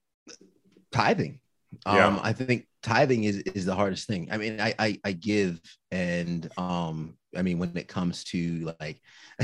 tithing. 0.92 1.40
Um, 1.86 1.96
yeah. 1.96 2.20
I 2.22 2.34
think 2.34 2.68
tithing 2.84 3.24
is 3.24 3.38
is 3.38 3.66
the 3.66 3.76
hardest 3.76 4.08
thing. 4.08 4.30
I 4.32 4.38
mean, 4.38 4.60
I 4.60 4.74
I, 4.78 5.00
I 5.06 5.12
give, 5.14 5.62
and 5.92 6.50
um, 6.58 7.17
I 7.36 7.42
mean, 7.42 7.60
when 7.60 7.76
it 7.76 7.88
comes 7.88 8.24
to 8.26 8.74
like, 8.80 9.02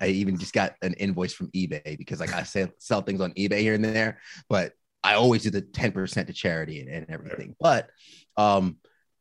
I 0.00 0.08
even 0.08 0.38
just 0.38 0.52
got 0.52 0.74
an 0.82 0.94
invoice 0.94 1.32
from 1.32 1.50
eBay 1.50 1.98
because 1.98 2.20
like 2.20 2.32
I 2.32 2.42
sell 2.42 2.68
sell 2.78 3.02
things 3.02 3.20
on 3.20 3.32
eBay 3.32 3.60
here 3.60 3.74
and 3.74 3.84
there, 3.84 4.20
but 4.48 4.72
I 5.02 5.14
always 5.14 5.42
do 5.42 5.50
the 5.50 5.62
ten 5.62 5.92
percent 5.92 6.28
to 6.28 6.32
charity 6.32 6.80
and, 6.80 6.88
and 6.88 7.06
everything. 7.10 7.56
But 7.60 7.90
um, 8.36 8.76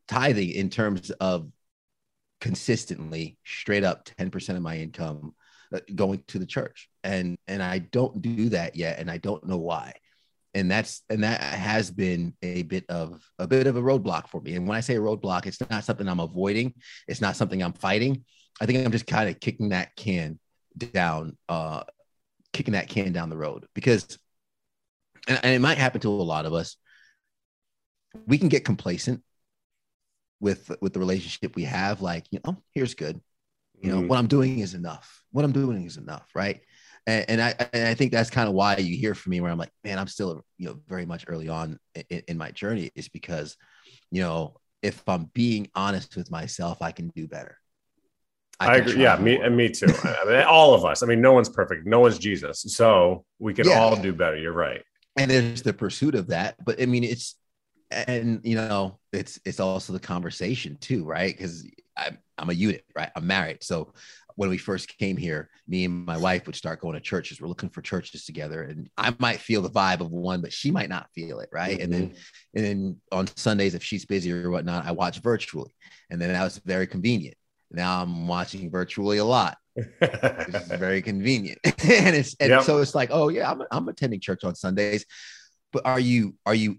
tithing 0.07 0.51
in 0.51 0.69
terms 0.69 1.09
of 1.11 1.49
consistently, 2.41 3.37
straight 3.45 3.83
up 3.83 4.05
ten 4.17 4.29
percent 4.29 4.57
of 4.57 4.63
my 4.63 4.77
income 4.77 5.33
uh, 5.73 5.79
going 5.95 6.23
to 6.27 6.39
the 6.39 6.45
church. 6.45 6.89
And 7.03 7.37
and 7.47 7.63
i 7.63 7.79
don't 7.79 8.21
do 8.21 8.49
that 8.49 8.75
yet 8.75 8.99
and 8.99 9.09
i 9.09 9.17
don't 9.17 9.45
know 9.45 9.57
why 9.57 9.93
and 10.57 10.71
that's 10.71 11.03
and 11.09 11.23
that 11.23 11.41
has 11.41 11.91
been 11.91 12.33
a 12.41 12.63
bit 12.63 12.85
of 12.89 13.21
a 13.39 13.47
bit 13.47 13.67
of 13.67 13.75
a 13.75 13.81
roadblock 13.81 14.27
for 14.27 14.41
me 14.41 14.55
and 14.55 14.67
when 14.67 14.77
i 14.77 14.81
say 14.81 14.95
a 14.95 14.99
roadblock 14.99 15.45
it's 15.45 15.61
not 15.69 15.83
something 15.83 16.07
i'm 16.07 16.19
avoiding 16.19 16.73
it's 17.07 17.21
not 17.21 17.35
something 17.35 17.61
i'm 17.61 17.73
fighting 17.73 18.23
i 18.59 18.65
think 18.65 18.83
i'm 18.83 18.91
just 18.91 19.07
kind 19.07 19.29
of 19.29 19.39
kicking 19.39 19.69
that 19.69 19.95
can 19.95 20.39
down 20.77 21.37
uh 21.49 21.83
kicking 22.53 22.73
that 22.73 22.89
can 22.89 23.13
down 23.13 23.29
the 23.29 23.37
road 23.37 23.65
because 23.75 24.17
and, 25.27 25.39
and 25.43 25.53
it 25.53 25.59
might 25.59 25.77
happen 25.77 26.01
to 26.01 26.09
a 26.09 26.11
lot 26.11 26.45
of 26.45 26.53
us 26.53 26.77
we 28.25 28.37
can 28.37 28.49
get 28.49 28.65
complacent 28.65 29.21
with 30.39 30.71
with 30.81 30.93
the 30.93 30.99
relationship 30.99 31.55
we 31.55 31.63
have 31.63 32.01
like 32.01 32.25
you 32.31 32.39
know 32.43 32.57
here's 32.73 32.95
good 32.95 33.21
you 33.79 33.91
know, 33.91 33.99
mm-hmm. 33.99 34.07
what 34.07 34.17
I'm 34.17 34.27
doing 34.27 34.59
is 34.59 34.73
enough. 34.73 35.23
What 35.31 35.45
I'm 35.45 35.51
doing 35.51 35.85
is 35.85 35.97
enough, 35.97 36.25
right? 36.33 36.61
And, 37.07 37.25
and 37.29 37.41
I 37.41 37.55
and 37.73 37.87
I 37.87 37.95
think 37.95 38.11
that's 38.11 38.29
kind 38.29 38.47
of 38.47 38.53
why 38.53 38.77
you 38.77 38.95
hear 38.95 39.15
from 39.15 39.31
me 39.31 39.41
where 39.41 39.51
I'm 39.51 39.57
like, 39.57 39.71
man, 39.83 39.97
I'm 39.97 40.07
still 40.07 40.43
you 40.59 40.67
know 40.67 40.79
very 40.87 41.05
much 41.05 41.25
early 41.27 41.49
on 41.49 41.79
in, 42.09 42.21
in 42.27 42.37
my 42.37 42.51
journey 42.51 42.91
is 42.95 43.09
because, 43.09 43.57
you 44.11 44.21
know, 44.21 44.57
if 44.83 45.01
I'm 45.07 45.31
being 45.33 45.69
honest 45.73 46.15
with 46.15 46.29
myself, 46.29 46.81
I 46.81 46.91
can 46.91 47.07
do 47.09 47.27
better. 47.27 47.57
I, 48.59 48.67
I 48.67 48.75
agree. 48.75 49.01
Yeah, 49.01 49.15
me 49.17 49.37
and 49.37 49.57
me 49.57 49.69
too. 49.69 49.87
I 50.03 50.25
mean, 50.25 50.43
all 50.43 50.75
of 50.75 50.85
us. 50.85 51.01
I 51.01 51.05
mean, 51.07 51.21
no 51.21 51.33
one's 51.33 51.49
perfect. 51.49 51.87
No 51.87 51.99
one's 52.01 52.19
Jesus. 52.19 52.61
So 52.67 53.25
we 53.39 53.53
can 53.53 53.67
yeah. 53.67 53.79
all 53.79 53.95
do 53.95 54.13
better. 54.13 54.37
You're 54.37 54.53
right. 54.53 54.83
and 55.17 55.31
there's 55.31 55.61
the 55.61 55.73
pursuit 55.73 56.15
of 56.15 56.27
that 56.27 56.55
but 56.63 56.81
i 56.81 56.85
mean 56.85 57.03
it's 57.03 57.35
and 57.91 58.41
you 58.43 58.55
know 58.55 58.99
it's 59.11 59.39
it's 59.45 59.59
also 59.59 59.93
the 59.93 59.99
conversation 59.99 60.77
too 60.79 61.03
right 61.05 61.35
because 61.35 61.65
I'm, 61.95 62.17
I'm 62.37 62.49
a 62.49 62.53
unit 62.53 62.85
right 62.95 63.09
i'm 63.15 63.27
married 63.27 63.63
so 63.63 63.93
when 64.37 64.49
we 64.49 64.57
first 64.57 64.97
came 64.97 65.17
here 65.17 65.49
me 65.67 65.83
and 65.83 66.05
my 66.05 66.15
wife 66.15 66.45
would 66.45 66.55
start 66.55 66.79
going 66.79 66.93
to 66.93 67.01
churches. 67.01 67.41
We're 67.41 67.49
looking 67.49 67.69
for 67.69 67.81
churches 67.81 68.23
together 68.23 68.63
and 68.63 68.89
i 68.97 69.13
might 69.19 69.39
feel 69.41 69.61
the 69.61 69.69
vibe 69.69 69.99
of 69.99 70.11
one 70.11 70.41
but 70.41 70.53
she 70.53 70.71
might 70.71 70.89
not 70.89 71.09
feel 71.13 71.39
it 71.39 71.49
right? 71.51 71.79
Mm-hmm. 71.79 71.83
and 71.83 71.93
then 71.93 72.15
and 72.55 72.65
then 72.65 73.01
on 73.11 73.27
sundays 73.35 73.75
if 73.75 73.83
she's 73.83 74.05
busy 74.05 74.31
or 74.31 74.49
whatnot 74.49 74.85
i 74.85 74.91
watch 74.91 75.19
virtually. 75.19 75.73
And 76.09 76.21
then 76.21 76.31
that 76.31 76.43
was 76.43 76.59
very 76.59 76.87
convenient. 76.87 77.35
Now 77.71 78.01
i'm 78.01 78.27
watching 78.27 78.71
virtually 78.71 79.17
a 79.17 79.25
lot 79.25 79.57
very 80.67 81.01
convenient. 81.01 81.59
And 81.65 82.15
it's 82.15 82.35
and 82.39 82.49
yep. 82.49 82.63
so 82.63 82.79
it's 82.79 82.95
like 82.95 83.09
oh 83.11 83.29
yeah 83.29 83.51
I'm, 83.51 83.63
I'm 83.71 83.87
attending 83.89 84.19
church 84.19 84.43
on 84.43 84.55
sundays. 84.55 85.05
But 85.73 85.85
are 85.85 85.99
you 85.99 86.35
are 86.45 86.55
you 86.55 86.77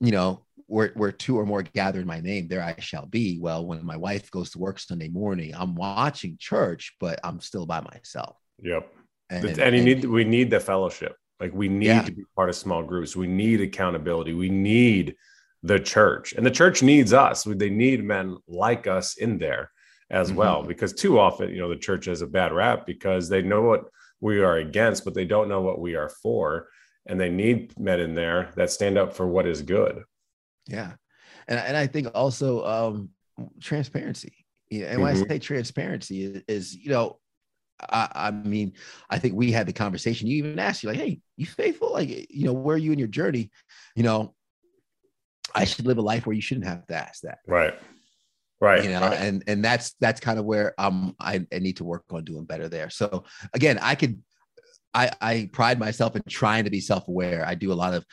you 0.00 0.12
know 0.12 0.44
where, 0.70 0.92
where 0.94 1.10
two 1.10 1.36
or 1.36 1.44
more 1.44 1.62
gather 1.62 2.00
in 2.00 2.06
my 2.06 2.20
name 2.20 2.46
there 2.48 2.62
i 2.62 2.74
shall 2.80 3.06
be. 3.06 3.38
Well 3.40 3.66
when 3.66 3.84
my 3.84 3.96
wife 3.96 4.30
goes 4.30 4.50
to 4.50 4.58
work 4.58 4.78
sunday 4.78 5.08
morning 5.08 5.52
i'm 5.54 5.74
watching 5.74 6.36
church 6.38 6.94
but 7.00 7.18
i'm 7.24 7.40
still 7.40 7.66
by 7.66 7.80
myself. 7.80 8.36
Yep. 8.62 8.92
And, 9.30 9.44
and, 9.44 9.58
and 9.58 9.76
you 9.76 9.82
need 9.82 10.04
we 10.04 10.24
need 10.24 10.50
the 10.50 10.60
fellowship. 10.60 11.16
Like 11.40 11.52
we 11.54 11.68
need 11.68 11.86
yeah. 11.86 12.02
to 12.02 12.12
be 12.12 12.24
part 12.36 12.50
of 12.50 12.56
small 12.56 12.82
groups. 12.82 13.16
We 13.16 13.26
need 13.26 13.60
accountability. 13.60 14.34
We 14.34 14.50
need 14.50 15.16
the 15.62 15.80
church. 15.80 16.34
And 16.34 16.44
the 16.44 16.50
church 16.50 16.82
needs 16.82 17.12
us. 17.12 17.44
They 17.44 17.70
need 17.70 18.04
men 18.04 18.36
like 18.46 18.86
us 18.86 19.16
in 19.16 19.38
there 19.38 19.70
as 20.10 20.28
mm-hmm. 20.28 20.38
well 20.38 20.62
because 20.62 20.92
too 20.92 21.18
often 21.18 21.50
you 21.50 21.58
know 21.58 21.68
the 21.68 21.76
church 21.76 22.06
has 22.06 22.22
a 22.22 22.26
bad 22.26 22.52
rap 22.52 22.84
because 22.86 23.28
they 23.28 23.42
know 23.42 23.62
what 23.62 23.84
we 24.20 24.40
are 24.40 24.56
against 24.56 25.04
but 25.04 25.14
they 25.14 25.24
don't 25.24 25.48
know 25.48 25.62
what 25.62 25.80
we 25.80 25.96
are 25.96 26.10
for. 26.22 26.68
And 27.06 27.18
they 27.18 27.30
need 27.30 27.78
men 27.78 27.98
in 27.98 28.14
there 28.14 28.50
that 28.56 28.70
stand 28.70 28.98
up 28.98 29.14
for 29.14 29.26
what 29.26 29.46
is 29.46 29.62
good. 29.62 30.04
Yeah. 30.70 30.92
And, 31.48 31.58
and 31.58 31.76
I 31.76 31.86
think 31.86 32.08
also 32.14 32.64
um, 32.64 33.10
transparency. 33.60 34.32
Yeah. 34.70 34.86
And 34.86 35.02
when 35.02 35.14
mm-hmm. 35.14 35.24
I 35.24 35.28
say 35.28 35.38
transparency 35.38 36.24
is, 36.24 36.42
is 36.48 36.76
you 36.76 36.90
know, 36.90 37.18
I, 37.88 38.08
I, 38.14 38.30
mean, 38.30 38.74
I 39.08 39.18
think 39.18 39.34
we 39.34 39.52
had 39.52 39.66
the 39.66 39.72
conversation. 39.72 40.28
You 40.28 40.36
even 40.36 40.58
asked 40.58 40.82
you 40.82 40.90
like, 40.90 40.98
Hey, 40.98 41.20
you 41.36 41.46
faithful? 41.46 41.92
Like, 41.92 42.08
you 42.08 42.44
know, 42.44 42.52
where 42.52 42.76
are 42.76 42.78
you 42.78 42.92
in 42.92 42.98
your 42.98 43.08
journey? 43.08 43.50
You 43.96 44.02
know, 44.02 44.34
I 45.54 45.64
should 45.64 45.86
live 45.86 45.98
a 45.98 46.02
life 46.02 46.26
where 46.26 46.34
you 46.34 46.42
shouldn't 46.42 46.66
have 46.66 46.86
to 46.86 46.94
ask 46.94 47.22
that. 47.22 47.38
Right. 47.46 47.74
Right. 48.60 48.84
You 48.84 48.90
know, 48.90 49.00
right. 49.00 49.18
and, 49.18 49.42
and 49.46 49.64
that's, 49.64 49.94
that's 50.00 50.20
kind 50.20 50.38
of 50.38 50.44
where 50.44 50.74
um, 50.78 51.16
I, 51.18 51.46
I 51.52 51.58
need 51.58 51.78
to 51.78 51.84
work 51.84 52.04
on 52.10 52.24
doing 52.24 52.44
better 52.44 52.68
there. 52.68 52.90
So 52.90 53.24
again, 53.54 53.78
I 53.80 53.94
could, 53.94 54.22
I, 54.92 55.10
I 55.20 55.48
pride 55.52 55.78
myself 55.78 56.16
in 56.16 56.22
trying 56.28 56.64
to 56.64 56.70
be 56.70 56.80
self-aware. 56.80 57.44
I 57.46 57.54
do 57.54 57.72
a 57.72 57.74
lot 57.74 57.94
of 57.94 58.04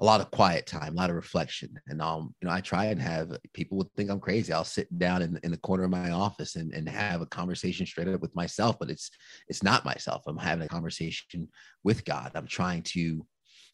a 0.00 0.04
lot 0.04 0.20
of 0.20 0.30
quiet 0.30 0.66
time, 0.66 0.94
a 0.94 0.96
lot 0.96 1.10
of 1.10 1.16
reflection. 1.16 1.78
And 1.86 2.00
um, 2.00 2.34
you 2.40 2.48
know, 2.48 2.54
I 2.54 2.60
try 2.60 2.86
and 2.86 3.00
have 3.00 3.36
people 3.52 3.76
would 3.78 3.92
think 3.94 4.10
I'm 4.10 4.20
crazy. 4.20 4.52
I'll 4.52 4.64
sit 4.64 4.98
down 4.98 5.20
in, 5.20 5.38
in 5.42 5.50
the 5.50 5.58
corner 5.58 5.84
of 5.84 5.90
my 5.90 6.10
office 6.10 6.56
and, 6.56 6.72
and 6.72 6.88
have 6.88 7.20
a 7.20 7.26
conversation 7.26 7.84
straight 7.84 8.08
up 8.08 8.20
with 8.20 8.34
myself, 8.34 8.78
but 8.78 8.90
it's 8.90 9.10
it's 9.48 9.62
not 9.62 9.84
myself. 9.84 10.22
I'm 10.26 10.38
having 10.38 10.64
a 10.64 10.68
conversation 10.68 11.48
with 11.84 12.04
God. 12.04 12.32
I'm 12.34 12.46
trying 12.46 12.82
to 12.84 13.26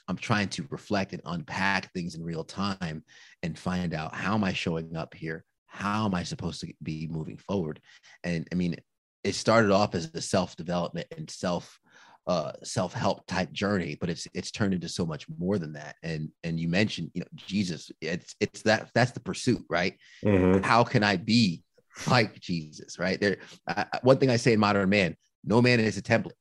I'm 0.09 0.17
trying 0.17 0.49
to 0.51 0.67
reflect 0.71 1.13
and 1.13 1.23
unpack 1.25 1.93
things 1.93 2.15
in 2.15 2.25
real 2.25 2.45
time 2.45 3.05
and 3.43 3.59
find 3.59 3.95
out 3.95 4.15
how 4.15 4.35
am 4.35 4.45
I 4.45 4.53
showing 4.53 4.97
up 4.97 5.15
here? 5.15 5.45
How 5.67 6.07
am 6.07 6.15
I 6.15 6.23
supposed 6.23 6.61
to 6.61 6.73
be 6.83 7.09
moving 7.11 7.37
forward? 7.37 7.81
And 8.25 8.49
I 8.53 8.57
mean, 8.57 8.77
it 9.25 9.35
started 9.35 9.71
off 9.71 9.95
as 9.95 10.11
a 10.15 10.21
self-development 10.21 11.09
and 11.17 11.29
self 11.31 11.81
uh, 12.27 12.53
self-help 12.65 13.25
type 13.27 13.53
journey 13.53 13.97
but 14.01 14.11
it's 14.11 14.27
it's 14.35 14.51
turned 14.51 14.75
into 14.75 14.89
so 14.89 15.07
much 15.07 15.27
more 15.39 15.59
than 15.59 15.73
that. 15.73 15.97
And 16.03 16.31
and 16.43 16.59
you 16.59 16.69
mentioned 16.69 17.11
you 17.15 17.21
know 17.21 17.29
jesus 17.35 17.91
it's 18.01 18.35
it's 18.41 18.63
that 18.63 18.91
that's 18.95 19.13
the 19.13 19.21
pursuit 19.21 19.65
right? 19.71 19.95
Mm-hmm. 20.25 20.63
how 20.63 20.83
can 20.85 21.03
i 21.05 21.17
be 21.17 21.63
like 22.11 22.39
jesus 22.41 22.99
right? 22.99 23.21
There 23.21 23.39
uh, 23.69 23.85
one 24.03 24.19
thing 24.19 24.31
i 24.31 24.37
say 24.37 24.53
in 24.53 24.61
modern 24.61 24.89
man 24.89 25.17
no 25.45 25.63
man 25.63 25.81
is 25.81 25.99
a 25.99 26.03
template 26.03 26.33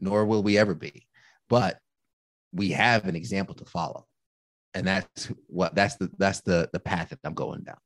nor 0.00 0.26
will 0.26 0.42
we 0.42 0.58
ever 0.58 0.74
be 0.74 1.06
but 1.48 1.78
we 2.54 2.70
have 2.70 3.06
an 3.06 3.16
example 3.16 3.54
to 3.56 3.64
follow. 3.64 4.06
And 4.74 4.86
that's 4.86 5.30
what 5.46 5.74
that's 5.74 5.96
the 5.96 6.10
that's 6.18 6.40
the 6.40 6.68
the 6.72 6.80
path 6.80 7.10
that 7.10 7.20
i'm 7.24 7.34
going 7.34 7.62
down. 7.62 7.76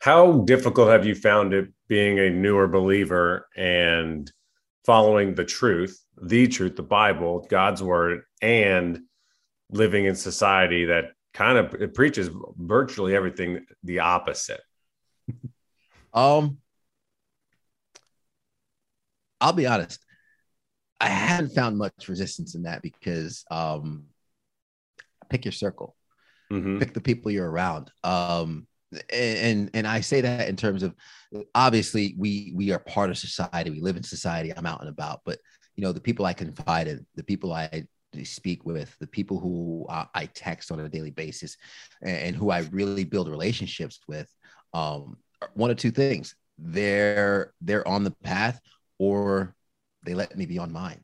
How 0.00 0.38
difficult 0.38 0.88
have 0.88 1.06
you 1.06 1.14
found 1.14 1.54
it 1.54 1.68
being 1.88 2.18
a 2.18 2.30
newer 2.30 2.66
believer 2.66 3.48
and 3.56 4.30
following 4.84 5.34
the 5.34 5.44
truth, 5.44 6.00
the 6.20 6.48
truth, 6.48 6.76
the 6.76 6.82
Bible, 6.82 7.46
God's 7.48 7.82
word, 7.82 8.22
and 8.40 9.00
living 9.70 10.04
in 10.04 10.14
society 10.14 10.86
that 10.86 11.12
kind 11.32 11.58
of 11.58 11.74
it 11.80 11.94
preaches 11.94 12.30
virtually 12.56 13.14
everything 13.14 13.64
the 13.82 14.00
opposite. 14.00 14.60
um, 16.14 16.58
I'll 19.40 19.52
be 19.52 19.66
honest. 19.66 20.00
I 21.00 21.06
haven't 21.06 21.52
found 21.52 21.76
much 21.76 22.08
resistance 22.08 22.54
in 22.54 22.62
that 22.62 22.80
because 22.80 23.44
um, 23.50 24.04
pick 25.30 25.44
your 25.44 25.52
circle, 25.52 25.96
mm-hmm. 26.52 26.78
pick 26.78 26.94
the 26.94 27.00
people 27.00 27.32
you're 27.32 27.50
around. 27.50 27.90
Um, 28.04 28.68
and 29.10 29.70
and 29.74 29.86
I 29.86 30.00
say 30.00 30.20
that 30.20 30.48
in 30.48 30.56
terms 30.56 30.82
of 30.82 30.94
obviously 31.54 32.14
we 32.18 32.52
we 32.54 32.72
are 32.72 32.78
part 32.78 33.10
of 33.10 33.18
society. 33.18 33.70
We 33.70 33.80
live 33.80 33.96
in 33.96 34.02
society. 34.02 34.52
I'm 34.54 34.66
out 34.66 34.80
and 34.80 34.88
about, 34.88 35.20
but 35.24 35.38
you 35.76 35.82
know 35.82 35.92
the 35.92 36.00
people 36.00 36.26
I 36.26 36.32
confide 36.32 36.88
in, 36.88 37.06
the 37.14 37.24
people 37.24 37.52
I 37.52 37.86
speak 38.24 38.64
with, 38.66 38.96
the 38.98 39.06
people 39.06 39.38
who 39.38 39.86
I 39.88 40.26
text 40.34 40.70
on 40.70 40.80
a 40.80 40.88
daily 40.88 41.10
basis, 41.10 41.56
and 42.02 42.36
who 42.36 42.50
I 42.50 42.60
really 42.70 43.04
build 43.04 43.28
relationships 43.28 44.00
with. 44.06 44.28
Um, 44.74 45.16
one 45.54 45.70
of 45.70 45.76
two 45.76 45.90
things: 45.90 46.34
they're 46.58 47.52
they're 47.60 47.86
on 47.86 48.04
the 48.04 48.10
path, 48.22 48.60
or 48.98 49.54
they 50.04 50.14
let 50.14 50.36
me 50.36 50.46
be 50.46 50.58
on 50.58 50.72
mine. 50.72 51.02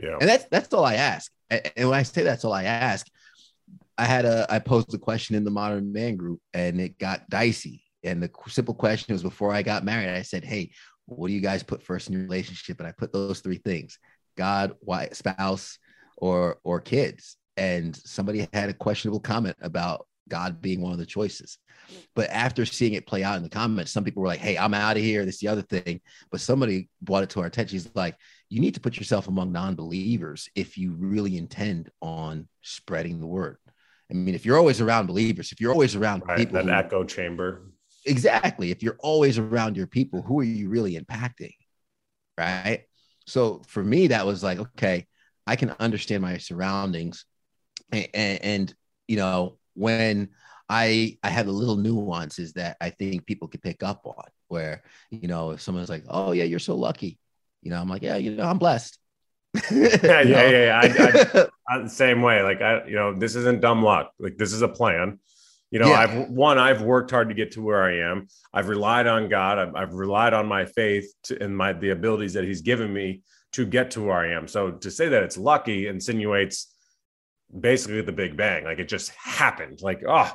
Yeah, 0.00 0.16
and 0.20 0.28
that's 0.28 0.46
that's 0.50 0.72
all 0.72 0.84
I 0.84 0.94
ask. 0.94 1.30
And 1.50 1.90
when 1.90 1.98
I 1.98 2.02
say 2.02 2.22
that's 2.22 2.44
all 2.44 2.52
I 2.52 2.64
ask, 2.64 3.06
I 3.98 4.04
had 4.06 4.24
a 4.24 4.46
I 4.48 4.58
posed 4.58 4.92
a 4.94 4.98
question 4.98 5.36
in 5.36 5.44
the 5.44 5.50
Modern 5.50 5.92
Man 5.92 6.16
group, 6.16 6.40
and 6.54 6.80
it 6.80 6.98
got 6.98 7.28
dicey. 7.28 7.84
And 8.04 8.22
the 8.22 8.30
simple 8.48 8.74
question 8.74 9.12
was 9.12 9.22
before 9.22 9.52
I 9.52 9.62
got 9.62 9.84
married, 9.84 10.08
I 10.08 10.22
said, 10.22 10.44
"Hey, 10.44 10.72
what 11.06 11.28
do 11.28 11.34
you 11.34 11.40
guys 11.40 11.62
put 11.62 11.82
first 11.82 12.08
in 12.08 12.14
your 12.14 12.22
relationship?" 12.22 12.78
And 12.78 12.88
I 12.88 12.92
put 12.92 13.12
those 13.12 13.40
three 13.40 13.58
things: 13.58 13.98
God, 14.36 14.74
wife, 14.80 15.14
spouse, 15.14 15.78
or 16.16 16.58
or 16.64 16.80
kids. 16.80 17.36
And 17.56 17.94
somebody 17.94 18.48
had 18.52 18.70
a 18.70 18.74
questionable 18.74 19.20
comment 19.20 19.56
about 19.60 20.06
God 20.28 20.62
being 20.62 20.80
one 20.80 20.92
of 20.92 20.98
the 20.98 21.06
choices. 21.06 21.58
But 22.14 22.30
after 22.30 22.64
seeing 22.64 22.94
it 22.94 23.06
play 23.06 23.22
out 23.22 23.36
in 23.36 23.42
the 23.42 23.50
comments, 23.50 23.92
some 23.92 24.04
people 24.04 24.22
were 24.22 24.28
like, 24.28 24.40
"Hey, 24.40 24.56
I'm 24.56 24.74
out 24.74 24.96
of 24.96 25.02
here." 25.02 25.24
This 25.24 25.34
is 25.34 25.40
the 25.40 25.48
other 25.48 25.62
thing. 25.62 26.00
But 26.30 26.40
somebody 26.40 26.88
brought 27.02 27.24
it 27.24 27.30
to 27.30 27.40
our 27.40 27.46
attention. 27.46 27.76
He's 27.76 27.90
like, 27.94 28.16
"You 28.48 28.60
need 28.60 28.74
to 28.74 28.80
put 28.80 28.96
yourself 28.96 29.28
among 29.28 29.52
non-believers 29.52 30.48
if 30.54 30.78
you 30.78 30.92
really 30.92 31.36
intend 31.36 31.90
on 32.00 32.48
spreading 32.62 33.20
the 33.20 33.26
word." 33.26 33.58
I 34.10 34.14
mean, 34.14 34.34
if 34.34 34.44
you're 34.44 34.58
always 34.58 34.80
around 34.80 35.06
believers, 35.06 35.52
if 35.52 35.60
you're 35.60 35.72
always 35.72 35.96
around 35.96 36.22
right, 36.26 36.38
people, 36.38 36.58
an 36.58 36.70
echo 36.70 37.04
chamber. 37.04 37.62
Exactly. 38.04 38.70
If 38.70 38.82
you're 38.82 38.98
always 39.00 39.38
around 39.38 39.76
your 39.76 39.86
people, 39.86 40.22
who 40.22 40.40
are 40.40 40.44
you 40.44 40.68
really 40.68 40.98
impacting? 40.98 41.54
Right. 42.36 42.84
So 43.26 43.62
for 43.68 43.82
me, 43.82 44.08
that 44.08 44.26
was 44.26 44.42
like, 44.42 44.58
okay, 44.58 45.06
I 45.46 45.56
can 45.56 45.70
understand 45.78 46.22
my 46.22 46.38
surroundings. 46.38 47.24
And, 47.90 48.08
and, 48.12 48.42
and 48.42 48.74
you 49.06 49.16
know, 49.16 49.58
when 49.74 50.30
I 50.68 51.18
I 51.22 51.28
had 51.28 51.46
a 51.46 51.52
little 51.52 51.76
nuances 51.76 52.54
that 52.54 52.76
I 52.80 52.90
think 52.90 53.26
people 53.26 53.48
could 53.48 53.62
pick 53.62 53.82
up 53.82 54.06
on 54.06 54.24
where, 54.48 54.82
you 55.10 55.28
know, 55.28 55.50
if 55.50 55.60
someone's 55.60 55.90
like, 55.90 56.04
oh 56.08 56.32
yeah, 56.32 56.44
you're 56.44 56.58
so 56.58 56.76
lucky. 56.76 57.18
You 57.62 57.70
know, 57.70 57.80
I'm 57.80 57.88
like, 57.88 58.02
yeah, 58.02 58.16
you 58.16 58.32
know, 58.32 58.44
I'm 58.44 58.58
blessed. 58.58 58.98
yeah, 59.70 60.22
yeah, 60.22 60.22
yeah, 60.22 60.50
yeah. 60.50 60.80
I, 60.82 61.40
I, 61.40 61.46
I, 61.72 61.86
same 61.86 62.22
way. 62.22 62.42
Like 62.42 62.60
I, 62.60 62.84
you 62.86 62.94
know, 62.94 63.14
this 63.14 63.34
isn't 63.36 63.60
dumb 63.60 63.82
luck. 63.82 64.12
Like 64.18 64.36
this 64.36 64.52
is 64.52 64.62
a 64.62 64.68
plan. 64.68 65.18
You 65.70 65.78
know, 65.78 65.88
yeah. 65.88 66.00
I've 66.00 66.28
one, 66.28 66.58
I've 66.58 66.82
worked 66.82 67.10
hard 67.10 67.28
to 67.30 67.34
get 67.34 67.52
to 67.52 67.62
where 67.62 67.82
I 67.82 68.10
am. 68.10 68.26
I've 68.52 68.68
relied 68.68 69.06
on 69.06 69.28
God. 69.28 69.58
I've, 69.58 69.74
I've 69.74 69.94
relied 69.94 70.34
on 70.34 70.46
my 70.46 70.66
faith 70.66 71.10
to, 71.24 71.42
and 71.42 71.56
my 71.56 71.72
the 71.72 71.90
abilities 71.90 72.34
that 72.34 72.44
He's 72.44 72.60
given 72.60 72.92
me 72.92 73.22
to 73.52 73.64
get 73.64 73.90
to 73.92 74.02
where 74.02 74.16
I 74.16 74.32
am. 74.32 74.46
So 74.48 74.72
to 74.72 74.90
say 74.90 75.08
that 75.08 75.22
it's 75.22 75.38
lucky 75.38 75.88
insinuates 75.88 76.72
basically 77.58 78.00
the 78.00 78.12
Big 78.12 78.36
Bang. 78.36 78.64
Like 78.64 78.78
it 78.78 78.88
just 78.88 79.10
happened. 79.10 79.80
Like, 79.82 80.02
oh, 80.08 80.30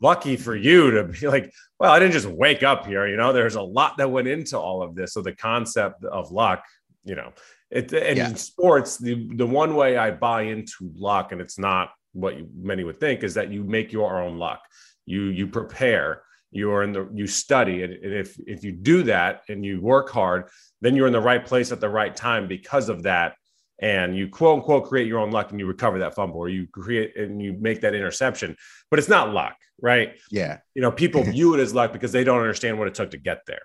lucky 0.00 0.36
for 0.36 0.56
you 0.56 0.90
to 0.92 1.04
be 1.04 1.26
like, 1.26 1.52
well, 1.78 1.92
I 1.92 1.98
didn't 1.98 2.12
just 2.12 2.26
wake 2.26 2.62
up 2.62 2.86
here. 2.86 3.06
You 3.06 3.16
know, 3.16 3.32
there's 3.32 3.56
a 3.56 3.62
lot 3.62 3.96
that 3.98 4.10
went 4.10 4.28
into 4.28 4.58
all 4.58 4.82
of 4.82 4.94
this. 4.94 5.12
So 5.12 5.22
the 5.22 5.34
concept 5.34 6.04
of 6.04 6.32
luck, 6.32 6.64
you 7.04 7.14
know, 7.14 7.32
it, 7.72 7.92
and 7.92 8.16
yeah. 8.16 8.28
in 8.28 8.36
sports, 8.36 8.98
the, 8.98 9.28
the 9.34 9.46
one 9.46 9.74
way 9.74 9.96
I 9.96 10.10
buy 10.10 10.42
into 10.42 10.92
luck, 10.94 11.32
and 11.32 11.40
it's 11.40 11.58
not 11.58 11.90
what 12.12 12.36
you, 12.36 12.48
many 12.54 12.84
would 12.84 13.00
think, 13.00 13.22
is 13.24 13.34
that 13.34 13.50
you 13.50 13.64
make 13.64 13.92
your 13.92 14.20
own 14.22 14.38
luck. 14.38 14.60
You 15.06 15.22
you 15.38 15.46
prepare. 15.46 16.22
You're 16.54 16.82
in 16.82 16.92
the 16.92 17.08
you 17.14 17.26
study, 17.26 17.82
and, 17.82 17.92
and 17.94 18.12
if 18.12 18.38
if 18.46 18.62
you 18.62 18.72
do 18.72 19.02
that 19.04 19.42
and 19.48 19.64
you 19.64 19.80
work 19.80 20.10
hard, 20.10 20.50
then 20.82 20.94
you're 20.94 21.06
in 21.06 21.12
the 21.12 21.28
right 21.32 21.44
place 21.44 21.72
at 21.72 21.80
the 21.80 21.88
right 21.88 22.14
time 22.14 22.46
because 22.46 22.88
of 22.90 23.02
that. 23.04 23.34
and 23.82 24.16
you 24.16 24.28
quote 24.28 24.60
unquote 24.60 24.88
create 24.88 25.08
your 25.08 25.18
own 25.18 25.30
luck 25.30 25.50
and 25.50 25.58
you 25.58 25.66
recover 25.66 25.98
that 25.98 26.14
fumble 26.14 26.38
or 26.38 26.48
you 26.48 26.66
create 26.68 27.16
and 27.16 27.42
you 27.42 27.52
make 27.60 27.80
that 27.80 27.94
interception. 27.94 28.56
But 28.90 28.98
it's 29.00 29.08
not 29.08 29.32
luck, 29.32 29.56
right? 29.80 30.14
Yeah. 30.30 30.58
You 30.74 30.82
know, 30.82 30.92
people 30.92 31.22
view 31.24 31.54
it 31.54 31.60
as 31.60 31.74
luck 31.74 31.92
because 31.92 32.12
they 32.12 32.24
don't 32.24 32.38
understand 32.38 32.78
what 32.78 32.88
it 32.88 32.94
took 32.94 33.10
to 33.10 33.18
get 33.18 33.40
there. 33.46 33.62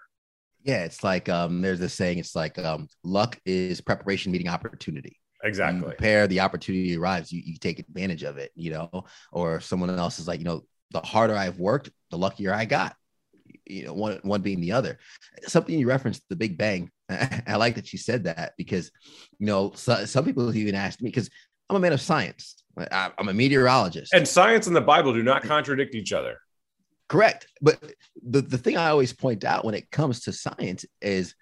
Yeah, 0.67 0.83
it's 0.83 1.01
like 1.01 1.29
um, 1.29 1.61
there's 1.61 1.79
this 1.79 1.93
saying. 1.93 2.17
It's 2.17 2.35
like 2.35 2.59
um, 2.59 2.89
luck 3.01 3.39
is 3.45 3.79
preparation 3.79 4.33
meeting 4.33 4.49
opportunity. 4.49 5.17
Exactly. 5.41 5.79
You 5.79 5.85
prepare 5.85 6.27
the 6.27 6.41
opportunity 6.41 6.97
arrives. 6.97 7.31
You, 7.31 7.41
you 7.45 7.55
take 7.57 7.79
advantage 7.79 8.23
of 8.23 8.37
it. 8.37 8.51
You 8.53 8.71
know, 8.71 9.05
or 9.31 9.61
someone 9.61 9.89
else 9.89 10.19
is 10.19 10.27
like, 10.27 10.39
you 10.39 10.45
know, 10.45 10.63
the 10.91 10.99
harder 10.99 11.37
I've 11.37 11.57
worked, 11.57 11.89
the 12.11 12.17
luckier 12.17 12.53
I 12.53 12.65
got. 12.65 12.97
You 13.65 13.85
know, 13.85 13.93
one 13.93 14.19
one 14.23 14.41
being 14.41 14.59
the 14.59 14.73
other. 14.73 14.99
Something 15.47 15.79
you 15.79 15.87
referenced, 15.87 16.23
the 16.27 16.35
Big 16.35 16.57
Bang. 16.57 16.91
I 17.09 17.55
like 17.55 17.75
that 17.75 17.93
you 17.93 17.99
said 17.99 18.25
that 18.25 18.51
because, 18.57 18.91
you 19.39 19.47
know, 19.47 19.71
so, 19.73 20.03
some 20.03 20.25
people 20.25 20.53
even 20.53 20.75
asked 20.75 21.01
me 21.01 21.09
because 21.09 21.29
I'm 21.69 21.77
a 21.77 21.79
man 21.79 21.93
of 21.93 22.01
science. 22.01 22.61
I, 22.77 23.11
I'm 23.17 23.29
a 23.29 23.33
meteorologist, 23.33 24.13
And 24.13 24.27
science 24.27 24.67
and 24.67 24.75
the 24.75 24.81
Bible 24.81 25.13
do 25.13 25.23
not 25.23 25.43
contradict 25.43 25.95
each 25.95 26.11
other. 26.11 26.37
Correct. 27.09 27.47
But 27.61 27.81
the, 28.21 28.41
the 28.41 28.57
thing 28.57 28.77
I 28.77 28.89
always 28.89 29.13
point 29.13 29.43
out 29.43 29.63
when 29.63 29.75
it 29.75 29.89
comes 29.91 30.21
to 30.21 30.33
science 30.33 30.85
is 31.01 31.35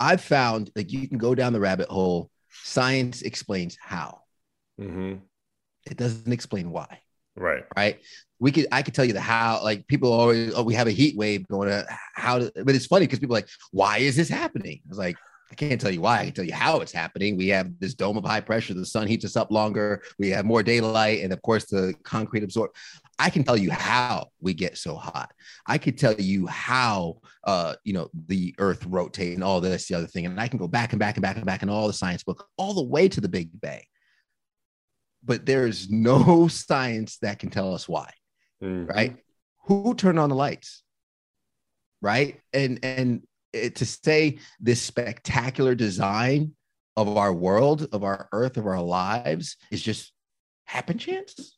I've 0.00 0.20
found 0.20 0.70
like 0.74 0.92
you 0.92 1.08
can 1.08 1.18
go 1.18 1.34
down 1.34 1.52
the 1.52 1.60
rabbit 1.60 1.88
hole. 1.88 2.30
Science 2.62 3.22
explains 3.22 3.76
how. 3.80 4.20
Mm-hmm. 4.80 5.16
It 5.90 5.96
doesn't 5.96 6.32
explain 6.32 6.70
why. 6.70 7.00
Right. 7.36 7.64
Right. 7.76 8.00
We 8.38 8.52
could 8.52 8.66
I 8.72 8.82
could 8.82 8.94
tell 8.94 9.04
you 9.04 9.12
the 9.12 9.20
how, 9.20 9.60
like 9.62 9.86
people 9.86 10.12
always, 10.12 10.54
oh, 10.54 10.62
we 10.62 10.74
have 10.74 10.86
a 10.86 10.92
heat 10.92 11.16
wave 11.16 11.46
going 11.48 11.68
to 11.68 11.86
how 12.14 12.38
to, 12.38 12.52
but 12.64 12.74
it's 12.74 12.86
funny 12.86 13.06
because 13.06 13.18
people 13.18 13.34
are 13.34 13.38
like, 13.38 13.48
why 13.72 13.98
is 13.98 14.16
this 14.16 14.28
happening? 14.28 14.80
I 14.86 14.88
was 14.88 14.98
like, 14.98 15.16
I 15.50 15.54
can't 15.54 15.80
tell 15.80 15.90
you 15.90 16.00
why. 16.00 16.20
I 16.20 16.24
can 16.24 16.34
tell 16.34 16.44
you 16.44 16.54
how 16.54 16.80
it's 16.80 16.92
happening. 16.92 17.36
We 17.36 17.48
have 17.48 17.78
this 17.78 17.94
dome 17.94 18.16
of 18.16 18.24
high 18.24 18.40
pressure. 18.40 18.74
The 18.74 18.86
sun 18.86 19.06
heats 19.06 19.24
us 19.24 19.36
up 19.36 19.50
longer. 19.50 20.02
We 20.18 20.30
have 20.30 20.44
more 20.44 20.62
daylight, 20.62 21.22
and 21.22 21.32
of 21.32 21.42
course, 21.42 21.66
the 21.66 21.94
concrete 22.02 22.42
absorb. 22.42 22.70
I 23.18 23.30
can 23.30 23.44
tell 23.44 23.56
you 23.56 23.70
how 23.70 24.28
we 24.40 24.54
get 24.54 24.76
so 24.76 24.96
hot. 24.96 25.32
I 25.66 25.78
could 25.78 25.96
tell 25.98 26.14
you 26.14 26.46
how, 26.46 27.20
uh, 27.44 27.74
you 27.84 27.92
know, 27.92 28.08
the 28.26 28.54
Earth 28.58 28.84
rotates 28.86 29.34
and 29.34 29.44
all 29.44 29.60
this, 29.60 29.86
the 29.86 29.94
other 29.94 30.06
thing, 30.06 30.26
and 30.26 30.40
I 30.40 30.48
can 30.48 30.58
go 30.58 30.66
back 30.68 30.92
and 30.92 30.98
back 31.00 31.16
and 31.16 31.22
back 31.22 31.36
and 31.36 31.46
back 31.46 31.62
in 31.62 31.68
all 31.68 31.86
the 31.86 31.92
science 31.92 32.24
book, 32.24 32.48
all 32.56 32.74
the 32.74 32.82
way 32.82 33.08
to 33.08 33.20
the 33.20 33.28
Big 33.28 33.50
Bang. 33.60 33.84
But 35.24 35.46
there's 35.46 35.90
no 35.90 36.48
science 36.48 37.18
that 37.18 37.38
can 37.38 37.50
tell 37.50 37.72
us 37.74 37.88
why, 37.88 38.10
Mhm. 38.62 38.88
right? 38.88 39.16
Who 39.66 39.94
turned 39.94 40.18
on 40.18 40.28
the 40.28 40.34
lights, 40.34 40.82
right? 42.02 42.40
And 42.52 42.80
and 42.84 43.26
it, 43.52 43.76
to 43.76 43.86
say 43.86 44.38
this 44.60 44.82
spectacular 44.82 45.74
design 45.74 46.54
of 46.96 47.16
our 47.16 47.32
world, 47.32 47.88
of 47.92 48.02
our 48.04 48.28
Earth, 48.32 48.56
of 48.56 48.66
our 48.66 48.82
lives 48.82 49.56
is 49.70 49.80
just 49.80 50.12
happen 50.64 50.98
chance. 50.98 51.56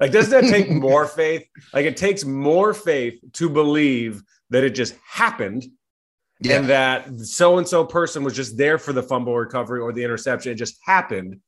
Like, 0.00 0.12
doesn't 0.12 0.30
that 0.30 0.50
take 0.50 0.70
more 0.70 1.06
faith? 1.06 1.46
Like, 1.72 1.86
it 1.86 1.96
takes 1.96 2.24
more 2.24 2.74
faith 2.74 3.20
to 3.34 3.48
believe 3.48 4.22
that 4.48 4.64
it 4.64 4.70
just 4.70 4.96
happened 5.06 5.66
and 6.48 6.68
that 6.70 7.18
so 7.20 7.58
and 7.58 7.68
so 7.68 7.84
person 7.84 8.24
was 8.24 8.34
just 8.34 8.56
there 8.56 8.78
for 8.78 8.92
the 8.92 9.02
fumble 9.02 9.36
recovery 9.36 9.80
or 9.80 9.92
the 9.92 10.02
interception. 10.02 10.52
It 10.52 10.56
just 10.56 10.78
happened 10.84 11.40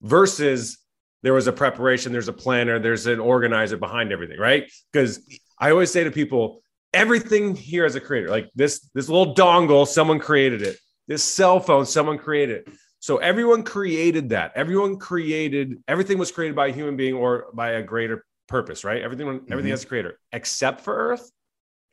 versus 0.00 0.78
there 1.22 1.34
was 1.34 1.46
a 1.46 1.52
preparation, 1.52 2.12
there's 2.12 2.28
a 2.28 2.32
planner, 2.32 2.78
there's 2.78 3.06
an 3.06 3.20
organizer 3.20 3.76
behind 3.76 4.12
everything, 4.12 4.38
right? 4.38 4.70
Because 4.92 5.20
I 5.58 5.70
always 5.70 5.90
say 5.90 6.04
to 6.04 6.10
people, 6.10 6.62
everything 6.94 7.54
here 7.54 7.84
as 7.84 7.94
a 7.94 8.00
creator, 8.00 8.28
like 8.28 8.48
this, 8.54 8.88
this 8.94 9.08
little 9.08 9.34
dongle, 9.34 9.86
someone 9.86 10.18
created 10.18 10.62
it. 10.62 10.78
This 11.08 11.22
cell 11.22 11.60
phone, 11.60 11.84
someone 11.84 12.18
created 12.18 12.66
it. 12.66 12.74
So 13.06 13.18
everyone 13.18 13.62
created 13.62 14.30
that. 14.30 14.50
Everyone 14.56 14.96
created 14.96 15.80
everything 15.86 16.18
was 16.18 16.32
created 16.32 16.56
by 16.56 16.66
a 16.66 16.72
human 16.72 16.96
being 16.96 17.14
or 17.14 17.46
by 17.54 17.68
a 17.74 17.82
greater 17.82 18.24
purpose, 18.48 18.82
right? 18.82 19.00
Everything, 19.00 19.28
everything 19.48 19.68
Mhm. 19.68 19.74
has 19.78 19.84
a 19.84 19.86
creator, 19.86 20.18
except 20.32 20.80
for 20.80 20.92
Earth. 20.92 21.30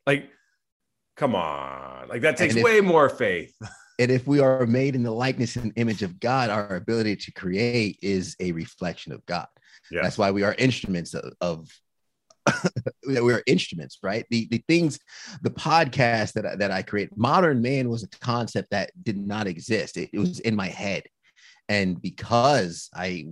Like, 0.07 0.31
come 1.15 1.35
on, 1.35 2.07
like 2.09 2.23
that 2.23 2.35
takes 2.37 2.55
if- 2.55 2.63
way 2.63 2.81
more 2.81 3.09
faith. 3.09 3.55
And 3.99 4.09
if 4.09 4.25
we 4.25 4.39
are 4.39 4.65
made 4.65 4.95
in 4.95 5.03
the 5.03 5.11
likeness 5.11 5.55
and 5.55 5.71
image 5.75 6.01
of 6.01 6.19
God, 6.19 6.49
our 6.49 6.77
ability 6.77 7.15
to 7.15 7.31
create 7.31 7.99
is 8.01 8.35
a 8.39 8.51
reflection 8.51 9.11
of 9.11 9.23
God. 9.27 9.45
Yeah. 9.91 10.01
That's 10.01 10.17
why 10.17 10.31
we 10.31 10.41
are 10.41 10.55
instruments 10.57 11.13
of, 11.13 11.31
of 11.41 11.69
we 13.07 13.33
are 13.33 13.43
instruments, 13.47 13.99
right? 14.03 14.25
The 14.29 14.47
the 14.49 14.63
things, 14.67 14.99
the 15.41 15.49
podcast 15.49 16.33
that 16.33 16.45
I, 16.45 16.55
that 16.55 16.71
I 16.71 16.81
create, 16.81 17.15
modern 17.17 17.61
man 17.61 17.89
was 17.89 18.03
a 18.03 18.07
concept 18.19 18.71
that 18.71 18.91
did 19.03 19.17
not 19.17 19.47
exist. 19.47 19.97
It, 19.97 20.09
it 20.13 20.19
was 20.19 20.39
in 20.39 20.55
my 20.55 20.67
head, 20.67 21.03
and 21.69 22.01
because 22.01 22.89
I 22.93 23.25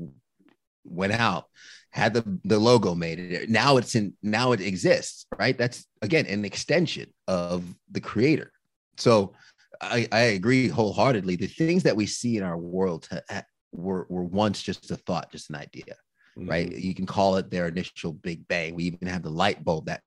went 0.84 1.14
out, 1.14 1.45
had 1.91 2.14
the 2.14 2.39
the 2.45 2.59
logo 2.59 2.95
made 2.95 3.20
it. 3.20 3.49
Now 3.49 3.78
it's 3.78 3.95
in. 3.95 4.14
Now 4.24 4.53
it 4.53 4.62
exists, 4.62 5.26
right? 5.38 5.57
That's 5.57 5.86
again 6.01 6.26
an 6.28 6.45
extension 6.45 7.14
of 7.28 7.64
the 7.91 8.01
creator. 8.01 8.51
So 8.97 9.34
I, 9.82 10.07
I 10.12 10.20
agree 10.20 10.68
wholeheartedly. 10.68 11.36
The 11.36 11.47
things 11.47 11.84
that 11.84 11.95
we 11.95 12.05
see 12.05 12.38
in 12.38 12.43
our 12.43 12.57
world 12.57 13.07
ha- 13.30 13.43
were, 13.72 14.05
were 14.09 14.24
once 14.24 14.62
just 14.62 14.91
a 14.91 14.95
thought, 14.95 15.32
just 15.32 15.49
an 15.49 15.55
idea, 15.55 15.95
right? 16.38 16.69
Mm-hmm. 16.69 16.79
You 16.79 16.95
can 16.95 17.05
call 17.05 17.38
it 17.38 17.49
their 17.49 17.67
initial 17.67 18.13
big 18.13 18.47
bang. 18.47 18.75
We 18.75 18.86
even 18.86 19.07
have 19.07 19.23
the 19.23 19.29
light 19.29 19.63
bulb 19.63 19.86
that 19.86 20.01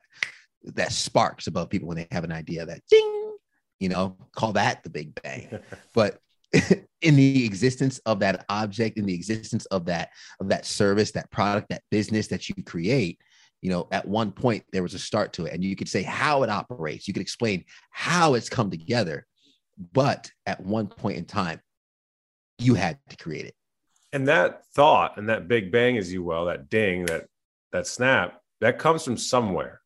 that 0.65 0.93
sparks 0.93 1.47
above 1.47 1.69
people 1.69 1.89
when 1.89 1.97
they 1.97 2.09
have 2.11 2.25
an 2.25 2.33
idea 2.33 2.65
that 2.65 2.81
ding, 2.91 3.37
you 3.81 3.89
know, 3.89 4.17
call 4.35 4.53
that 4.53 4.83
the 4.83 4.91
big 4.91 5.21
bang. 5.23 5.61
but 5.95 6.19
in 7.03 7.17
the 7.17 7.45
existence 7.45 7.99
of 8.07 8.21
that 8.21 8.45
object, 8.49 8.97
in 8.99 9.07
the 9.07 9.15
existence 9.15 9.67
of 9.67 9.85
that 9.87 10.11
of 10.41 10.49
that 10.49 10.65
service, 10.65 11.11
that 11.13 11.31
product, 11.31 11.69
that 11.69 11.83
business 11.91 12.29
that 12.29 12.49
you 12.49 12.63
create, 12.65 13.19
you 13.61 13.71
know, 13.71 13.89
at 13.91 14.07
one 14.07 14.31
point 14.31 14.65
there 14.73 14.83
was 14.83 14.95
a 14.95 14.99
start 14.99 15.33
to 15.35 15.47
it, 15.47 15.53
and 15.53 15.65
you 15.65 15.77
could 15.77 15.89
say 15.89 16.03
how 16.03 16.43
it 16.43 16.51
operates. 16.51 17.09
You 17.09 17.15
could 17.15 17.23
explain 17.23 17.65
how 17.91 18.35
it's 18.35 18.49
come 18.49 18.71
together, 18.71 19.27
but 19.93 20.31
at 20.47 20.61
one 20.61 20.87
point 20.87 21.17
in 21.17 21.25
time, 21.25 21.61
you 22.59 22.75
had 22.75 22.99
to 23.09 23.17
create 23.17 23.47
it. 23.47 23.55
And 24.15 24.29
that 24.29 24.65
thought 24.75 25.19
and 25.19 25.29
that 25.29 25.49
big 25.49 25.71
bang 25.73 25.99
as 25.99 26.11
you 26.13 26.23
will 26.23 26.47
that 26.47 26.71
ding 26.71 27.05
that 27.05 27.27
that 27.73 27.87
snap 27.87 28.41
that 28.61 28.79
comes 28.79 29.05
from 29.05 29.17
somewhere 29.17 29.81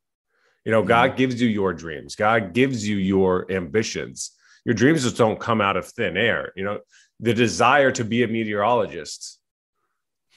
you 0.64 0.70
know 0.70 0.83
god 0.83 1.11
mm-hmm. 1.11 1.16
gives 1.16 1.41
you 1.41 1.49
your 1.49 1.72
dreams 1.72 2.14
god 2.14 2.53
gives 2.53 2.87
you 2.87 2.97
your 2.97 3.51
ambitions 3.51 4.33
your 4.64 4.74
dreams 4.74 5.03
just 5.03 5.16
don't 5.16 5.41
come 5.41 5.61
out 5.61 5.76
of 5.76 5.87
thin 5.87 6.16
air 6.16 6.53
you 6.55 6.62
know 6.62 6.79
the 7.20 7.35
desire 7.35 7.91
to 7.91 8.05
be 8.05 8.22
a 8.22 8.29
meteorologist 8.29 9.41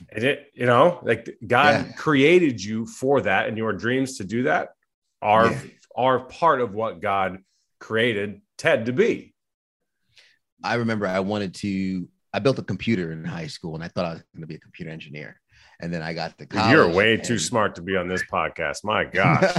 and 0.10 0.24
it 0.24 0.48
you 0.56 0.66
know 0.66 1.00
like 1.04 1.38
god 1.46 1.86
Yeah. 1.86 1.92
created 1.94 2.64
you 2.64 2.86
for 2.86 3.22
that 3.22 3.48
and 3.48 3.58
your 3.58 3.74
dreams 3.74 4.18
to 4.18 4.24
do 4.24 4.44
that 4.44 4.70
are 5.22 5.52
Yeah. 5.52 5.60
are 5.96 6.20
part 6.22 6.62
of 6.62 6.74
what 6.74 7.02
god 7.02 7.40
created 7.80 8.42
ted 8.58 8.86
to 8.86 8.94
be 8.94 9.32
I 10.64 10.76
remember 10.76 11.08
I 11.08 11.22
wanted 11.22 11.56
to. 11.56 12.08
I 12.34 12.40
built 12.40 12.60
a 12.60 12.64
computer 12.64 13.12
in 13.12 13.24
high 13.26 13.48
school, 13.48 13.76
and 13.76 13.84
I 13.84 13.88
thought 13.88 14.06
I 14.06 14.14
was 14.14 14.24
going 14.34 14.42
to 14.42 14.48
be 14.48 14.56
a 14.56 14.60
computer 14.60 14.92
engineer. 14.92 15.40
And 15.82 15.94
then 15.94 16.02
I 16.02 16.14
got 16.14 16.38
to 16.38 16.46
college. 16.46 16.72
you're 16.72 16.88
way 16.88 17.18
too 17.18 17.40
smart 17.40 17.76
to 17.76 17.82
be 17.82 17.98
on 17.98 18.08
this 18.08 18.24
podcast 18.32 18.84
my 18.84 19.04
gosh 19.12 19.52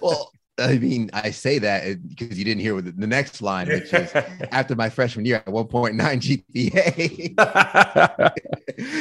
well, 0.00 0.30
I 0.58 0.78
mean, 0.78 1.10
I 1.12 1.30
say 1.30 1.58
that 1.60 1.86
uh, 1.86 1.94
because 2.06 2.38
you 2.38 2.44
didn't 2.44 2.60
hear 2.60 2.80
the, 2.80 2.92
the 2.92 3.06
next 3.06 3.40
line, 3.40 3.68
which 3.68 3.92
is 3.92 4.12
after 4.52 4.74
my 4.74 4.90
freshman 4.90 5.24
year 5.24 5.36
at 5.36 5.46
1.9 5.46 5.96
GPA. 6.54 7.34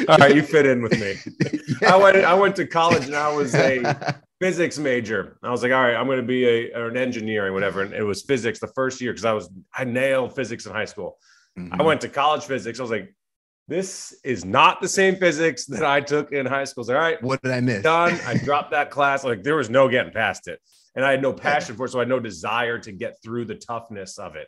All 0.10 0.18
right, 0.18 0.36
you 0.36 0.44
fit 0.44 0.66
in 0.66 0.82
with 0.82 0.94
me. 0.94 1.16
I 1.88 1.98
went 1.98 2.18
I 2.18 2.34
went 2.34 2.56
to 2.58 2.66
college 2.66 3.06
and 3.06 3.16
I 3.16 3.34
was 3.34 3.54
a 3.54 4.16
physics 4.40 4.80
major. 4.80 5.38
I 5.44 5.52
was 5.52 5.62
like, 5.62 5.74
all 5.74 5.82
right, 5.82 5.96
I'm 5.96 6.06
going 6.06 6.22
to 6.22 6.26
be 6.26 6.46
a 6.46 6.88
an 6.88 6.96
engineer 6.96 7.46
and 7.46 7.54
whatever. 7.54 7.82
And 7.82 7.94
it 7.94 8.04
was 8.04 8.22
physics 8.22 8.60
the 8.60 8.68
first 8.68 9.02
year 9.02 9.12
because 9.12 9.26
I 9.26 9.34
was 9.34 9.50
I 9.74 9.84
nailed 9.84 10.34
physics 10.36 10.66
in 10.66 10.72
high 10.72 10.86
school. 10.86 11.18
Mm-hmm. 11.58 11.82
I 11.82 11.84
went 11.84 12.02
to 12.02 12.10
college 12.10 12.44
physics. 12.44 12.80
I 12.80 12.84
was 12.84 12.92
like, 12.92 13.14
this 13.68 14.18
is 14.24 14.44
not 14.44 14.82
the 14.82 14.88
same 14.88 15.16
physics 15.16 15.66
that 15.68 15.84
I 15.84 16.02
took 16.02 16.32
in 16.32 16.46
high 16.46 16.64
school. 16.66 16.84
Like, 16.86 16.96
all 16.96 17.02
right, 17.02 17.24
What 17.24 17.42
did 17.42 17.52
I 17.52 17.60
miss? 17.62 17.84
done. 17.84 18.20
I 18.26 18.38
dropped 18.44 18.72
that 18.72 18.90
class. 18.92 19.24
Like 19.24 19.44
there 19.44 19.56
was 19.56 19.70
no 19.70 19.88
getting 19.90 20.12
past 20.14 20.48
it. 20.48 20.60
And 20.96 21.06
I 21.06 21.12
had 21.12 21.22
no 21.22 21.32
passion 21.32 21.76
for 21.76 21.86
it. 21.86 21.90
So 21.90 22.00
I 22.00 22.02
had 22.02 22.10
no 22.10 22.20
desire 22.20 22.78
to 22.80 22.92
get 22.92 23.16
through 23.24 23.46
the 23.46 23.56
toughness 23.56 24.18
of 24.18 24.36
it. 24.36 24.48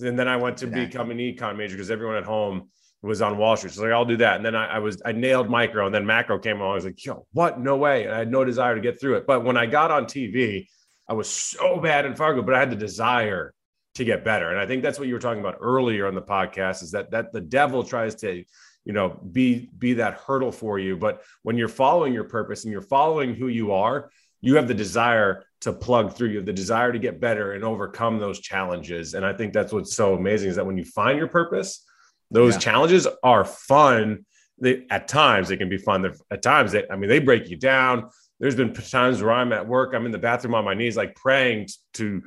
And 0.00 0.18
then 0.18 0.28
I 0.28 0.36
went 0.36 0.56
to 0.58 0.66
Exactly. 0.66 0.86
become 0.86 1.10
an 1.10 1.18
econ 1.18 1.56
major 1.56 1.74
because 1.76 1.90
everyone 1.90 2.16
at 2.16 2.24
home 2.24 2.70
was 3.02 3.20
on 3.20 3.36
Wall 3.36 3.56
Street. 3.56 3.72
So 3.72 3.82
like, 3.82 3.90
I'll 3.92 4.04
do 4.04 4.16
that. 4.18 4.36
And 4.36 4.44
then 4.46 4.54
I, 4.54 4.76
I 4.76 4.78
was, 4.78 5.02
I 5.04 5.10
nailed 5.10 5.50
micro 5.50 5.86
and 5.86 5.94
then 5.94 6.06
macro 6.06 6.38
came 6.38 6.60
along. 6.60 6.70
I 6.72 6.74
was 6.74 6.84
like, 6.84 7.04
yo, 7.04 7.26
what? 7.32 7.58
No 7.58 7.76
way. 7.76 8.04
And 8.04 8.14
I 8.14 8.18
had 8.18 8.30
no 8.30 8.44
desire 8.44 8.76
to 8.76 8.80
get 8.80 9.00
through 9.00 9.16
it. 9.16 9.26
But 9.26 9.44
when 9.44 9.56
I 9.56 9.66
got 9.66 9.90
on 9.90 10.04
TV, 10.04 10.66
I 11.08 11.14
was 11.14 11.28
so 11.28 11.80
bad 11.80 12.04
in 12.06 12.14
Fargo, 12.14 12.42
but 12.42 12.54
I 12.54 12.60
had 12.60 12.70
the 12.70 12.76
desire 12.76 13.52
to 13.94 14.04
get 14.04 14.24
better. 14.24 14.50
And 14.50 14.58
I 14.58 14.66
think 14.66 14.82
that's 14.82 14.98
what 14.98 15.08
you 15.08 15.14
were 15.14 15.20
talking 15.20 15.40
about 15.40 15.58
earlier 15.60 16.06
on 16.06 16.14
the 16.14 16.22
podcast 16.22 16.82
is 16.82 16.90
that, 16.92 17.10
that 17.10 17.32
the 17.32 17.40
devil 17.40 17.84
tries 17.84 18.14
to, 18.16 18.42
you 18.84 18.92
know, 18.92 19.10
be, 19.32 19.70
be 19.78 19.94
that 19.94 20.14
hurdle 20.14 20.52
for 20.52 20.78
you. 20.78 20.96
But 20.96 21.22
when 21.42 21.56
you're 21.58 21.68
following 21.68 22.12
your 22.12 22.24
purpose 22.24 22.64
and 22.64 22.72
you're 22.72 22.80
following 22.82 23.34
who 23.34 23.48
you 23.48 23.72
are, 23.72 24.10
you 24.40 24.56
have 24.56 24.66
the 24.66 24.74
desire 24.74 25.44
to 25.60 25.72
plug 25.72 26.14
through 26.14 26.30
you 26.30 26.38
have 26.38 26.46
the 26.46 26.52
desire 26.52 26.90
to 26.90 26.98
get 26.98 27.20
better 27.20 27.52
and 27.52 27.62
overcome 27.62 28.18
those 28.18 28.40
challenges 28.40 29.14
and 29.14 29.24
i 29.24 29.32
think 29.32 29.52
that's 29.52 29.72
what's 29.72 29.94
so 29.94 30.14
amazing 30.16 30.48
is 30.50 30.56
that 30.56 30.66
when 30.66 30.76
you 30.76 30.84
find 30.84 31.16
your 31.16 31.28
purpose 31.28 31.84
Those 32.32 32.54
Yeah. 32.54 32.58
challenges 32.60 33.06
are 33.22 33.44
fun. 33.44 34.24
They, 34.58 34.86
at 34.90 35.06
times 35.06 35.48
they 35.48 35.56
can 35.56 35.68
be 35.68 35.76
fun. 35.78 36.02
They're- 36.02 36.16
At 36.30 36.42
times, 36.42 36.72
they, 36.72 36.82
I 36.90 36.96
mean, 36.96 37.08
they 37.10 37.20
break 37.20 37.48
you 37.50 37.56
down. 37.58 38.08
There's 38.40 38.56
been 38.56 38.72
times 38.72 39.22
where 39.22 39.32
I'm 39.32 39.52
at 39.52 39.68
work, 39.68 39.94
I'm 39.94 40.06
in 40.06 40.12
the 40.12 40.18
bathroom 40.18 40.54
on 40.56 40.64
my 40.64 40.74
knees, 40.74 40.96
like 40.96 41.14
praying 41.14 41.68
to 41.98 42.22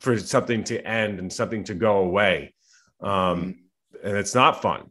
for 0.00 0.18
something 0.18 0.64
to 0.64 0.86
end 0.86 1.18
and 1.18 1.32
something 1.32 1.64
to 1.64 1.74
go 1.74 1.98
away. 1.98 2.54
Um, 3.00 3.60
and 4.02 4.16
it's 4.16 4.34
not 4.34 4.62
fun. 4.62 4.90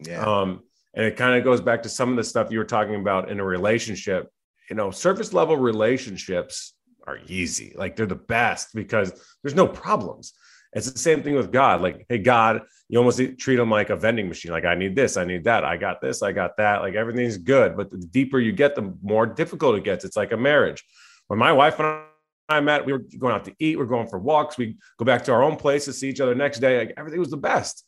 Yeah. 0.00 0.24
Um, 0.24 0.62
and 0.94 1.06
it 1.06 1.16
kind 1.16 1.36
of 1.36 1.44
goes 1.44 1.60
back 1.60 1.82
to 1.84 1.88
some 1.88 2.10
of 2.10 2.16
the 2.16 2.24
stuff 2.24 2.50
you 2.50 2.58
were 2.58 2.64
talking 2.64 2.96
about 2.96 3.30
in 3.30 3.40
a 3.40 3.44
relationship. 3.44 4.28
You 4.68 4.76
know, 4.76 4.90
surface 4.90 5.32
level 5.32 5.56
relationships 5.56 6.74
are 7.06 7.18
easy. 7.28 7.72
Like 7.76 7.96
they're 7.96 8.06
the 8.06 8.14
best 8.14 8.68
because 8.74 9.12
there's 9.42 9.54
no 9.54 9.66
problems. 9.66 10.34
It's 10.74 10.90
the 10.90 10.98
same 10.98 11.22
thing 11.22 11.34
with 11.34 11.52
God. 11.52 11.82
Like, 11.82 12.06
hey, 12.08 12.18
God, 12.18 12.62
you 12.88 12.98
almost 12.98 13.20
treat 13.38 13.58
him 13.58 13.70
like 13.70 13.90
a 13.90 13.96
vending 13.96 14.28
machine. 14.28 14.52
Like, 14.52 14.64
I 14.64 14.74
need 14.74 14.96
this, 14.96 15.16
I 15.16 15.24
need 15.24 15.44
that, 15.44 15.64
I 15.64 15.76
got 15.76 16.00
this, 16.00 16.22
I 16.22 16.32
got 16.32 16.56
that. 16.56 16.80
Like 16.80 16.94
everything's 16.94 17.36
good. 17.36 17.76
But 17.76 17.90
the 17.90 17.98
deeper 17.98 18.38
you 18.38 18.52
get, 18.52 18.74
the 18.74 18.94
more 19.02 19.26
difficult 19.26 19.76
it 19.76 19.84
gets. 19.84 20.04
It's 20.04 20.16
like 20.16 20.32
a 20.32 20.36
marriage. 20.36 20.82
When 21.26 21.38
my 21.38 21.52
wife 21.52 21.78
and 21.78 22.02
I 22.48 22.60
met, 22.60 22.84
we 22.84 22.92
were 22.92 23.02
going 23.18 23.34
out 23.34 23.44
to 23.46 23.54
eat, 23.58 23.78
we're 23.78 23.86
going 23.86 24.08
for 24.08 24.18
walks, 24.18 24.58
we 24.58 24.76
go 24.98 25.04
back 25.04 25.24
to 25.24 25.32
our 25.32 25.42
own 25.42 25.56
places, 25.56 25.98
see 25.98 26.08
each 26.08 26.20
other 26.20 26.34
next 26.34 26.58
day. 26.58 26.78
Like 26.78 26.94
everything 26.96 27.20
was 27.20 27.30
the 27.30 27.36
best. 27.36 27.84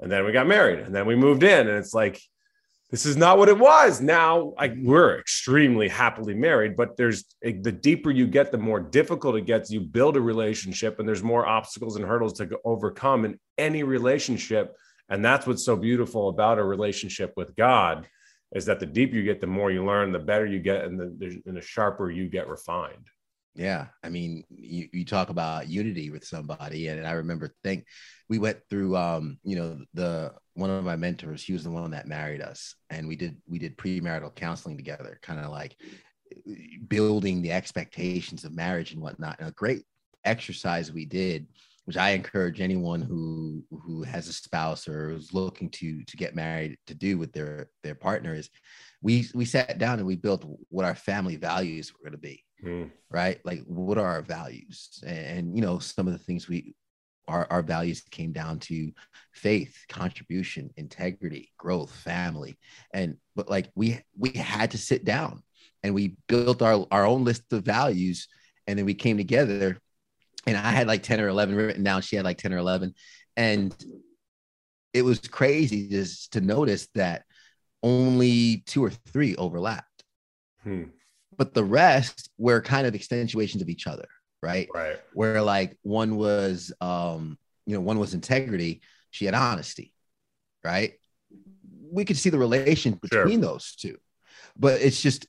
And 0.00 0.10
then 0.10 0.24
we 0.24 0.32
got 0.32 0.46
married 0.46 0.80
and 0.80 0.94
then 0.94 1.06
we 1.06 1.16
moved 1.16 1.42
in. 1.42 1.68
And 1.68 1.76
it's 1.76 1.94
like, 1.94 2.20
this 2.90 3.04
is 3.04 3.16
not 3.16 3.36
what 3.36 3.48
it 3.48 3.58
was. 3.58 4.00
Now 4.00 4.54
I, 4.56 4.72
we're 4.80 5.18
extremely 5.18 5.88
happily 5.88 6.34
married, 6.34 6.76
but 6.76 6.96
there's 6.96 7.24
the 7.42 7.72
deeper 7.72 8.12
you 8.12 8.28
get, 8.28 8.52
the 8.52 8.58
more 8.58 8.78
difficult 8.78 9.36
it 9.36 9.44
gets. 9.44 9.72
You 9.72 9.80
build 9.80 10.16
a 10.16 10.20
relationship, 10.20 11.00
and 11.00 11.08
there's 11.08 11.22
more 11.22 11.46
obstacles 11.46 11.96
and 11.96 12.04
hurdles 12.04 12.34
to 12.34 12.48
overcome 12.64 13.24
in 13.24 13.40
any 13.58 13.82
relationship. 13.82 14.76
And 15.08 15.24
that's 15.24 15.48
what's 15.48 15.64
so 15.64 15.74
beautiful 15.76 16.28
about 16.28 16.58
a 16.58 16.64
relationship 16.64 17.32
with 17.36 17.56
God 17.56 18.06
is 18.54 18.66
that 18.66 18.78
the 18.78 18.86
deeper 18.86 19.16
you 19.16 19.24
get, 19.24 19.40
the 19.40 19.48
more 19.48 19.72
you 19.72 19.84
learn, 19.84 20.12
the 20.12 20.20
better 20.20 20.46
you 20.46 20.60
get, 20.60 20.84
and 20.84 20.98
the, 20.98 21.42
and 21.44 21.56
the 21.56 21.60
sharper 21.60 22.10
you 22.12 22.28
get 22.28 22.48
refined. 22.48 23.08
Yeah, 23.56 23.86
I 24.04 24.10
mean, 24.10 24.44
you, 24.50 24.86
you 24.92 25.06
talk 25.06 25.30
about 25.30 25.68
unity 25.68 26.10
with 26.10 26.26
somebody, 26.26 26.88
and 26.88 27.06
I 27.06 27.12
remember 27.12 27.54
think 27.64 27.86
we 28.28 28.38
went 28.38 28.58
through, 28.68 28.94
um, 28.96 29.38
you 29.44 29.56
know, 29.56 29.78
the 29.94 30.34
one 30.52 30.68
of 30.68 30.84
my 30.84 30.96
mentors. 30.96 31.42
He 31.42 31.54
was 31.54 31.64
the 31.64 31.70
one 31.70 31.90
that 31.92 32.06
married 32.06 32.42
us, 32.42 32.74
and 32.90 33.08
we 33.08 33.16
did 33.16 33.38
we 33.48 33.58
did 33.58 33.78
premarital 33.78 34.34
counseling 34.34 34.76
together, 34.76 35.18
kind 35.22 35.40
of 35.40 35.50
like 35.50 35.74
building 36.88 37.40
the 37.40 37.52
expectations 37.52 38.44
of 38.44 38.52
marriage 38.52 38.92
and 38.92 39.00
whatnot. 39.00 39.38
And 39.38 39.48
a 39.48 39.52
great 39.52 39.84
exercise 40.26 40.92
we 40.92 41.06
did, 41.06 41.46
which 41.86 41.96
I 41.96 42.10
encourage 42.10 42.60
anyone 42.60 43.00
who 43.00 43.64
who 43.70 44.02
has 44.02 44.28
a 44.28 44.34
spouse 44.34 44.86
or 44.86 45.12
is 45.12 45.32
looking 45.32 45.70
to 45.70 46.04
to 46.04 46.16
get 46.18 46.36
married 46.36 46.76
to 46.88 46.94
do 46.94 47.16
with 47.16 47.32
their 47.32 47.70
their 47.82 47.94
partner 47.94 48.34
is, 48.34 48.50
we 49.00 49.26
we 49.34 49.46
sat 49.46 49.78
down 49.78 49.96
and 49.98 50.06
we 50.06 50.16
built 50.16 50.44
what 50.68 50.84
our 50.84 50.94
family 50.94 51.36
values 51.36 51.94
were 51.94 52.04
going 52.04 52.12
to 52.12 52.18
be 52.18 52.42
Mm. 52.64 52.90
right? 53.10 53.38
Like, 53.44 53.64
what 53.66 53.98
are 53.98 54.06
our 54.06 54.22
values? 54.22 55.02
And, 55.06 55.54
you 55.54 55.62
know, 55.62 55.78
some 55.78 56.06
of 56.06 56.12
the 56.12 56.18
things 56.18 56.48
we, 56.48 56.74
our, 57.28 57.46
our 57.50 57.62
values 57.62 58.02
came 58.10 58.32
down 58.32 58.60
to 58.60 58.92
faith, 59.32 59.76
contribution, 59.88 60.70
integrity, 60.76 61.52
growth, 61.58 61.92
family. 61.92 62.58
And, 62.92 63.16
but 63.34 63.50
like, 63.50 63.70
we, 63.74 64.00
we 64.16 64.30
had 64.30 64.70
to 64.70 64.78
sit 64.78 65.04
down 65.04 65.42
and 65.82 65.94
we 65.94 66.16
built 66.28 66.62
our, 66.62 66.86
our 66.90 67.04
own 67.04 67.24
list 67.24 67.52
of 67.52 67.64
values. 67.64 68.28
And 68.66 68.78
then 68.78 68.86
we 68.86 68.94
came 68.94 69.16
together 69.16 69.78
and 70.46 70.56
I 70.56 70.70
had 70.70 70.86
like 70.86 71.02
10 71.02 71.20
or 71.20 71.28
11 71.28 71.54
written 71.54 71.84
down. 71.84 72.02
She 72.02 72.16
had 72.16 72.24
like 72.24 72.38
10 72.38 72.52
or 72.52 72.58
11. 72.58 72.94
And 73.36 73.74
it 74.94 75.02
was 75.02 75.20
crazy 75.20 75.88
just 75.88 76.32
to 76.32 76.40
notice 76.40 76.88
that 76.94 77.24
only 77.82 78.62
two 78.66 78.82
or 78.82 78.90
three 78.90 79.36
overlapped 79.36 79.96
Hmm. 80.66 80.82
But 81.36 81.54
the 81.54 81.64
rest 81.64 82.30
were 82.38 82.60
kind 82.60 82.86
of 82.86 82.94
accentuations 82.94 83.62
of 83.62 83.68
each 83.68 83.86
other, 83.86 84.08
right? 84.42 84.68
Right. 84.74 84.98
Where 85.14 85.42
like 85.42 85.76
one 85.82 86.16
was, 86.16 86.72
um, 86.80 87.38
you 87.66 87.74
know, 87.74 87.80
one 87.80 87.98
was 87.98 88.14
integrity, 88.14 88.80
she 89.10 89.24
had 89.24 89.34
honesty, 89.34 89.92
right? 90.64 90.94
We 91.90 92.04
could 92.04 92.16
see 92.16 92.30
the 92.30 92.38
relation 92.38 92.92
Sure. 92.92 93.22
between 93.22 93.40
those 93.40 93.74
two, 93.76 93.96
but 94.56 94.80
it's 94.80 95.00
just, 95.00 95.26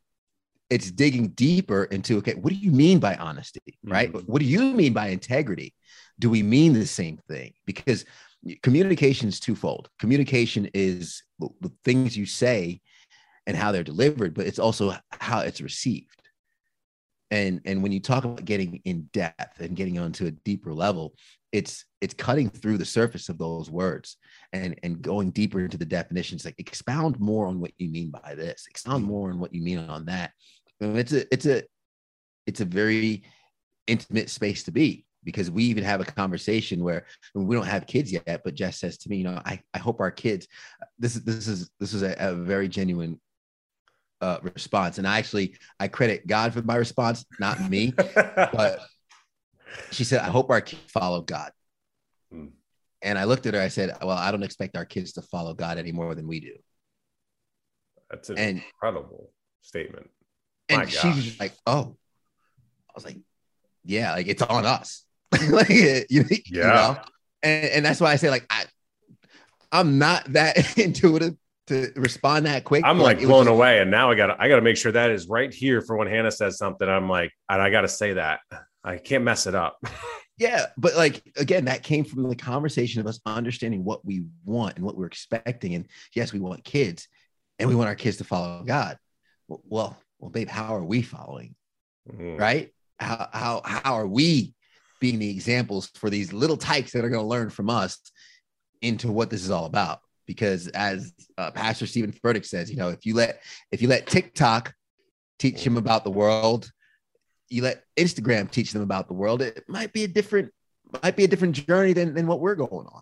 it's 0.69 0.91
digging 0.91 1.29
deeper 1.29 1.85
into 1.85 2.17
okay, 2.17 2.35
what 2.35 2.51
do 2.51 2.59
you 2.59 2.71
mean 2.71 2.99
by 2.99 3.15
honesty, 3.15 3.77
right? 3.85 4.11
Mhm. 4.11 4.27
What 4.27 4.39
do 4.39 4.45
you 4.45 4.73
mean 4.73 4.91
by 4.93 5.07
integrity? 5.07 5.73
Do 6.19 6.29
we 6.29 6.43
mean 6.43 6.73
the 6.73 6.85
same 6.85 7.17
thing? 7.29 7.53
Because 7.65 8.03
communication 8.63 9.29
is 9.29 9.39
twofold. 9.39 9.89
Communication 9.99 10.69
is 10.73 11.23
the 11.39 11.71
things 11.85 12.17
you 12.17 12.25
say 12.25 12.81
and 13.47 13.55
how 13.55 13.71
they're 13.71 13.83
delivered, 13.83 14.33
but 14.35 14.45
it's 14.45 14.59
also 14.59 14.93
how 15.11 15.39
it's 15.39 15.61
received. 15.61 16.21
And 17.31 17.61
and 17.65 17.81
when 17.81 17.91
you 17.91 17.99
talk 17.99 18.23
about 18.23 18.45
getting 18.45 18.81
in 18.85 19.09
depth 19.13 19.59
and 19.59 19.75
getting 19.75 19.97
onto 19.97 20.27
a 20.27 20.31
deeper 20.31 20.73
level, 20.73 21.13
it's 21.51 21.85
it's 22.01 22.13
cutting 22.13 22.49
through 22.49 22.77
the 22.77 22.85
surface 22.85 23.29
of 23.29 23.37
those 23.37 23.69
words 23.71 24.17
and 24.53 24.79
and 24.83 25.01
going 25.01 25.31
deeper 25.31 25.61
into 25.61 25.77
the 25.77 25.85
definitions. 25.85 26.45
Like 26.45 26.59
expound 26.59 27.19
more 27.19 27.47
on 27.47 27.59
what 27.59 27.71
you 27.77 27.89
mean 27.89 28.11
by 28.11 28.35
this. 28.35 28.67
Expound 28.69 29.03
more 29.03 29.31
on 29.31 29.39
what 29.39 29.53
you 29.53 29.61
mean 29.61 29.79
on 29.79 30.05
that. 30.05 30.31
And 30.79 30.97
it's 30.97 31.13
a 31.13 31.33
it's 31.33 31.45
a 31.45 31.63
it's 32.45 32.61
a 32.61 32.65
very 32.65 33.23
intimate 33.87 34.29
space 34.29 34.63
to 34.63 34.71
be 34.71 35.05
because 35.23 35.51
we 35.51 35.63
even 35.63 35.83
have 35.83 35.99
a 35.99 36.05
conversation 36.05 36.83
where 36.83 37.05
we 37.33 37.55
don't 37.55 37.65
have 37.65 37.87
kids 37.87 38.11
yet 38.11 38.41
but 38.43 38.53
jess 38.53 38.79
says 38.79 38.97
to 38.97 39.09
me 39.09 39.17
you 39.17 39.23
know 39.23 39.41
i, 39.45 39.59
I 39.73 39.77
hope 39.77 39.99
our 39.99 40.11
kids 40.11 40.47
this 40.99 41.15
is 41.15 41.23
this 41.23 41.47
is 41.47 41.69
this 41.79 41.93
is 41.93 42.03
a, 42.03 42.15
a 42.19 42.33
very 42.33 42.67
genuine 42.67 43.19
uh, 44.21 44.39
response. 44.41 44.97
And 44.97 45.07
i 45.07 45.17
actually 45.19 45.55
i 45.79 45.87
credit 45.87 46.25
god 46.27 46.53
for 46.53 46.61
my 46.61 46.75
response 46.75 47.25
not 47.39 47.69
me. 47.69 47.93
But 48.15 48.79
she 49.91 50.03
said 50.03 50.21
i 50.21 50.25
hope 50.29 50.49
our 50.49 50.61
kids 50.61 50.81
follow 50.91 51.21
god. 51.21 51.51
Hmm. 52.31 52.47
and 53.01 53.17
i 53.17 53.23
looked 53.25 53.45
at 53.45 53.53
her 53.53 53.61
i 53.61 53.67
said 53.69 53.91
well 54.01 54.17
i 54.17 54.31
don't 54.31 54.43
expect 54.43 54.75
our 54.75 54.85
kids 54.85 55.13
to 55.13 55.21
follow 55.21 55.53
god 55.53 55.77
any 55.77 55.91
more 55.91 56.15
than 56.15 56.27
we 56.27 56.39
do. 56.39 56.53
That's 58.09 58.29
an 58.29 58.37
And- 58.37 58.63
incredible 58.63 59.31
statement. 59.61 60.09
and 60.69 60.79
My 60.79 60.85
she 60.87 61.07
was 61.07 61.39
like 61.39 61.53
oh. 61.67 61.95
I 62.89 62.93
was 62.95 63.05
like 63.05 63.17
yeah 63.85 64.13
like 64.13 64.27
it's 64.27 64.41
on 64.41 64.65
us. 64.65 65.03
Like 65.49 65.69
you, 65.69 66.03
you 66.09 66.25
Yeah. 66.47 66.67
know? 66.67 66.97
And, 67.43 67.65
and 67.71 67.85
that's 67.85 67.99
why 68.01 68.11
i 68.11 68.15
say 68.15 68.29
like 68.29 68.45
i 68.49 68.65
i'm 69.71 69.99
not 69.99 70.23
that 70.33 70.77
intuitive 70.85 71.35
to 71.67 71.91
respond 71.95 72.45
that 72.45 72.63
quick 72.63 72.83
I'm 72.85 72.99
like 72.99 73.19
blown 73.19 73.45
just- 73.45 73.53
away, 73.53 73.79
and 73.79 73.91
now 73.91 74.09
I 74.11 74.15
got 74.15 74.39
I 74.39 74.47
got 74.47 74.55
to 74.57 74.61
make 74.61 74.77
sure 74.77 74.91
that 74.91 75.11
is 75.11 75.27
right 75.27 75.53
here 75.53 75.81
for 75.81 75.95
when 75.97 76.07
Hannah 76.07 76.31
says 76.31 76.57
something. 76.57 76.87
I'm 76.87 77.09
like, 77.09 77.31
and 77.49 77.61
I 77.61 77.69
got 77.69 77.81
to 77.81 77.87
say 77.87 78.13
that 78.13 78.39
I 78.83 78.97
can't 78.97 79.23
mess 79.23 79.47
it 79.47 79.55
up. 79.55 79.77
yeah 80.39 80.67
but 80.77 80.95
like 80.95 81.23
again 81.35 81.65
that 81.65 81.81
came 81.81 82.05
from 82.05 82.29
the 82.29 82.35
conversation 82.35 83.01
of 83.01 83.07
us 83.07 83.19
understanding 83.25 83.83
what 83.83 84.05
we 84.05 84.23
want 84.45 84.75
and 84.75 84.85
what 84.85 84.95
we're 84.95 85.07
expecting 85.07 85.73
and 85.73 85.87
yes 86.13 86.31
we 86.31 86.39
want 86.39 86.63
kids 86.63 87.07
and 87.57 87.67
we 87.67 87.73
want 87.73 87.87
our 87.87 87.95
kids 87.95 88.17
to 88.17 88.23
follow 88.23 88.63
god 88.63 88.99
well 89.47 89.97
well 90.19 90.29
babe 90.29 90.47
how 90.47 90.75
are 90.75 90.83
we 90.83 91.01
following 91.01 91.55
Mhm. 92.07 92.39
right? 92.39 92.71
How 92.99 93.27
how 93.33 93.61
how 93.65 93.95
are 93.95 94.05
we 94.05 94.53
being 95.01 95.17
the 95.17 95.29
examples 95.31 95.87
for 95.95 96.09
these 96.11 96.31
little 96.31 96.55
tykes 96.55 96.91
that 96.91 97.03
are 97.03 97.09
going 97.09 97.23
to 97.23 97.27
learn 97.27 97.49
from 97.49 97.69
us 97.71 97.99
into 98.83 99.11
what 99.11 99.31
this 99.31 99.43
is 99.43 99.49
all 99.49 99.65
about? 99.65 100.01
Because 100.27 100.67
as 100.67 101.13
uh, 101.37 101.51
Pastor 101.51 101.87
Steven 101.87 102.11
Furtick 102.11 102.45
says, 102.45 102.69
you 102.69 102.77
know, 102.77 102.89
if 102.89 103.05
you 103.05 103.15
let 103.15 103.41
if 103.71 103.81
you 103.81 103.87
let 103.87 104.05
TikTok 104.05 104.73
teach 105.39 105.65
him 105.65 105.77
about 105.77 106.03
the 106.03 106.11
world, 106.11 106.69
you 107.49 107.63
let 107.63 107.83
Instagram 107.97 108.51
teach 108.51 108.73
them 108.73 108.81
about 108.81 109.07
the 109.07 109.13
world, 109.13 109.41
it 109.41 109.63
might 109.67 109.93
be 109.93 110.03
a 110.03 110.07
different 110.07 110.51
might 111.01 111.15
be 111.15 111.23
a 111.23 111.27
different 111.27 111.55
journey 111.55 111.93
than, 111.93 112.13
than 112.13 112.27
what 112.27 112.39
we're 112.39 112.55
going 112.55 112.87
on. 112.87 113.01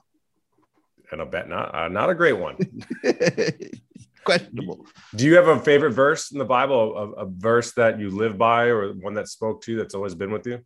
And 1.12 1.22
I 1.22 1.26
bet 1.26 1.50
not 1.50 1.74
uh, 1.74 1.88
not 1.90 2.10
a 2.10 2.16
great 2.16 2.38
one. 2.38 2.58
Questionable. 4.24 4.88
Do 5.16 5.26
you 5.26 5.36
have 5.36 5.48
a 5.48 5.60
favorite 5.60 5.92
verse 5.92 6.32
in 6.32 6.40
the 6.40 6.46
Bible, 6.46 6.98
a, 6.98 7.24
a 7.24 7.26
verse 7.30 7.74
that 7.74 8.00
you 8.00 8.10
live 8.10 8.40
by, 8.40 8.66
or 8.66 8.92
one 8.94 9.14
that 9.16 9.28
spoke 9.28 9.62
to 9.64 9.72
you 9.72 9.78
that's 9.78 9.94
always 9.94 10.16
been 10.16 10.32
with 10.32 10.48
you? 10.48 10.62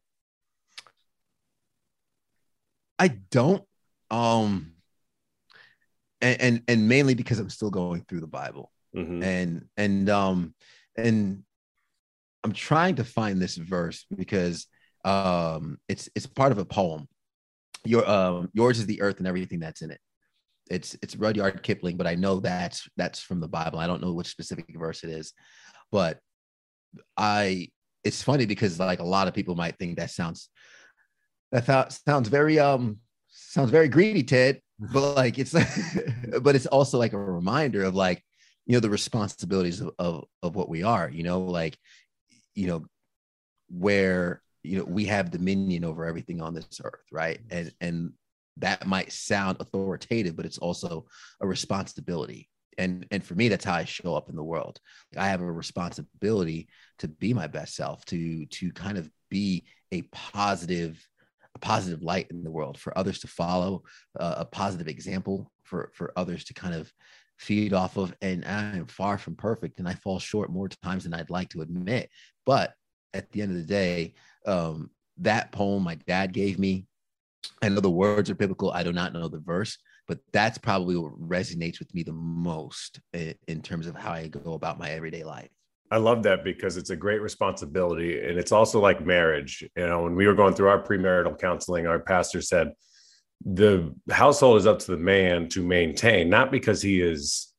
I 2.97 3.09
don't. 3.09 3.63
Um, 4.09 4.73
and, 6.21 6.41
and 6.41 6.61
and 6.67 6.87
mainly 6.87 7.13
because 7.13 7.39
I'm 7.39 7.49
still 7.49 7.69
going 7.71 8.03
through 8.07 8.21
the 8.21 8.27
Bible. 8.27 8.71
Mhm. 8.95 9.23
and 9.23 9.65
and 9.77 10.09
um 10.09 10.55
and 10.97 11.43
i'm 12.43 12.53
trying 12.53 12.95
to 12.95 13.03
find 13.03 13.39
this 13.39 13.55
verse 13.55 14.07
because 14.17 14.65
um 15.05 15.77
it's 15.87 16.09
it's 16.15 16.25
part 16.25 16.51
of 16.51 16.57
a 16.57 16.65
poem 16.65 17.07
your 17.85 18.09
um 18.09 18.49
yours 18.53 18.79
is 18.79 18.87
the 18.87 18.99
earth 19.01 19.19
and 19.19 19.27
everything 19.27 19.59
that's 19.59 19.83
in 19.83 19.91
it 19.91 20.01
it's 20.71 20.97
it's 21.03 21.15
rudyard 21.15 21.61
kipling 21.61 21.97
but 21.97 22.07
i 22.07 22.15
know 22.15 22.39
that's 22.39 22.89
that's 22.97 23.19
from 23.21 23.39
the 23.39 23.47
bible 23.47 23.77
i 23.77 23.85
don't 23.85 24.01
know 24.01 24.11
which 24.11 24.27
specific 24.27 24.65
verse 24.75 25.03
it 25.03 25.11
is 25.11 25.33
but 25.91 26.17
i 27.15 27.67
it's 28.03 28.23
funny 28.23 28.47
because 28.47 28.79
like 28.79 28.99
a 29.01 29.03
lot 29.03 29.27
of 29.27 29.35
people 29.35 29.53
might 29.55 29.77
think 29.77 29.97
that 29.97 30.09
sounds 30.09 30.49
that 31.51 31.93
sounds 32.07 32.27
very 32.27 32.57
um 32.57 32.97
sounds 33.29 33.69
very 33.69 33.87
greedy 33.87 34.23
ted 34.23 34.59
but 34.79 35.15
like 35.15 35.37
it's 35.37 35.53
but 36.41 36.55
it's 36.55 36.65
also 36.67 36.97
like 36.97 37.13
a 37.13 37.17
reminder 37.17 37.83
of 37.83 37.95
like 37.95 38.23
you 38.65 38.73
know 38.73 38.79
the 38.79 38.89
responsibilities 38.89 39.81
of, 39.81 39.91
of 39.99 40.25
of 40.41 40.55
what 40.55 40.69
we 40.69 40.83
are 40.83 41.09
you 41.09 41.23
know 41.23 41.41
like 41.41 41.77
you 42.55 42.67
know 42.67 42.85
where 43.69 44.41
you 44.63 44.77
know 44.77 44.83
we 44.83 45.05
have 45.05 45.31
dominion 45.31 45.83
over 45.83 46.05
everything 46.05 46.41
on 46.41 46.53
this 46.53 46.81
earth 46.83 47.05
right? 47.11 47.39
And 47.49 47.73
and 47.81 48.13
that 48.57 48.85
might 48.85 49.11
sound 49.11 49.57
authoritative 49.59 50.35
but 50.35 50.45
it's 50.45 50.57
also 50.57 51.05
a 51.41 51.47
responsibility. 51.47 52.49
And 52.77 53.05
and 53.11 53.23
for 53.23 53.35
me 53.35 53.49
that's 53.49 53.65
how 53.65 53.75
i 53.75 53.85
show 53.85 54.15
up 54.15 54.29
in 54.29 54.35
the 54.35 54.43
world. 54.43 54.79
I 55.17 55.27
have 55.27 55.41
a 55.41 55.51
responsibility 55.51 56.67
to 56.99 57.07
be 57.07 57.33
my 57.33 57.47
best 57.47 57.75
self 57.75 58.05
to 58.05 58.45
to 58.45 58.71
kind 58.71 58.97
of 58.97 59.09
be 59.29 59.65
a 59.91 60.03
positive 60.03 61.05
a 61.55 61.59
positive 61.59 62.01
light 62.01 62.27
in 62.29 62.43
the 62.43 62.51
world 62.51 62.79
for 62.79 62.97
others 62.97 63.19
to 63.19 63.27
follow 63.27 63.83
uh, 64.19 64.35
a 64.37 64.45
positive 64.45 64.87
example 64.87 65.51
for 65.63 65.91
for 65.93 66.11
others 66.15 66.43
to 66.45 66.53
kind 66.53 66.75
of 66.75 66.91
feed 67.37 67.73
off 67.73 67.97
of. 67.97 68.13
And 68.21 68.45
i 68.45 68.77
am 68.77 68.87
far 68.87 69.17
from 69.17 69.35
perfect 69.35 69.79
and 69.79 69.87
i 69.87 69.93
fall 69.93 70.19
short 70.19 70.51
more 70.51 70.69
times 70.69 71.03
than 71.03 71.13
i'd 71.13 71.29
like 71.29 71.49
to 71.49 71.61
admit. 71.61 72.09
But 72.45 72.73
at 73.13 73.31
the 73.31 73.41
end 73.41 73.51
of 73.51 73.57
the 73.57 73.63
day 73.63 74.13
um, 74.45 74.89
that 75.17 75.51
poem 75.51 75.83
my 75.83 75.95
dad 76.07 76.33
gave 76.33 76.57
me 76.59 76.85
i 77.61 77.69
know 77.69 77.81
the 77.81 77.89
words 77.89 78.29
are 78.29 78.35
biblical 78.35 78.71
i 78.71 78.83
do 78.83 78.93
not 78.93 79.13
know 79.13 79.27
the 79.27 79.39
verse 79.39 79.77
but 80.07 80.19
that's 80.33 80.57
probably 80.57 80.95
what 80.95 81.19
resonates 81.19 81.79
with 81.79 81.93
me 81.93 82.03
the 82.03 82.13
most 82.13 82.99
in, 83.13 83.35
in 83.47 83.61
terms 83.61 83.87
of 83.87 83.95
how 83.95 84.11
i 84.11 84.27
go 84.27 84.53
about 84.53 84.79
my 84.79 84.89
everyday 84.91 85.23
life 85.23 85.49
I 85.91 85.97
love 85.97 86.23
that 86.23 86.43
because 86.43 86.77
it's 86.77 86.91
a 86.91 86.95
great 86.95 87.21
responsibility. 87.21 88.19
And 88.19 88.37
it's 88.37 88.51
also 88.51 88.79
like 88.79 89.05
marriage. 89.05 89.67
You 89.75 89.87
know, 89.87 90.03
when 90.03 90.15
we 90.15 90.27
were 90.27 90.35
going 90.35 90.53
through 90.53 90.69
our 90.69 90.81
premarital 90.81 91.39
counseling, 91.39 91.87
our 91.87 91.99
pastor 91.99 92.41
said 92.41 92.73
the 93.43 93.95
household 94.11 94.57
is 94.57 94.67
up 94.67 94.79
to 94.79 94.91
the 94.91 94.97
man 94.97 95.47
to 95.49 95.63
maintain, 95.63 96.29
not 96.29 96.51
because 96.51 96.81
he 96.81 97.01
is 97.01 97.53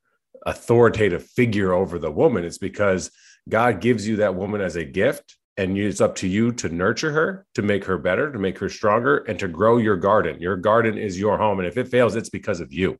authoritative 0.46 1.26
figure 1.26 1.72
over 1.72 1.98
the 1.98 2.10
woman. 2.10 2.44
It's 2.44 2.58
because 2.58 3.10
God 3.48 3.80
gives 3.80 4.06
you 4.06 4.16
that 4.16 4.34
woman 4.34 4.60
as 4.60 4.76
a 4.76 4.84
gift. 4.84 5.36
And 5.56 5.76
it's 5.76 6.00
up 6.00 6.14
to 6.16 6.28
you 6.28 6.52
to 6.52 6.70
nurture 6.70 7.12
her, 7.12 7.46
to 7.54 7.60
make 7.60 7.84
her 7.84 7.98
better, 7.98 8.32
to 8.32 8.38
make 8.38 8.58
her 8.60 8.70
stronger, 8.70 9.18
and 9.18 9.38
to 9.40 9.48
grow 9.48 9.76
your 9.76 9.96
garden. 9.96 10.40
Your 10.40 10.56
garden 10.56 10.96
is 10.96 11.18
your 11.18 11.36
home. 11.36 11.58
And 11.58 11.68
if 11.68 11.76
it 11.76 11.88
fails, 11.88 12.16
it's 12.16 12.30
because 12.30 12.60
of 12.60 12.72
you. 12.72 12.96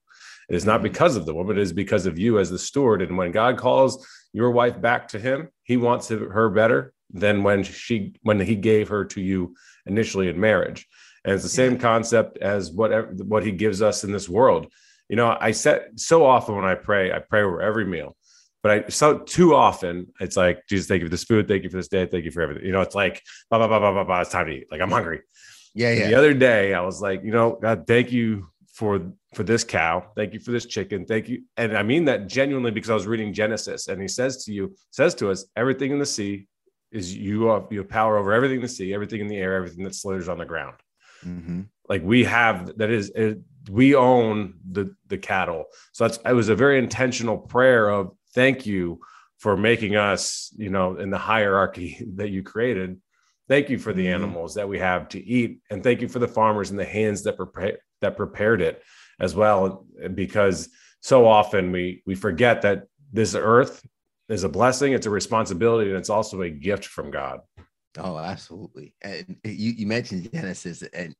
It 0.51 0.57
is 0.57 0.67
not 0.67 0.79
mm-hmm. 0.79 0.83
because 0.83 1.17
of 1.17 1.25
the 1.25 1.35
woman, 1.35 1.57
it 1.57 1.63
is 1.63 1.73
because 1.73 2.07
of 2.07 2.19
you 2.19 2.39
as 2.39 2.51
the 2.51 2.59
steward. 2.59 3.01
And 3.01 3.17
when 3.17 3.31
God 3.31 3.57
calls 3.57 4.07
your 4.33 4.51
wife 4.51 4.81
back 4.81 5.09
to 5.09 5.19
him, 5.19 5.49
he 5.63 5.77
wants 5.77 6.09
her 6.09 6.49
better 6.51 6.93
than 7.13 7.43
when 7.43 7.63
she 7.63 8.15
when 8.23 8.41
he 8.41 8.55
gave 8.55 8.89
her 8.89 9.05
to 9.05 9.21
you 9.21 9.55
initially 9.87 10.29
in 10.29 10.39
marriage. 10.39 10.87
And 11.25 11.35
it's 11.35 11.43
the 11.43 11.49
same 11.49 11.79
concept 11.79 12.39
as 12.39 12.71
whatever 12.71 13.13
what 13.25 13.45
he 13.45 13.53
gives 13.53 13.83
us 13.83 14.05
in 14.05 14.13
this 14.13 14.29
world. 14.29 14.73
You 15.09 15.17
know, 15.17 15.37
I 15.39 15.51
said 15.51 16.01
so 16.01 16.25
often 16.25 16.55
when 16.55 16.65
I 16.65 16.77
pray, 16.77 17.13
I 17.13 17.19
pray 17.19 17.43
over 17.43 17.61
every 17.61 17.85
meal. 17.85 18.17
But 18.63 18.73
I 18.73 18.89
so 18.89 19.19
too 19.19 19.55
often 19.55 20.09
it's 20.21 20.37
like, 20.37 20.67
Jesus, 20.69 20.87
thank 20.87 21.01
you 21.01 21.07
for 21.07 21.11
this 21.11 21.25
food, 21.25 21.49
thank 21.49 21.65
you 21.65 21.71
for 21.71 21.79
this 21.79 21.89
day, 21.89 22.07
thank 22.07 22.25
you 22.25 22.31
for 22.31 22.43
everything. 22.43 22.65
You 22.65 22.73
know, 22.73 22.83
it's 22.83 22.95
like 22.95 23.23
blah 23.51 23.59
blah 23.59 23.69
blah 23.69 23.79
blah 23.81 23.93
blah 23.93 24.05
blah. 24.05 24.21
It's 24.21 24.31
time 24.31 24.47
to 24.47 24.53
eat. 24.53 24.67
Like 24.71 24.81
I'm 24.81 24.91
hungry. 24.91 25.21
Yeah, 25.75 25.93
yeah. 25.93 26.09
the 26.09 26.15
other 26.15 26.35
day 26.35 26.75
I 26.75 26.81
was 26.81 27.01
like, 27.01 27.23
you 27.25 27.33
know, 27.33 27.59
God, 27.61 27.87
thank 27.87 28.13
you 28.13 28.50
for 28.81 29.13
for 29.35 29.43
this 29.43 29.63
cow. 29.63 30.11
Thank 30.17 30.33
you 30.33 30.41
for 30.41 30.53
this 30.53 30.65
chicken. 30.65 31.05
Thank 31.05 31.29
you. 31.29 31.43
And 31.59 31.77
i 31.77 31.83
mean 31.83 32.07
that 32.07 32.29
genuinely 32.29 32.71
because 32.71 32.89
i 32.89 32.95
was 32.95 33.07
reading 33.07 33.35
genesis 33.35 33.89
and 33.89 34.01
he 34.01 34.09
says 34.09 34.43
to 34.45 34.53
you 34.53 34.75
says 34.91 35.15
to 35.17 35.31
us 35.31 35.45
everything 35.55 35.91
in 35.91 35.99
the 35.99 36.07
sea 36.07 36.47
is 36.91 37.15
you 37.15 37.49
have 37.49 37.67
you 37.71 37.81
have 37.81 37.91
power 37.91 38.17
over 38.17 38.33
everything 38.33 38.57
in 38.57 38.63
the 38.63 38.69
sea 38.69 38.95
everything 38.95 39.21
in 39.21 39.29
the 39.29 39.37
air 39.37 39.55
everything 39.55 39.85
that 39.85 39.95
slithers 39.95 40.31
on 40.31 40.39
the 40.39 40.47
ground. 40.47 40.77
Mm-hmm. 41.27 41.61
like 41.91 42.03
we 42.03 42.25
have 42.25 42.79
that 42.79 42.91
is 42.91 43.11
it, 43.11 43.41
we 43.71 43.95
own 43.95 44.55
the 44.77 44.97
the 45.09 45.19
cattle. 45.19 45.67
So 45.93 46.05
that's 46.05 46.19
it 46.25 46.33
was 46.33 46.49
a 46.49 46.55
very 46.55 46.79
intentional 46.79 47.37
prayer 47.37 47.91
of 47.91 48.13
thank 48.35 48.65
you 48.65 49.01
for 49.37 49.59
making 49.59 49.97
us 49.97 50.51
you 50.57 50.71
know 50.71 50.97
in 50.97 51.11
the 51.11 51.19
hierarchy 51.19 51.91
that 52.15 52.31
you 52.31 52.43
created 52.43 52.99
thank 53.51 53.69
you 53.69 53.79
for 53.79 53.93
the 53.93 54.07
mm-hmm. 54.07 54.15
animals 54.15 54.55
that 54.55 54.69
we 54.69 54.79
have 54.79 55.09
to 55.09 55.23
eat 55.23 55.61
and 55.71 55.83
thank 55.83 56.01
you 56.01 56.09
for 56.09 56.21
the 56.21 56.29
farmers 56.29 56.71
and 56.71 56.79
the 56.79 56.85
hands 56.85 57.23
that 57.25 57.37
prepare 57.37 57.79
that 58.01 58.17
prepared 58.17 58.63
it 58.63 58.83
as 59.19 59.35
well 59.35 59.85
because 60.15 60.71
so 61.03 61.27
often 61.27 61.71
we 61.71 62.03
we 62.07 62.15
forget 62.15 62.63
that 62.63 62.85
this 63.13 63.35
earth 63.35 63.85
is 64.31 64.45
a 64.45 64.49
blessing 64.49 64.95
it's 64.95 65.07
a 65.07 65.11
responsibility 65.11 65.91
and 65.91 65.99
it's 65.99 66.09
also 66.09 66.41
a 66.41 66.49
gift 66.49 66.87
from 66.87 67.11
god 67.11 67.41
oh 67.99 68.17
absolutely 68.17 68.95
and 69.03 69.37
you, 69.45 69.73
you 69.73 69.87
mentioned 69.87 70.31
genesis 70.33 70.83
and 70.95 71.15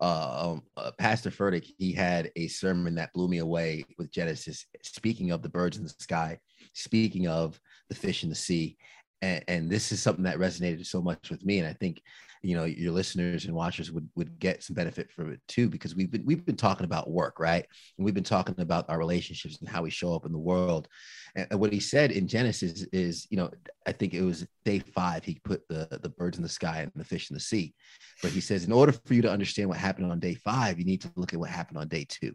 uh, 0.00 0.50
um, 0.50 0.62
uh, 0.76 0.90
pastor 0.98 1.30
furtick 1.30 1.66
he 1.78 1.92
had 1.92 2.30
a 2.36 2.48
sermon 2.48 2.94
that 2.94 3.12
blew 3.12 3.28
me 3.28 3.38
away 3.38 3.84
with 3.98 4.10
genesis 4.10 4.66
speaking 4.82 5.32
of 5.32 5.42
the 5.42 5.48
birds 5.48 5.76
in 5.76 5.82
the 5.82 5.88
sky 5.98 6.38
speaking 6.74 7.26
of 7.28 7.60
the 7.88 7.94
fish 7.94 8.22
in 8.22 8.28
the 8.28 8.34
sea 8.34 8.76
and, 9.22 9.44
and 9.48 9.70
this 9.70 9.92
is 9.92 10.02
something 10.02 10.24
that 10.24 10.38
resonated 10.38 10.84
so 10.84 11.00
much 11.00 11.30
with 11.30 11.44
me 11.44 11.58
and 11.58 11.66
i 11.66 11.72
think 11.72 12.02
you 12.42 12.56
know 12.56 12.64
your 12.64 12.92
listeners 12.92 13.44
and 13.44 13.54
watchers 13.54 13.92
would 13.92 14.08
would 14.16 14.38
get 14.38 14.62
some 14.62 14.74
benefit 14.74 15.10
from 15.10 15.32
it 15.32 15.40
too 15.46 15.68
because 15.68 15.94
we've 15.94 16.10
been 16.10 16.24
we've 16.24 16.44
been 16.44 16.56
talking 16.56 16.84
about 16.84 17.10
work 17.10 17.38
right? 17.38 17.64
And 17.96 18.04
we've 18.04 18.14
been 18.14 18.24
talking 18.24 18.54
about 18.58 18.88
our 18.90 18.98
relationships 18.98 19.58
and 19.60 19.68
how 19.68 19.82
we 19.82 19.90
show 19.90 20.14
up 20.14 20.26
in 20.26 20.32
the 20.32 20.38
world. 20.38 20.88
And, 21.36 21.46
and 21.50 21.60
what 21.60 21.72
he 21.72 21.80
said 21.80 22.10
in 22.10 22.26
genesis 22.26 22.84
is 22.92 23.26
you 23.30 23.36
know 23.36 23.50
i 23.86 23.92
think 23.92 24.12
it 24.12 24.22
was 24.22 24.46
day 24.64 24.80
five 24.80 25.24
he 25.24 25.40
put 25.44 25.66
the 25.68 26.00
the 26.02 26.08
birds 26.08 26.36
in 26.36 26.42
the 26.42 26.48
sky 26.48 26.80
and 26.80 26.90
the 26.94 27.04
fish 27.04 27.30
in 27.30 27.34
the 27.34 27.40
sea. 27.40 27.74
But 28.22 28.32
he 28.32 28.40
says 28.40 28.64
in 28.64 28.72
order 28.72 28.92
for 28.92 29.14
you 29.14 29.22
to 29.22 29.30
understand 29.30 29.68
what 29.68 29.78
happened 29.78 30.10
on 30.10 30.18
day 30.18 30.34
five 30.34 30.78
you 30.78 30.84
need 30.84 31.02
to 31.02 31.12
look 31.14 31.32
at 31.32 31.38
what 31.38 31.50
happened 31.50 31.78
on 31.78 31.88
day 31.88 32.06
two. 32.08 32.32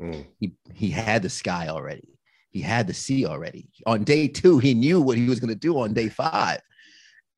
Mm. 0.00 0.26
he 0.38 0.54
he 0.72 0.88
had 0.88 1.20
the 1.20 1.28
sky 1.28 1.68
already 1.68 2.08
he 2.50 2.60
had 2.60 2.86
the 2.86 2.94
sea 2.94 3.26
already 3.26 3.68
on 3.86 4.04
day 4.04 4.28
two 4.28 4.58
he 4.58 4.74
knew 4.74 5.00
what 5.00 5.16
he 5.16 5.28
was 5.28 5.40
going 5.40 5.48
to 5.48 5.54
do 5.54 5.78
on 5.78 5.94
day 5.94 6.08
five 6.08 6.60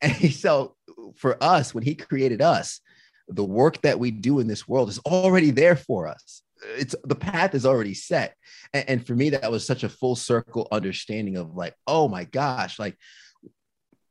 and 0.03 0.33
so 0.35 0.75
for 1.17 1.43
us, 1.43 1.75
when 1.75 1.85
he 1.85 1.95
created 1.95 2.43
us, 2.43 2.81
the 3.29 3.45
work 3.45 3.81
that 3.83 3.99
we 3.99 4.11
do 4.11 4.41
in 4.41 4.49
this 4.49 4.67
world 4.67 4.89
is 4.89 4.99
already 5.01 5.51
there 5.51 5.77
for 5.77 6.09
us. 6.09 6.43
It's 6.77 6.95
the 7.05 7.15
path 7.15 7.55
is 7.55 7.65
already 7.65 7.95
set. 7.95 8.37
And, 8.73 8.85
and 8.89 9.07
for 9.07 9.15
me, 9.15 9.31
that 9.31 9.51
was 9.51 9.67
such 9.67 9.85
a 9.85 9.89
full 9.89 10.17
circle 10.17 10.69
understanding 10.71 11.37
of 11.37 11.55
like, 11.55 11.75
oh 11.87 12.09
my 12.09 12.25
gosh, 12.25 12.79
like 12.79 12.97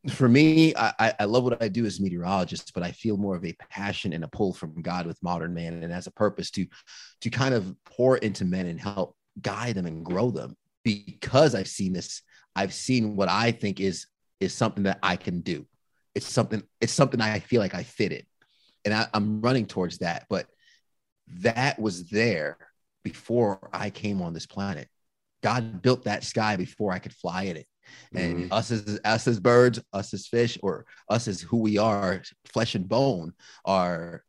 for 0.10 0.28
me, 0.28 0.74
I, 0.76 1.14
I 1.20 1.26
love 1.26 1.44
what 1.44 1.62
I 1.62 1.68
do 1.68 1.86
as 1.86 2.00
a 2.00 2.02
meteorologist, 2.02 2.74
but 2.74 2.84
I 2.84 2.92
feel 2.92 3.18
more 3.18 3.36
of 3.36 3.46
a 3.46 3.56
passion 3.70 4.14
and 4.14 4.24
a 4.24 4.30
pull 4.30 4.54
from 4.54 4.82
God 4.82 5.06
with 5.06 5.22
modern 5.22 5.54
man 5.54 5.84
and 5.84 5.94
as 5.94 6.08
a 6.08 6.12
purpose 6.12 6.50
to 6.52 6.66
to 7.22 7.30
kind 7.30 7.54
of 7.54 7.76
pour 7.86 8.18
into 8.18 8.46
men 8.46 8.66
and 8.66 8.80
help 8.80 9.16
guide 9.42 9.76
them 9.76 9.86
and 9.86 10.04
grow 10.04 10.32
them 10.32 10.56
because 10.84 11.56
I've 11.56 11.68
seen 11.68 11.94
this. 11.94 12.22
I've 12.56 12.74
seen 12.74 13.16
what 13.16 13.30
I 13.30 13.52
think 13.52 13.80
is 13.80 14.08
is 14.40 14.54
something 14.54 14.84
that 14.84 15.00
I 15.04 15.16
can 15.16 15.42
do 15.42 15.66
it's 16.16 16.28
something 16.28 16.64
it's 16.80 16.94
something 16.94 17.22
I 17.22 17.40
feel 17.40 17.62
like 17.62 17.76
I 17.76 17.84
fit 17.84 18.12
in, 18.12 18.24
and 18.86 18.94
I, 18.94 19.08
I'm 19.14 19.42
running 19.42 19.66
towards 19.66 20.00
that. 20.00 20.26
But 20.30 20.48
that 21.40 21.80
was 21.80 22.10
there 22.10 22.58
before 23.04 23.70
I 23.74 23.90
came 23.90 24.22
on 24.22 24.34
this 24.34 24.46
planet. 24.46 24.88
God 25.42 25.82
built 25.82 26.04
that 26.04 26.24
sky 26.24 26.56
before 26.56 26.92
I 26.92 27.00
could 27.00 27.14
fly 27.14 27.44
in 27.44 27.58
it. 27.58 27.68
And 28.14 28.38
mm-hmm. 28.38 28.54
us 28.54 28.72
as 28.72 29.00
us 29.04 29.28
as 29.28 29.40
birds, 29.40 29.80
us 29.94 30.14
as 30.14 30.28
fish, 30.28 30.58
or 30.62 30.86
us 31.10 31.28
as 31.28 31.42
who 31.42 31.58
we 31.58 31.78
are, 31.78 32.22
flesh 32.46 32.76
and 32.76 32.88
bone, 32.88 33.34
are 33.66 34.24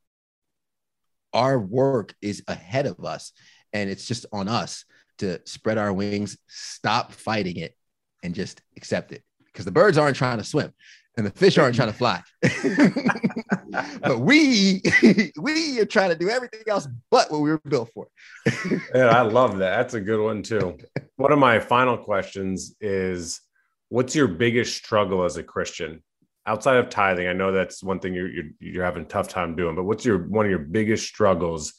our 1.33 1.59
work 1.59 2.15
is 2.23 2.43
ahead 2.49 2.87
of 2.87 3.05
us. 3.05 3.33
And 3.73 3.89
it's 3.89 4.07
just 4.07 4.27
on 4.33 4.49
us 4.49 4.85
to 5.23 5.41
spread 5.45 5.79
our 5.79 5.93
wings, 5.93 6.37
stop 6.49 7.13
fighting 7.13 7.57
it, 7.57 7.75
and 8.23 8.35
just 8.35 8.61
accept 8.77 9.13
it. 9.13 9.23
Because 9.47 9.65
the 9.65 9.71
birds 9.71 9.99
aren't 9.99 10.17
trying 10.17 10.39
to 10.39 10.45
swim 10.45 10.73
and 11.17 11.27
the 11.27 11.31
fish 11.31 11.59
aren't 11.59 11.77
trying 11.77 11.93
to 11.93 11.95
fly. 11.95 12.23
but 14.01 14.21
we 14.21 14.83
we 15.41 15.81
are 15.81 15.85
trying 15.85 16.11
to 16.11 16.17
do 16.17 16.29
everything 16.29 16.63
else 16.67 16.89
but 17.11 17.31
what 17.31 17.41
we 17.41 17.51
were 17.51 17.61
built 17.69 17.91
for. 17.95 18.09
yeah, 18.95 19.09
I 19.09 19.23
love 19.23 19.59
that. 19.59 19.77
That's 19.77 19.95
a 19.95 20.01
good 20.01 20.23
one 20.23 20.43
too. 20.43 20.79
One 21.17 21.33
of 21.33 21.39
my 21.39 21.61
final 21.61 21.97
questions 21.97 22.75
is 22.81 23.41
what's 23.89 24.15
your 24.15 24.29
biggest 24.29 24.77
struggle 24.77 25.25
as 25.25 25.37
a 25.37 25.43
Christian? 25.43 26.03
Outside 26.45 26.79
of 26.79 26.89
tithing, 26.89 27.29
I 27.29 27.35
know 27.35 27.53
that's 27.53 27.85
one 27.85 28.01
thing 28.01 28.15
you're, 28.15 28.29
you're, 28.29 28.51
you're 28.59 28.85
having 28.85 29.05
a 29.05 29.07
tough 29.07 29.29
time 29.29 29.55
doing, 29.55 29.77
but 29.77 29.85
what's 29.85 30.05
your 30.05 30.19
one 30.27 30.45
of 30.45 30.51
your 30.51 30.59
biggest 30.59 31.07
struggles 31.07 31.75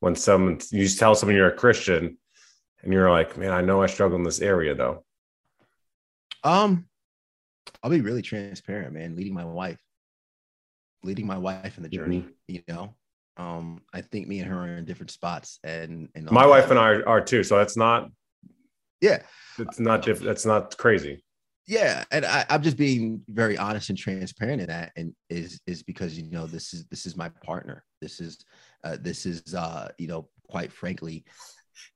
when 0.00 0.14
someone 0.14 0.60
you 0.70 0.88
tell 0.88 1.14
someone 1.14 1.36
you're 1.36 1.48
a 1.48 1.56
Christian 1.56 2.18
and 2.82 2.92
you're 2.92 3.10
like, 3.10 3.36
man, 3.36 3.52
I 3.52 3.60
know 3.60 3.82
I 3.82 3.86
struggle 3.86 4.16
in 4.16 4.24
this 4.24 4.40
area 4.40 4.74
though? 4.74 5.04
Um, 6.44 6.86
I'll 7.82 7.90
be 7.90 8.00
really 8.00 8.22
transparent, 8.22 8.94
man. 8.94 9.16
Leading 9.16 9.34
my 9.34 9.44
wife, 9.44 9.80
leading 11.02 11.26
my 11.26 11.38
wife 11.38 11.76
in 11.76 11.82
the 11.82 11.88
journey. 11.88 12.20
Mm-hmm. 12.20 12.54
You 12.54 12.62
know, 12.68 12.94
um, 13.36 13.82
I 13.92 14.00
think 14.00 14.28
me 14.28 14.40
and 14.40 14.50
her 14.50 14.60
are 14.60 14.76
in 14.76 14.84
different 14.84 15.10
spots, 15.10 15.58
and 15.64 16.08
and 16.14 16.30
my 16.30 16.46
wife 16.46 16.70
and 16.70 16.78
I 16.78 16.90
are, 16.90 17.08
are 17.08 17.20
too. 17.20 17.42
So 17.42 17.56
that's 17.56 17.76
not, 17.76 18.10
yeah, 19.00 19.22
it's 19.58 19.80
not 19.80 20.02
different. 20.02 20.26
That's 20.26 20.46
not 20.46 20.76
crazy. 20.76 21.22
Yeah, 21.66 22.04
and 22.10 22.24
I, 22.24 22.46
I'm 22.48 22.62
just 22.62 22.78
being 22.78 23.20
very 23.28 23.58
honest 23.58 23.90
and 23.90 23.98
transparent 23.98 24.62
in 24.62 24.68
that, 24.68 24.92
and 24.96 25.12
is 25.28 25.60
is 25.66 25.82
because 25.82 26.18
you 26.18 26.30
know 26.30 26.46
this 26.46 26.72
is 26.72 26.86
this 26.86 27.04
is 27.04 27.16
my 27.16 27.28
partner. 27.44 27.84
This 28.00 28.20
is 28.20 28.38
uh, 28.84 28.96
this 29.00 29.26
is 29.26 29.54
uh, 29.54 29.90
you 29.98 30.08
know 30.08 30.28
quite 30.48 30.72
frankly, 30.72 31.24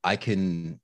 I 0.03 0.15
can, 0.15 0.79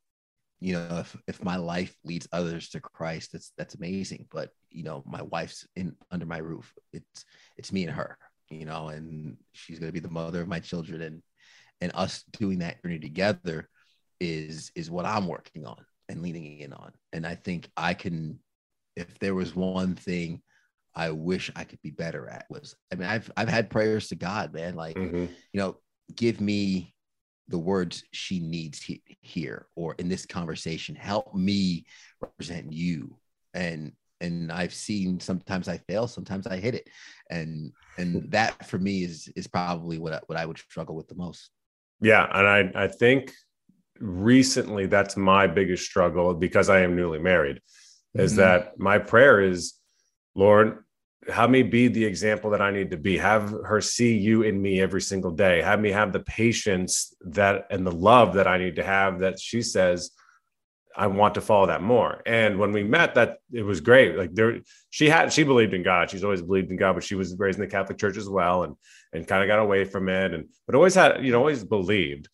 you 0.59 0.73
know, 0.73 0.99
if, 0.99 1.15
if 1.27 1.43
my 1.43 1.55
life 1.55 1.95
leads 2.03 2.27
others 2.31 2.69
to 2.69 2.79
Christ, 2.79 3.31
that's 3.33 3.53
that's 3.57 3.75
amazing. 3.75 4.27
But 4.31 4.49
you 4.69 4.83
know, 4.83 5.03
my 5.05 5.21
wife's 5.21 5.67
in 5.75 5.95
under 6.11 6.25
my 6.25 6.37
roof. 6.37 6.73
It's 6.93 7.25
it's 7.57 7.71
me 7.71 7.83
and 7.83 7.93
her, 7.93 8.17
you 8.49 8.65
know, 8.65 8.89
and 8.89 9.37
she's 9.53 9.79
gonna 9.79 9.91
be 9.91 9.99
the 9.99 10.09
mother 10.09 10.41
of 10.41 10.47
my 10.47 10.59
children, 10.59 11.01
and 11.01 11.21
and 11.81 11.91
us 11.95 12.23
doing 12.31 12.59
that 12.59 12.81
journey 12.81 12.99
together 12.99 13.69
is 14.19 14.71
is 14.75 14.91
what 14.91 15.05
I'm 15.05 15.27
working 15.27 15.65
on 15.65 15.85
and 16.09 16.21
leaning 16.21 16.59
in 16.59 16.73
on. 16.73 16.91
And 17.13 17.25
I 17.25 17.35
think 17.35 17.69
I 17.77 17.93
can, 17.93 18.39
if 18.95 19.17
there 19.19 19.35
was 19.35 19.55
one 19.55 19.95
thing 19.95 20.41
I 20.95 21.11
wish 21.11 21.51
I 21.55 21.63
could 21.63 21.81
be 21.81 21.91
better 21.91 22.27
at 22.27 22.45
was, 22.49 22.75
I 22.91 22.95
mean, 22.95 23.07
I've 23.07 23.31
I've 23.37 23.49
had 23.49 23.69
prayers 23.69 24.09
to 24.09 24.15
God, 24.15 24.53
man, 24.53 24.75
like 24.75 24.95
mm-hmm. 24.95 25.25
you 25.53 25.59
know, 25.59 25.77
give 26.15 26.41
me 26.41 26.93
the 27.49 27.59
words 27.59 28.03
she 28.11 28.39
needs 28.39 28.81
he- 28.81 29.03
here 29.21 29.67
or 29.75 29.95
in 29.95 30.07
this 30.07 30.25
conversation 30.25 30.95
help 30.95 31.33
me 31.33 31.85
represent 32.21 32.71
you. 32.71 33.15
And 33.53 33.93
and 34.21 34.51
i've 34.51 34.73
seen 34.73 35.17
sometimes 35.17 35.69
i 35.69 35.77
fail 35.77 36.05
sometimes 36.07 36.45
i 36.47 36.57
hit 36.57 36.75
it. 36.75 36.87
And 37.29 37.71
and 37.97 38.29
that 38.31 38.67
for 38.67 38.77
me 38.77 39.03
is 39.03 39.29
is 39.35 39.47
probably 39.47 39.97
what 39.97 40.13
I, 40.13 40.19
what 40.27 40.37
i 40.37 40.45
would 40.45 40.57
struggle 40.57 40.95
with 40.95 41.07
the 41.07 41.15
most. 41.15 41.49
Yeah 42.01 42.27
and 42.31 42.47
i 42.47 42.83
i 42.83 42.87
think 42.87 43.33
recently 43.99 44.85
that's 44.85 45.17
my 45.17 45.47
biggest 45.47 45.85
struggle 45.85 46.33
because 46.33 46.69
i 46.69 46.81
am 46.81 46.95
newly 46.95 47.19
married 47.19 47.61
is 48.13 48.31
mm-hmm. 48.31 48.41
that 48.41 48.79
my 48.79 48.97
prayer 48.97 49.41
is 49.41 49.73
lord 50.35 50.85
have 51.31 51.49
me 51.49 51.63
be 51.63 51.87
the 51.87 52.05
example 52.05 52.49
that 52.51 52.61
I 52.61 52.71
need 52.71 52.91
to 52.91 52.97
be. 52.97 53.17
Have 53.17 53.51
her 53.65 53.81
see 53.81 54.17
you 54.17 54.43
in 54.43 54.61
me 54.61 54.81
every 54.81 55.01
single 55.01 55.31
day. 55.31 55.61
Have 55.61 55.79
me 55.79 55.91
have 55.91 56.11
the 56.11 56.19
patience 56.21 57.13
that 57.21 57.67
and 57.69 57.85
the 57.85 57.91
love 57.91 58.33
that 58.33 58.47
I 58.47 58.57
need 58.57 58.75
to 58.77 58.83
have 58.83 59.19
that 59.19 59.39
she 59.39 59.61
says 59.61 60.11
I 60.95 61.07
want 61.07 61.35
to 61.35 61.41
follow 61.41 61.67
that 61.67 61.81
more. 61.81 62.21
And 62.25 62.59
when 62.59 62.73
we 62.73 62.83
met, 62.83 63.15
that 63.15 63.37
it 63.53 63.61
was 63.61 63.79
great. 63.79 64.17
Like 64.17 64.33
there, 64.33 64.59
she 64.89 65.07
had 65.07 65.31
she 65.31 65.43
believed 65.43 65.73
in 65.73 65.83
God. 65.83 66.09
She's 66.09 66.23
always 66.23 66.41
believed 66.41 66.71
in 66.71 66.77
God, 66.77 66.93
but 66.93 67.03
she 67.03 67.15
was 67.15 67.37
raised 67.37 67.57
in 67.57 67.63
the 67.63 67.71
Catholic 67.71 67.97
Church 67.97 68.17
as 68.17 68.27
well, 68.27 68.63
and 68.63 68.75
and 69.13 69.27
kind 69.27 69.41
of 69.41 69.47
got 69.47 69.59
away 69.59 69.85
from 69.85 70.09
it. 70.09 70.33
And 70.33 70.49
but 70.65 70.75
always 70.75 70.95
had 70.95 71.23
you 71.23 71.31
know 71.31 71.39
always 71.39 71.63
believed. 71.63 72.27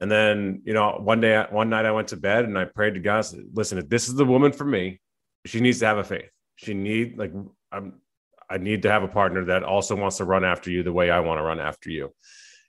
And 0.00 0.10
then 0.10 0.62
you 0.64 0.72
know 0.72 0.98
one 0.98 1.20
day 1.20 1.44
one 1.50 1.68
night 1.68 1.84
I 1.84 1.92
went 1.92 2.08
to 2.08 2.16
bed 2.16 2.44
and 2.44 2.58
I 2.58 2.64
prayed 2.64 2.94
to 2.94 3.00
God. 3.00 3.22
Said, 3.22 3.40
Listen, 3.52 3.78
if 3.78 3.88
this 3.88 4.08
is 4.08 4.14
the 4.14 4.24
woman 4.24 4.52
for 4.52 4.64
me, 4.64 5.00
she 5.44 5.60
needs 5.60 5.80
to 5.80 5.86
have 5.86 5.98
a 5.98 6.04
faith. 6.04 6.30
She 6.56 6.72
need 6.72 7.18
like 7.18 7.32
I'm 7.70 8.00
I 8.48 8.58
need 8.58 8.82
to 8.82 8.90
have 8.90 9.02
a 9.02 9.08
partner 9.08 9.44
that 9.46 9.62
also 9.62 9.96
wants 9.96 10.18
to 10.18 10.24
run 10.24 10.44
after 10.44 10.70
you 10.70 10.82
the 10.82 10.92
way 10.92 11.10
I 11.10 11.20
want 11.20 11.38
to 11.38 11.42
run 11.42 11.60
after 11.60 11.90
you. 11.90 12.12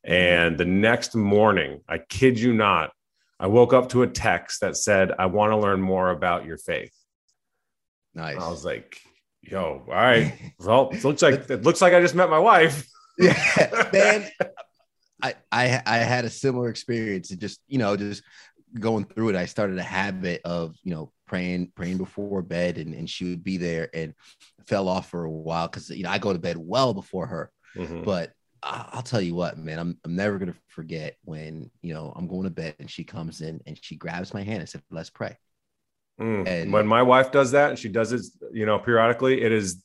Mm-hmm. 0.05 0.13
And 0.13 0.57
the 0.57 0.65
next 0.65 1.15
morning, 1.15 1.81
I 1.87 1.99
kid 1.99 2.39
you 2.39 2.53
not, 2.53 2.91
I 3.39 3.47
woke 3.47 3.73
up 3.73 3.89
to 3.89 4.03
a 4.03 4.07
text 4.07 4.61
that 4.61 4.75
said, 4.75 5.11
I 5.17 5.27
want 5.27 5.51
to 5.51 5.57
learn 5.57 5.79
more 5.79 6.09
about 6.09 6.45
your 6.45 6.57
faith. 6.57 6.93
Nice. 8.15 8.37
I 8.37 8.49
was 8.49 8.65
like, 8.65 8.99
yo, 9.41 9.83
all 9.87 9.93
right. 9.93 10.33
Well, 10.59 10.89
it 10.91 11.03
looks 11.03 11.21
like 11.21 11.49
it 11.49 11.63
looks 11.63 11.81
like 11.81 11.93
I 11.93 12.01
just 12.01 12.15
met 12.15 12.29
my 12.29 12.39
wife. 12.39 12.87
yeah, 13.19 13.89
man. 13.93 14.27
I, 15.21 15.35
I 15.51 15.81
I 15.85 15.97
had 15.97 16.25
a 16.25 16.29
similar 16.29 16.69
experience 16.69 17.31
and 17.31 17.39
just, 17.39 17.59
you 17.67 17.77
know, 17.77 17.95
just 17.95 18.23
going 18.79 19.05
through 19.05 19.29
it, 19.29 19.35
I 19.35 19.45
started 19.45 19.77
a 19.77 19.83
habit 19.83 20.41
of, 20.45 20.75
you 20.83 20.93
know, 20.93 21.11
praying, 21.27 21.71
praying 21.75 21.97
before 21.97 22.41
bed 22.41 22.77
and, 22.77 22.93
and 22.93 23.09
she 23.09 23.25
would 23.25 23.43
be 23.43 23.57
there 23.57 23.89
and 23.93 24.13
fell 24.65 24.87
off 24.87 25.09
for 25.09 25.25
a 25.25 25.31
while 25.31 25.67
because 25.67 25.89
you 25.89 26.03
know 26.03 26.09
I 26.09 26.17
go 26.17 26.33
to 26.33 26.39
bed 26.39 26.57
well 26.57 26.93
before 26.93 27.27
her. 27.27 27.51
Mm-hmm. 27.75 28.03
But 28.03 28.33
I'll 28.63 29.03
tell 29.03 29.21
you 29.21 29.35
what, 29.35 29.57
man, 29.57 29.79
I'm 29.79 29.97
I'm 30.03 30.15
never 30.15 30.37
gonna 30.39 30.55
forget 30.67 31.17
when 31.23 31.69
you 31.81 31.93
know 31.93 32.11
I'm 32.15 32.27
going 32.27 32.43
to 32.43 32.49
bed 32.49 32.75
and 32.79 32.89
she 32.89 33.03
comes 33.03 33.41
in 33.41 33.61
and 33.67 33.77
she 33.81 33.95
grabs 33.95 34.33
my 34.33 34.43
hand 34.43 34.59
and 34.59 34.69
said, 34.69 34.81
"Let's 34.89 35.09
pray." 35.09 35.37
Mm. 36.19 36.47
And 36.47 36.73
when 36.73 36.87
my 36.87 37.03
wife 37.03 37.31
does 37.31 37.51
that 37.51 37.69
and 37.69 37.79
she 37.79 37.89
does 37.89 38.11
it, 38.11 38.21
you 38.51 38.65
know, 38.65 38.79
periodically, 38.79 39.41
it 39.41 39.51
is 39.51 39.83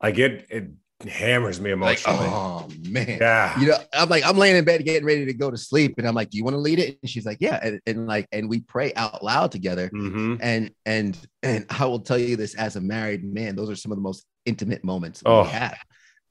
I 0.00 0.12
get 0.12 0.46
it 0.50 0.70
hammers 1.02 1.60
me 1.60 1.70
emotionally. 1.70 2.18
Like, 2.18 2.30
oh 2.30 2.68
man, 2.88 3.18
yeah. 3.20 3.58
You 3.58 3.68
know, 3.68 3.78
I'm 3.92 4.08
like, 4.08 4.24
I'm 4.24 4.36
laying 4.36 4.56
in 4.56 4.64
bed 4.64 4.84
getting 4.84 5.04
ready 5.04 5.26
to 5.26 5.34
go 5.34 5.50
to 5.50 5.56
sleep, 5.56 5.94
and 5.98 6.06
I'm 6.06 6.14
like, 6.14 6.30
"Do 6.30 6.38
you 6.38 6.44
want 6.44 6.54
to 6.54 6.60
lead 6.60 6.78
it?" 6.78 6.98
And 7.02 7.10
she's 7.10 7.26
like, 7.26 7.38
"Yeah," 7.40 7.58
and, 7.62 7.80
and 7.86 8.06
like, 8.06 8.26
and 8.32 8.48
we 8.48 8.60
pray 8.60 8.92
out 8.94 9.22
loud 9.22 9.52
together. 9.52 9.90
Mm-hmm. 9.90 10.36
And 10.40 10.70
and 10.86 11.18
and 11.42 11.66
I 11.70 11.86
will 11.86 12.00
tell 12.00 12.18
you 12.18 12.36
this 12.36 12.54
as 12.54 12.76
a 12.76 12.80
married 12.80 13.24
man, 13.24 13.56
those 13.56 13.70
are 13.70 13.76
some 13.76 13.92
of 13.92 13.98
the 13.98 14.02
most 14.02 14.24
intimate 14.46 14.84
moments 14.84 15.22
oh, 15.26 15.42
we 15.42 15.48
have. 15.50 15.78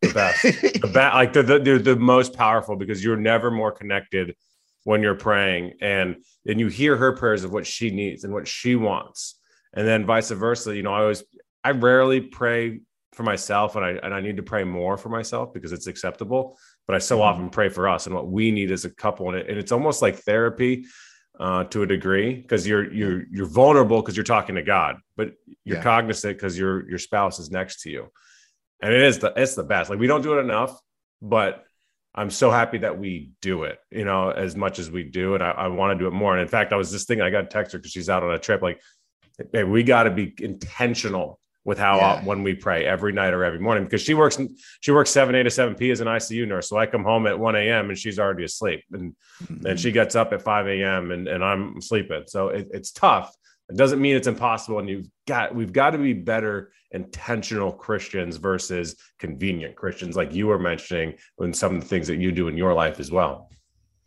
The 0.01 0.13
best, 0.13 0.43
the 0.43 0.91
best, 0.93 1.15
like 1.15 1.33
the, 1.33 1.43
the 1.43 1.79
the 1.79 1.95
most 1.95 2.33
powerful 2.33 2.75
because 2.75 3.03
you're 3.03 3.17
never 3.17 3.51
more 3.51 3.71
connected 3.71 4.35
when 4.83 5.01
you're 5.01 5.15
praying, 5.15 5.73
and 5.81 6.17
and 6.47 6.59
you 6.59 6.67
hear 6.67 6.97
her 6.97 7.15
prayers 7.15 7.43
of 7.43 7.51
what 7.51 7.65
she 7.65 7.91
needs 7.91 8.23
and 8.23 8.33
what 8.33 8.47
she 8.47 8.75
wants, 8.75 9.39
and 9.73 9.87
then 9.87 10.05
vice 10.05 10.29
versa. 10.31 10.75
You 10.75 10.83
know, 10.83 10.93
I 10.93 11.01
always, 11.01 11.23
I 11.63 11.71
rarely 11.71 12.21
pray 12.21 12.81
for 13.13 13.23
myself 13.23 13.75
and 13.75 13.85
I 13.85 13.91
and 14.03 14.13
I 14.13 14.21
need 14.21 14.37
to 14.37 14.43
pray 14.43 14.63
more 14.63 14.97
for 14.97 15.09
myself 15.09 15.53
because 15.53 15.71
it's 15.71 15.87
acceptable. 15.87 16.57
But 16.87 16.95
I 16.95 16.99
so 16.99 17.17
mm-hmm. 17.17 17.23
often 17.23 17.49
pray 17.49 17.69
for 17.69 17.87
us 17.87 18.05
and 18.05 18.15
what 18.15 18.27
we 18.27 18.51
need 18.51 18.71
as 18.71 18.85
a 18.85 18.89
couple. 18.89 19.29
And, 19.29 19.37
it, 19.37 19.49
and 19.49 19.57
it's 19.57 19.71
almost 19.71 20.01
like 20.01 20.17
therapy 20.17 20.85
uh, 21.39 21.63
to 21.65 21.83
a 21.83 21.87
degree 21.87 22.35
because 22.35 22.67
you're 22.67 22.91
you're 22.91 23.23
you're 23.31 23.45
vulnerable 23.45 24.01
because 24.01 24.17
you're 24.17 24.23
talking 24.23 24.55
to 24.55 24.63
God, 24.63 24.97
but 25.15 25.33
you're 25.63 25.77
yeah. 25.77 25.83
cognizant 25.83 26.37
because 26.37 26.57
your 26.57 26.89
your 26.89 26.99
spouse 26.99 27.39
is 27.39 27.51
next 27.51 27.81
to 27.81 27.89
you. 27.89 28.07
And 28.81 28.93
it 28.93 29.01
is 29.01 29.19
the 29.19 29.33
it's 29.35 29.55
the 29.55 29.63
best. 29.63 29.89
Like 29.89 29.99
we 29.99 30.07
don't 30.07 30.21
do 30.21 30.37
it 30.37 30.41
enough, 30.41 30.77
but 31.21 31.63
I'm 32.15 32.29
so 32.29 32.51
happy 32.51 32.79
that 32.79 32.99
we 32.99 33.31
do 33.41 33.63
it, 33.63 33.79
you 33.89 34.05
know, 34.05 34.29
as 34.29 34.55
much 34.55 34.77
as 34.77 34.91
we 34.91 35.03
do. 35.03 35.33
And 35.33 35.43
I, 35.43 35.51
I 35.51 35.67
want 35.67 35.97
to 35.97 36.03
do 36.03 36.07
it 36.07 36.13
more. 36.13 36.33
And 36.33 36.41
in 36.41 36.47
fact, 36.47 36.71
I 36.71 36.75
was 36.75 36.91
just 36.91 37.07
thinking, 37.07 37.23
I 37.23 37.31
got 37.31 37.45
a 37.45 37.47
text 37.47 37.73
her 37.73 37.79
because 37.79 37.91
she's 37.91 38.09
out 38.09 38.21
on 38.21 38.31
a 38.31 38.37
trip. 38.37 38.61
Like, 38.61 38.81
hey, 39.51 39.63
we 39.63 39.81
got 39.81 40.03
to 40.03 40.11
be 40.11 40.33
intentional 40.39 41.39
with 41.65 41.77
how 41.77 41.97
yeah. 41.97 42.23
when 42.23 42.43
we 42.43 42.53
pray 42.53 42.85
every 42.85 43.13
night 43.13 43.33
or 43.33 43.43
every 43.43 43.59
morning 43.59 43.83
because 43.83 44.01
she 44.01 44.13
works 44.13 44.39
she 44.81 44.91
works 44.91 45.09
7 45.11 45.33
a 45.33 45.43
to 45.43 45.49
7 45.49 45.75
p 45.75 45.91
as 45.91 46.01
an 46.01 46.07
icu 46.07 46.47
nurse. 46.47 46.69
So 46.69 46.77
i 46.77 46.85
come 46.85 47.03
home 47.03 47.27
at 47.27 47.37
1 47.37 47.55
a.m 47.55 47.89
and 47.89 47.97
she's 47.97 48.19
already 48.19 48.43
asleep. 48.43 48.83
And 48.91 49.15
mm-hmm. 49.43 49.65
and 49.65 49.79
she 49.79 49.91
gets 49.91 50.15
up 50.15 50.33
at 50.33 50.41
5 50.41 50.67
a.m 50.67 51.11
and, 51.11 51.27
and 51.27 51.43
i'm 51.43 51.81
sleeping. 51.81 52.23
So 52.27 52.49
it, 52.49 52.67
it's 52.71 52.91
tough. 52.91 53.33
It 53.69 53.77
doesn't 53.77 54.01
mean 54.01 54.15
it's 54.15 54.27
impossible. 54.27 54.79
And 54.79 54.89
you've 54.89 55.07
got 55.27 55.55
we've 55.55 55.73
got 55.73 55.91
to 55.91 55.97
be 55.97 56.13
better 56.13 56.71
intentional 56.91 57.71
christians 57.71 58.37
versus 58.37 58.95
convenient 59.17 59.75
christians 59.75 60.15
like 60.15 60.31
you 60.31 60.45
were 60.45 60.59
mentioning 60.59 61.15
in 61.39 61.51
some 61.51 61.73
of 61.73 61.81
the 61.81 61.87
things 61.87 62.05
that 62.05 62.17
you 62.17 62.31
do 62.31 62.47
in 62.47 62.55
your 62.55 62.71
life 62.71 62.99
as 62.99 63.11
well 63.11 63.49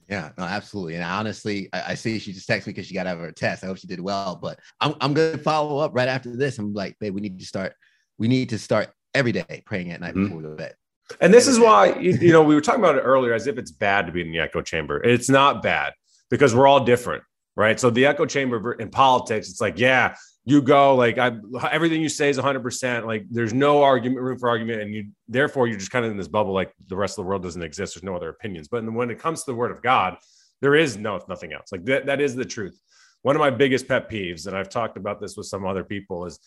yeah, 0.08 0.30
no, 0.38 0.44
absolutely. 0.44 0.94
And 0.94 1.04
honestly, 1.04 1.68
I, 1.72 1.82
I, 1.88 1.94
see 1.94 2.18
she 2.18 2.32
just 2.32 2.48
texted 2.48 2.68
me 2.68 2.72
because 2.72 2.86
she 2.86 2.94
got 2.94 3.04
to 3.04 3.08
have 3.10 3.18
her 3.18 3.32
test. 3.32 3.64
I 3.64 3.66
hope 3.66 3.78
she 3.78 3.88
did 3.88 4.00
well, 4.00 4.38
but 4.40 4.60
I'm, 4.80 4.94
I'm 5.00 5.14
going 5.14 5.32
to 5.32 5.38
follow 5.38 5.78
up 5.78 5.94
right 5.94 6.08
after 6.08 6.36
this. 6.36 6.58
I'm 6.58 6.72
like, 6.72 6.96
babe, 7.00 7.14
we 7.14 7.20
need 7.20 7.38
to 7.40 7.46
start, 7.46 7.74
we 8.18 8.28
need 8.28 8.50
to 8.50 8.58
start 8.58 8.90
every 9.14 9.32
day 9.32 9.62
praying 9.66 9.90
at 9.90 10.00
night 10.00 10.14
mm-hmm. 10.14 10.24
before 10.24 10.36
we 10.38 10.42
go 10.44 10.50
to 10.50 10.56
bed. 10.56 10.74
And 11.20 11.32
this 11.32 11.46
is 11.46 11.58
why, 11.58 11.98
you 11.98 12.32
know, 12.32 12.42
we 12.42 12.54
were 12.54 12.60
talking 12.60 12.80
about 12.80 12.96
it 12.96 13.02
earlier 13.02 13.32
as 13.32 13.46
if 13.46 13.58
it's 13.58 13.70
bad 13.70 14.06
to 14.06 14.12
be 14.12 14.20
in 14.20 14.32
the 14.32 14.40
echo 14.40 14.60
chamber. 14.60 15.02
It's 15.02 15.28
not 15.28 15.62
bad 15.62 15.92
because 16.30 16.54
we're 16.54 16.66
all 16.66 16.84
different, 16.84 17.22
right? 17.54 17.78
So 17.78 17.90
the 17.90 18.06
echo 18.06 18.26
chamber 18.26 18.72
in 18.72 18.90
politics, 18.90 19.48
it's 19.48 19.60
like, 19.60 19.78
yeah, 19.78 20.16
you 20.46 20.62
go 20.62 20.94
like 20.94 21.18
I 21.18 21.32
everything 21.70 22.00
you 22.00 22.08
say 22.08 22.30
is 22.30 22.38
100% 22.38 23.04
like 23.04 23.26
there's 23.28 23.52
no 23.52 23.82
argument 23.82 24.22
room 24.22 24.38
for 24.38 24.48
argument 24.48 24.80
and 24.80 24.94
you 24.94 25.08
therefore 25.28 25.66
you're 25.66 25.78
just 25.78 25.90
kind 25.90 26.04
of 26.04 26.10
in 26.12 26.16
this 26.16 26.28
bubble 26.28 26.54
like 26.54 26.72
the 26.86 26.96
rest 26.96 27.18
of 27.18 27.24
the 27.24 27.28
world 27.28 27.42
doesn't 27.42 27.62
exist 27.62 27.94
there's 27.94 28.04
no 28.04 28.16
other 28.16 28.30
opinions 28.30 28.68
but 28.68 28.82
when 28.90 29.10
it 29.10 29.18
comes 29.18 29.40
to 29.40 29.50
the 29.50 29.54
word 29.54 29.72
of 29.72 29.82
God 29.82 30.16
there 30.62 30.74
is 30.74 30.96
no 30.96 31.20
nothing 31.28 31.52
else 31.52 31.72
like 31.72 31.84
that 31.84 32.06
that 32.06 32.20
is 32.20 32.34
the 32.34 32.44
truth 32.44 32.80
one 33.22 33.36
of 33.36 33.40
my 33.40 33.50
biggest 33.50 33.88
pet 33.88 34.08
peeves 34.08 34.46
and 34.46 34.56
I've 34.56 34.70
talked 34.70 34.96
about 34.96 35.20
this 35.20 35.36
with 35.36 35.46
some 35.46 35.66
other 35.66 35.84
people 35.84 36.24
is 36.24 36.38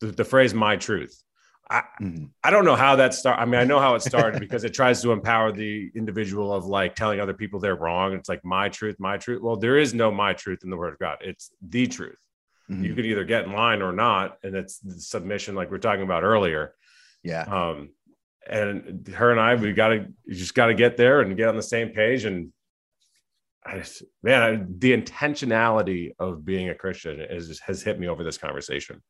the, 0.00 0.08
the 0.08 0.24
phrase 0.24 0.52
my 0.52 0.76
truth 0.76 1.22
I, 1.68 1.82
mm-hmm. 2.00 2.26
I 2.44 2.50
don't 2.50 2.64
know 2.64 2.76
how 2.76 2.94
that 2.94 3.12
started. 3.12 3.42
I 3.42 3.44
mean, 3.44 3.60
I 3.60 3.64
know 3.64 3.80
how 3.80 3.96
it 3.96 4.02
started 4.02 4.38
because 4.38 4.62
it 4.62 4.72
tries 4.72 5.02
to 5.02 5.10
empower 5.10 5.50
the 5.50 5.90
individual 5.96 6.54
of 6.54 6.64
like 6.64 6.94
telling 6.94 7.18
other 7.18 7.34
people 7.34 7.58
they're 7.58 7.74
wrong. 7.74 8.12
It's 8.12 8.28
like 8.28 8.44
my 8.44 8.68
truth, 8.68 8.94
my 9.00 9.16
truth. 9.16 9.42
Well, 9.42 9.56
there 9.56 9.76
is 9.76 9.92
no 9.92 10.12
my 10.12 10.32
truth 10.32 10.60
in 10.62 10.70
the 10.70 10.76
word 10.76 10.92
of 10.92 11.00
God. 11.00 11.18
It's 11.22 11.50
the 11.60 11.88
truth. 11.88 12.14
Mm-hmm. 12.70 12.84
You 12.84 12.94
can 12.94 13.04
either 13.04 13.24
get 13.24 13.44
in 13.44 13.52
line 13.52 13.82
or 13.82 13.92
not, 13.92 14.38
and 14.42 14.56
it's 14.56 14.78
the 14.78 14.98
submission, 14.98 15.54
like 15.54 15.70
we 15.70 15.76
are 15.76 15.80
talking 15.80 16.02
about 16.02 16.24
earlier. 16.24 16.74
Yeah. 17.22 17.42
Um, 17.42 17.90
and 18.48 19.06
her 19.08 19.30
and 19.30 19.40
I, 19.40 19.54
we 19.54 19.72
got 19.72 19.88
to 19.88 20.06
just 20.28 20.54
got 20.54 20.66
to 20.66 20.74
get 20.74 20.96
there 20.96 21.20
and 21.20 21.36
get 21.36 21.48
on 21.48 21.56
the 21.56 21.62
same 21.62 21.90
page. 21.90 22.24
And 22.24 22.52
I 23.64 23.78
just, 23.78 24.02
man, 24.22 24.42
I, 24.42 24.64
the 24.78 24.96
intentionality 24.96 26.12
of 26.18 26.44
being 26.44 26.68
a 26.68 26.74
Christian 26.74 27.20
is 27.20 27.60
has 27.60 27.82
hit 27.82 27.98
me 27.98 28.08
over 28.08 28.24
this 28.24 28.38
conversation. 28.38 29.02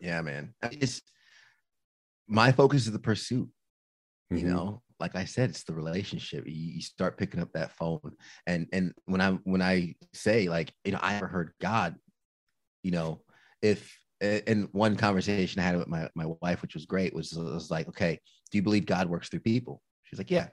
Yeah, 0.00 0.20
man. 0.22 0.54
It's 0.70 1.02
my 2.26 2.52
focus 2.52 2.86
is 2.86 2.92
the 2.92 2.98
pursuit. 2.98 3.48
Mm-hmm. 4.32 4.46
You 4.46 4.52
know, 4.52 4.82
like 5.00 5.16
I 5.16 5.24
said, 5.24 5.50
it's 5.50 5.64
the 5.64 5.74
relationship. 5.74 6.46
You, 6.46 6.52
you, 6.74 6.82
start 6.82 7.16
picking 7.16 7.40
up 7.40 7.52
that 7.52 7.72
phone, 7.72 8.12
and 8.46 8.66
and 8.72 8.92
when 9.06 9.20
I 9.20 9.32
when 9.44 9.62
I 9.62 9.94
say 10.12 10.48
like, 10.48 10.72
you 10.84 10.92
know, 10.92 11.00
I 11.00 11.16
ever 11.16 11.26
heard 11.26 11.52
God 11.60 11.96
you 12.88 12.92
know, 12.92 13.20
if 13.60 13.98
in 14.22 14.66
one 14.72 14.96
conversation 14.96 15.60
I 15.60 15.64
had 15.64 15.76
with 15.76 15.88
my, 15.88 16.08
my 16.14 16.24
wife, 16.40 16.62
which 16.62 16.72
was 16.72 16.86
great, 16.86 17.14
was, 17.14 17.34
was 17.34 17.70
like, 17.70 17.86
okay, 17.86 18.18
do 18.50 18.56
you 18.56 18.62
believe 18.62 18.86
God 18.86 19.10
works 19.10 19.28
through 19.28 19.40
people? 19.40 19.82
She's 20.04 20.18
like, 20.18 20.30
yeah. 20.30 20.48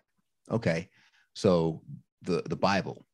Okay. 0.51 0.89
So 1.33 1.81
the, 2.23 2.43
the 2.45 2.57
Bible, 2.57 3.05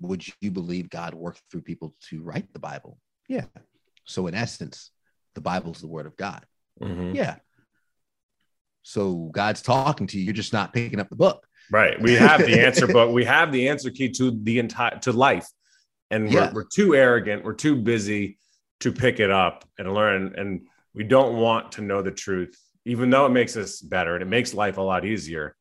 would 0.00 0.24
you 0.40 0.50
believe 0.50 0.88
God 0.88 1.12
worked 1.12 1.42
through 1.50 1.60
people 1.60 1.94
to 2.08 2.22
write 2.22 2.50
the 2.54 2.58
Bible? 2.58 2.98
Yeah. 3.28 3.44
So 4.06 4.28
in 4.28 4.34
essence, 4.34 4.92
the 5.34 5.42
Bible's 5.42 5.82
the 5.82 5.88
word 5.88 6.06
of 6.06 6.16
God. 6.16 6.46
Mm-hmm. 6.80 7.16
Yeah. 7.16 7.36
So 8.80 9.28
God's 9.30 9.60
talking 9.60 10.06
to 10.06 10.18
you. 10.18 10.24
You're 10.24 10.32
just 10.32 10.54
not 10.54 10.72
picking 10.72 11.00
up 11.00 11.10
the 11.10 11.16
book. 11.16 11.46
Right. 11.70 12.00
We 12.00 12.14
have 12.14 12.40
the 12.46 12.64
answer 12.66 12.86
book. 12.86 13.12
We 13.12 13.26
have 13.26 13.52
the 13.52 13.68
answer 13.68 13.90
key 13.90 14.08
to 14.12 14.30
the 14.42 14.58
entire 14.58 14.98
to 15.00 15.12
life. 15.12 15.46
And 16.10 16.30
yeah. 16.30 16.48
we're, 16.48 16.62
we're 16.62 16.68
too 16.72 16.94
arrogant. 16.94 17.44
We're 17.44 17.54
too 17.54 17.76
busy 17.76 18.38
to 18.80 18.92
pick 18.92 19.20
it 19.20 19.30
up 19.30 19.64
and 19.78 19.92
learn. 19.92 20.34
And 20.36 20.66
we 20.94 21.04
don't 21.04 21.36
want 21.36 21.72
to 21.72 21.82
know 21.82 22.02
the 22.02 22.10
truth, 22.10 22.58
even 22.84 23.10
though 23.10 23.26
it 23.26 23.30
makes 23.30 23.56
us 23.56 23.80
better 23.80 24.14
and 24.14 24.22
it 24.22 24.28
makes 24.28 24.54
life 24.54 24.78
a 24.78 24.82
lot 24.82 25.04
easier. 25.04 25.56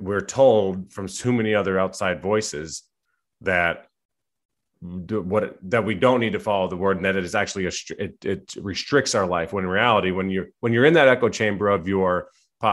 We're 0.00 0.20
told 0.20 0.92
from 0.92 1.06
too 1.06 1.32
many 1.32 1.54
other 1.54 1.78
outside 1.78 2.20
voices 2.20 2.82
that 3.42 3.86
what 4.80 5.56
that 5.62 5.84
we 5.84 5.94
don't 5.94 6.20
need 6.20 6.34
to 6.34 6.40
follow 6.40 6.68
the 6.68 6.76
word 6.76 6.96
and 6.98 7.06
that 7.06 7.16
it 7.16 7.24
is 7.24 7.34
actually 7.34 7.66
a 7.66 7.70
it, 7.98 8.22
it 8.24 8.54
restricts 8.60 9.14
our 9.14 9.26
life 9.26 9.52
when 9.52 9.64
in 9.64 9.70
reality 9.70 10.10
when 10.10 10.28
you're 10.28 10.48
when 10.60 10.74
you're 10.74 10.84
in 10.84 10.92
that 10.92 11.08
echo 11.08 11.28
chamber 11.30 11.68
of 11.68 11.88
your 11.88 12.28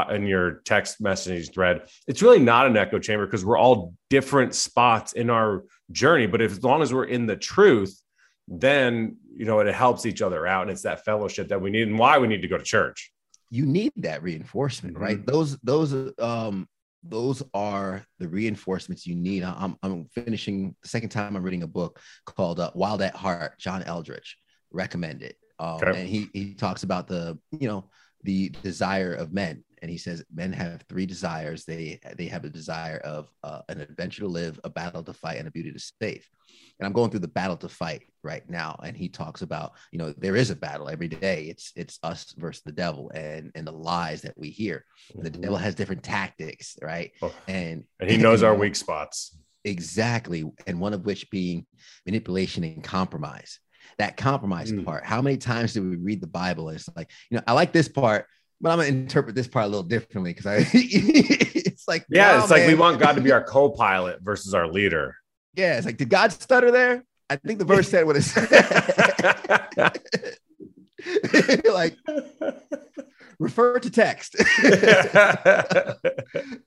in 0.09 0.25
your 0.25 0.61
text 0.65 1.01
messaging 1.01 1.53
thread 1.53 1.81
it's 2.07 2.21
really 2.21 2.39
not 2.39 2.65
an 2.65 2.75
echo 2.75 2.99
chamber 2.99 3.25
because 3.25 3.45
we're 3.45 3.57
all 3.57 3.93
different 4.09 4.53
spots 4.55 5.13
in 5.13 5.29
our 5.29 5.63
journey 5.91 6.27
but 6.27 6.41
if, 6.41 6.51
as 6.51 6.63
long 6.63 6.81
as 6.81 6.93
we're 6.93 7.05
in 7.05 7.25
the 7.25 7.35
truth 7.35 8.01
then 8.47 9.15
you 9.35 9.45
know 9.45 9.59
it 9.59 9.73
helps 9.73 10.05
each 10.05 10.21
other 10.21 10.45
out 10.45 10.63
and 10.63 10.71
it's 10.71 10.81
that 10.81 11.05
fellowship 11.05 11.47
that 11.47 11.61
we 11.61 11.69
need 11.69 11.87
and 11.87 11.97
why 11.97 12.17
we 12.17 12.27
need 12.27 12.41
to 12.41 12.47
go 12.47 12.57
to 12.57 12.63
church 12.63 13.11
you 13.49 13.65
need 13.65 13.91
that 13.97 14.23
reinforcement 14.23 14.97
right 14.97 15.17
mm-hmm. 15.17 15.31
those 15.31 15.57
those 15.59 16.13
um 16.19 16.67
those 17.03 17.41
are 17.53 18.05
the 18.19 18.27
reinforcements 18.27 19.07
you 19.07 19.15
need. 19.15 19.43
I'm, 19.43 19.75
I'm 19.81 20.05
finishing 20.13 20.75
the 20.81 20.87
second 20.87 21.09
time 21.09 21.35
I'm 21.35 21.43
reading 21.43 21.63
a 21.63 21.67
book 21.67 21.99
called 22.25 22.59
uh, 22.59 22.71
Wild 22.75 23.01
at 23.01 23.15
Heart, 23.15 23.59
John 23.59 23.83
Eldredge, 23.83 24.35
recommend 24.71 25.23
it. 25.23 25.35
Um, 25.59 25.75
okay. 25.75 26.01
And 26.01 26.09
he, 26.09 26.29
he 26.33 26.53
talks 26.53 26.83
about 26.83 27.07
the, 27.07 27.39
you 27.51 27.67
know, 27.67 27.89
the 28.23 28.49
desire 28.49 29.13
of 29.13 29.33
men. 29.33 29.63
And 29.81 29.89
he 29.89 29.97
says 29.97 30.23
men 30.31 30.53
have 30.53 30.83
three 30.87 31.07
desires. 31.07 31.65
They 31.65 31.99
they 32.15 32.27
have 32.27 32.45
a 32.45 32.49
desire 32.49 32.97
of 32.97 33.29
uh, 33.43 33.61
an 33.67 33.81
adventure 33.81 34.21
to 34.21 34.27
live 34.27 34.59
a 34.63 34.69
battle 34.69 35.01
to 35.03 35.13
fight 35.13 35.39
and 35.39 35.47
a 35.47 35.51
beauty 35.51 35.71
to 35.71 35.79
save. 35.79 36.27
And 36.79 36.85
i'm 36.85 36.93
going 36.93 37.09
through 37.09 37.21
the 37.21 37.27
battle 37.27 37.57
to 37.57 37.69
fight 37.69 38.03
right 38.23 38.47
now. 38.47 38.79
And 38.83 38.95
he 38.95 39.09
talks 39.09 39.41
about 39.41 39.73
you 39.91 39.97
know 39.97 40.13
there 40.13 40.35
is 40.35 40.51
a 40.51 40.55
battle 40.55 40.87
every 40.87 41.07
day. 41.07 41.45
It's 41.45 41.71
it's 41.75 41.97
us 42.03 42.35
versus 42.37 42.61
the 42.63 42.71
devil 42.71 43.11
and 43.15 43.51
and 43.55 43.65
the 43.65 43.71
lies 43.71 44.21
that 44.21 44.37
we 44.37 44.49
hear. 44.49 44.85
The 45.15 45.31
mm-hmm. 45.31 45.41
devil 45.41 45.57
has 45.57 45.73
different 45.73 46.03
tactics 46.03 46.77
right? 46.83 47.11
Oh. 47.23 47.33
and 47.47 47.83
and 47.99 48.09
he 48.09 48.17
knows 48.17 48.43
our 48.43 48.53
weak 48.53 48.75
spots. 48.75 49.35
Exactly. 49.63 50.43
And 50.67 50.79
one 50.79 50.93
of 50.93 51.05
which 51.05 51.29
being 51.31 51.65
manipulation 52.05 52.63
and 52.63 52.83
compromise 52.83 53.59
that 53.97 54.17
compromise 54.17 54.71
mm. 54.71 54.85
part 54.85 55.05
how 55.05 55.21
many 55.21 55.37
times 55.37 55.73
do 55.73 55.81
we 55.81 55.95
read 55.95 56.21
the 56.21 56.27
bible 56.27 56.69
it's 56.69 56.89
like 56.95 57.09
you 57.29 57.37
know 57.37 57.43
i 57.47 57.53
like 57.53 57.71
this 57.71 57.87
part 57.87 58.25
but 58.61 58.71
I'm 58.71 58.77
gonna 58.77 58.89
interpret 58.89 59.35
this 59.35 59.47
part 59.47 59.65
a 59.65 59.67
little 59.67 59.83
differently 59.83 60.31
because 60.33 60.45
I 60.45 60.57
it's 60.73 61.87
like 61.87 62.05
yeah, 62.09 62.37
wow, 62.37 62.43
it's 62.43 62.51
like 62.51 62.67
we 62.67 62.75
want 62.75 62.99
God 62.99 63.13
to 63.13 63.21
be 63.21 63.31
our 63.31 63.43
co-pilot 63.47 64.21
versus 64.21 64.53
our 64.53 64.67
leader. 64.67 65.15
Yeah, 65.55 65.77
it's 65.77 65.85
like 65.85 65.97
did 65.97 66.09
God 66.09 66.31
stutter 66.31 66.71
there? 66.71 67.03
I 67.29 67.37
think 67.37 67.59
the 67.59 67.65
verse 67.65 67.89
said 67.89 68.05
what 68.05 68.17
it 68.17 68.21
said. 68.21 68.51
like 71.73 71.97
refer 73.39 73.79
to 73.79 73.89
text. 73.89 74.35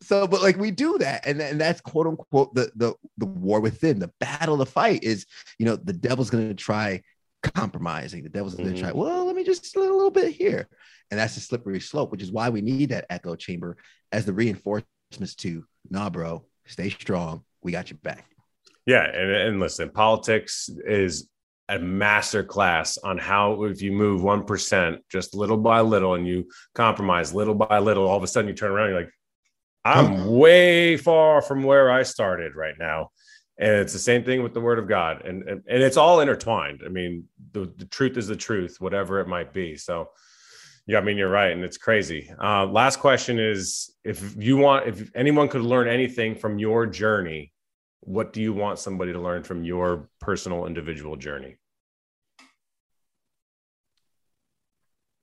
so, 0.02 0.26
but 0.26 0.42
like 0.42 0.56
we 0.56 0.72
do 0.72 0.98
that, 0.98 1.26
and, 1.26 1.40
and 1.40 1.60
that's 1.60 1.80
quote 1.80 2.06
unquote 2.08 2.54
the 2.54 2.72
the 2.74 2.94
the 3.18 3.26
war 3.26 3.60
within. 3.60 4.00
The 4.00 4.10
battle 4.18 4.58
to 4.58 4.66
fight 4.66 5.04
is, 5.04 5.26
you 5.58 5.66
know, 5.66 5.76
the 5.76 5.92
devil's 5.92 6.30
gonna 6.30 6.54
try 6.54 7.02
compromising. 7.52 8.22
The 8.22 8.28
devil's 8.28 8.56
mm-hmm. 8.56 8.76
try, 8.76 8.92
well, 8.92 9.26
let 9.26 9.36
me 9.36 9.44
just 9.44 9.76
a 9.76 9.80
little 9.80 10.10
bit 10.10 10.32
here. 10.32 10.68
And 11.10 11.20
that's 11.20 11.36
a 11.36 11.40
slippery 11.40 11.80
slope, 11.80 12.10
which 12.10 12.22
is 12.22 12.32
why 12.32 12.48
we 12.48 12.60
need 12.60 12.90
that 12.90 13.06
echo 13.10 13.36
chamber 13.36 13.76
as 14.12 14.24
the 14.24 14.32
reinforcements 14.32 15.34
to, 15.36 15.64
nah, 15.90 16.10
bro, 16.10 16.44
stay 16.66 16.90
strong. 16.90 17.44
We 17.62 17.72
got 17.72 17.90
your 17.90 17.98
back. 18.02 18.30
Yeah. 18.86 19.04
And, 19.04 19.30
and 19.30 19.60
listen, 19.60 19.90
politics 19.90 20.68
is 20.86 21.28
a 21.68 21.78
master 21.78 22.44
class 22.44 22.98
on 22.98 23.16
how 23.16 23.64
if 23.64 23.80
you 23.80 23.92
move 23.92 24.20
1% 24.20 24.98
just 25.10 25.34
little 25.34 25.56
by 25.56 25.80
little 25.80 26.14
and 26.14 26.26
you 26.26 26.48
compromise 26.74 27.32
little 27.32 27.54
by 27.54 27.78
little, 27.78 28.06
all 28.06 28.16
of 28.16 28.22
a 28.22 28.26
sudden 28.26 28.48
you 28.48 28.54
turn 28.54 28.70
around, 28.70 28.90
you're 28.90 29.00
like, 29.00 29.10
I'm 29.84 30.26
way 30.26 30.96
far 30.96 31.42
from 31.42 31.62
where 31.62 31.90
I 31.90 32.02
started 32.02 32.54
right 32.54 32.74
now. 32.78 33.10
And 33.58 33.70
it's 33.70 33.92
the 33.92 33.98
same 34.00 34.24
thing 34.24 34.42
with 34.42 34.52
the 34.52 34.60
word 34.60 34.78
of 34.78 34.88
God. 34.88 35.24
And, 35.24 35.48
and, 35.48 35.62
and 35.68 35.82
it's 35.82 35.96
all 35.96 36.20
intertwined. 36.20 36.82
I 36.84 36.88
mean, 36.88 37.28
the, 37.52 37.72
the 37.76 37.84
truth 37.84 38.16
is 38.16 38.26
the 38.26 38.36
truth, 38.36 38.76
whatever 38.80 39.20
it 39.20 39.28
might 39.28 39.52
be. 39.52 39.76
So 39.76 40.08
yeah, 40.86 40.98
I 40.98 41.00
mean 41.00 41.16
you're 41.16 41.30
right, 41.30 41.52
and 41.52 41.64
it's 41.64 41.78
crazy. 41.78 42.30
Uh, 42.42 42.66
last 42.66 42.98
question 42.98 43.38
is: 43.38 43.94
if 44.04 44.36
you 44.36 44.58
want, 44.58 44.86
if 44.86 45.10
anyone 45.14 45.48
could 45.48 45.62
learn 45.62 45.88
anything 45.88 46.34
from 46.34 46.58
your 46.58 46.86
journey, 46.86 47.52
what 48.00 48.34
do 48.34 48.42
you 48.42 48.52
want 48.52 48.78
somebody 48.78 49.12
to 49.12 49.20
learn 49.20 49.42
from 49.44 49.64
your 49.64 50.10
personal 50.20 50.66
individual 50.66 51.16
journey? 51.16 51.56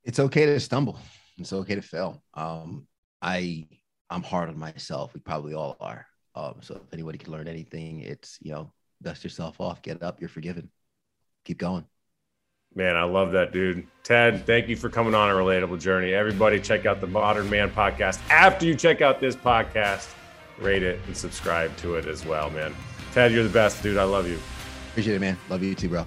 It's 0.03 0.19
okay 0.19 0.47
to 0.47 0.59
stumble. 0.59 0.97
It's 1.37 1.53
okay 1.53 1.75
to 1.75 1.81
fail. 1.81 2.23
Um, 2.33 2.87
I 3.21 3.67
I'm 4.09 4.23
hard 4.23 4.49
on 4.49 4.57
myself. 4.57 5.13
We 5.13 5.19
probably 5.19 5.53
all 5.53 5.77
are. 5.79 6.07
Um, 6.35 6.55
so 6.61 6.75
if 6.75 6.93
anybody 6.93 7.17
can 7.17 7.31
learn 7.31 7.47
anything, 7.47 8.01
it's 8.01 8.37
you 8.41 8.51
know, 8.51 8.71
dust 9.01 9.23
yourself 9.23 9.59
off, 9.59 9.81
get 9.81 10.01
up, 10.01 10.19
you're 10.19 10.29
forgiven. 10.29 10.69
Keep 11.45 11.57
going. 11.57 11.85
Man, 12.73 12.95
I 12.95 13.03
love 13.03 13.33
that, 13.33 13.51
dude. 13.51 13.85
Ted, 14.03 14.45
thank 14.45 14.69
you 14.69 14.77
for 14.77 14.89
coming 14.89 15.13
on 15.13 15.29
a 15.29 15.33
relatable 15.33 15.81
journey. 15.81 16.13
Everybody, 16.13 16.59
check 16.59 16.85
out 16.85 17.01
the 17.01 17.07
Modern 17.07 17.49
Man 17.49 17.69
podcast. 17.69 18.19
After 18.29 18.65
you 18.65 18.75
check 18.75 19.01
out 19.01 19.19
this 19.19 19.35
podcast, 19.35 20.13
rate 20.57 20.83
it 20.83 20.99
and 21.05 21.17
subscribe 21.17 21.75
to 21.77 21.95
it 21.95 22.05
as 22.05 22.25
well, 22.25 22.49
man. 22.51 22.73
Ted, 23.11 23.33
you're 23.33 23.43
the 23.43 23.49
best, 23.49 23.83
dude. 23.83 23.97
I 23.97 24.03
love 24.03 24.25
you. 24.25 24.39
Appreciate 24.91 25.15
it, 25.15 25.19
man. 25.19 25.37
Love 25.49 25.63
you 25.63 25.75
too, 25.75 25.89
bro. 25.89 26.05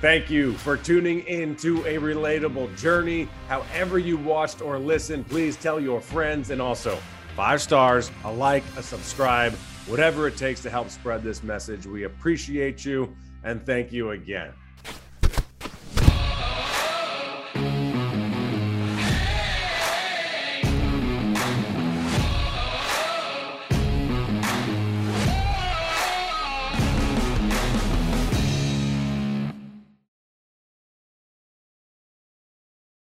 Thank 0.00 0.28
you 0.28 0.54
for 0.54 0.76
tuning 0.76 1.20
in 1.20 1.54
to 1.56 1.78
a 1.86 1.98
relatable 1.98 2.76
journey. 2.76 3.28
However, 3.48 3.98
you 3.98 4.16
watched 4.16 4.60
or 4.60 4.78
listened, 4.78 5.28
please 5.28 5.56
tell 5.56 5.78
your 5.78 6.00
friends 6.00 6.50
and 6.50 6.60
also 6.60 6.98
five 7.34 7.60
stars, 7.60 8.10
a 8.24 8.32
like, 8.32 8.62
a 8.76 8.82
subscribe, 8.82 9.52
whatever 9.86 10.28
it 10.28 10.36
takes 10.36 10.62
to 10.62 10.70
help 10.70 10.88
spread 10.90 11.22
this 11.22 11.42
message. 11.42 11.86
We 11.86 12.04
appreciate 12.04 12.84
you 12.84 13.14
and 13.42 13.64
thank 13.66 13.92
you 13.92 14.10
again. 14.10 14.52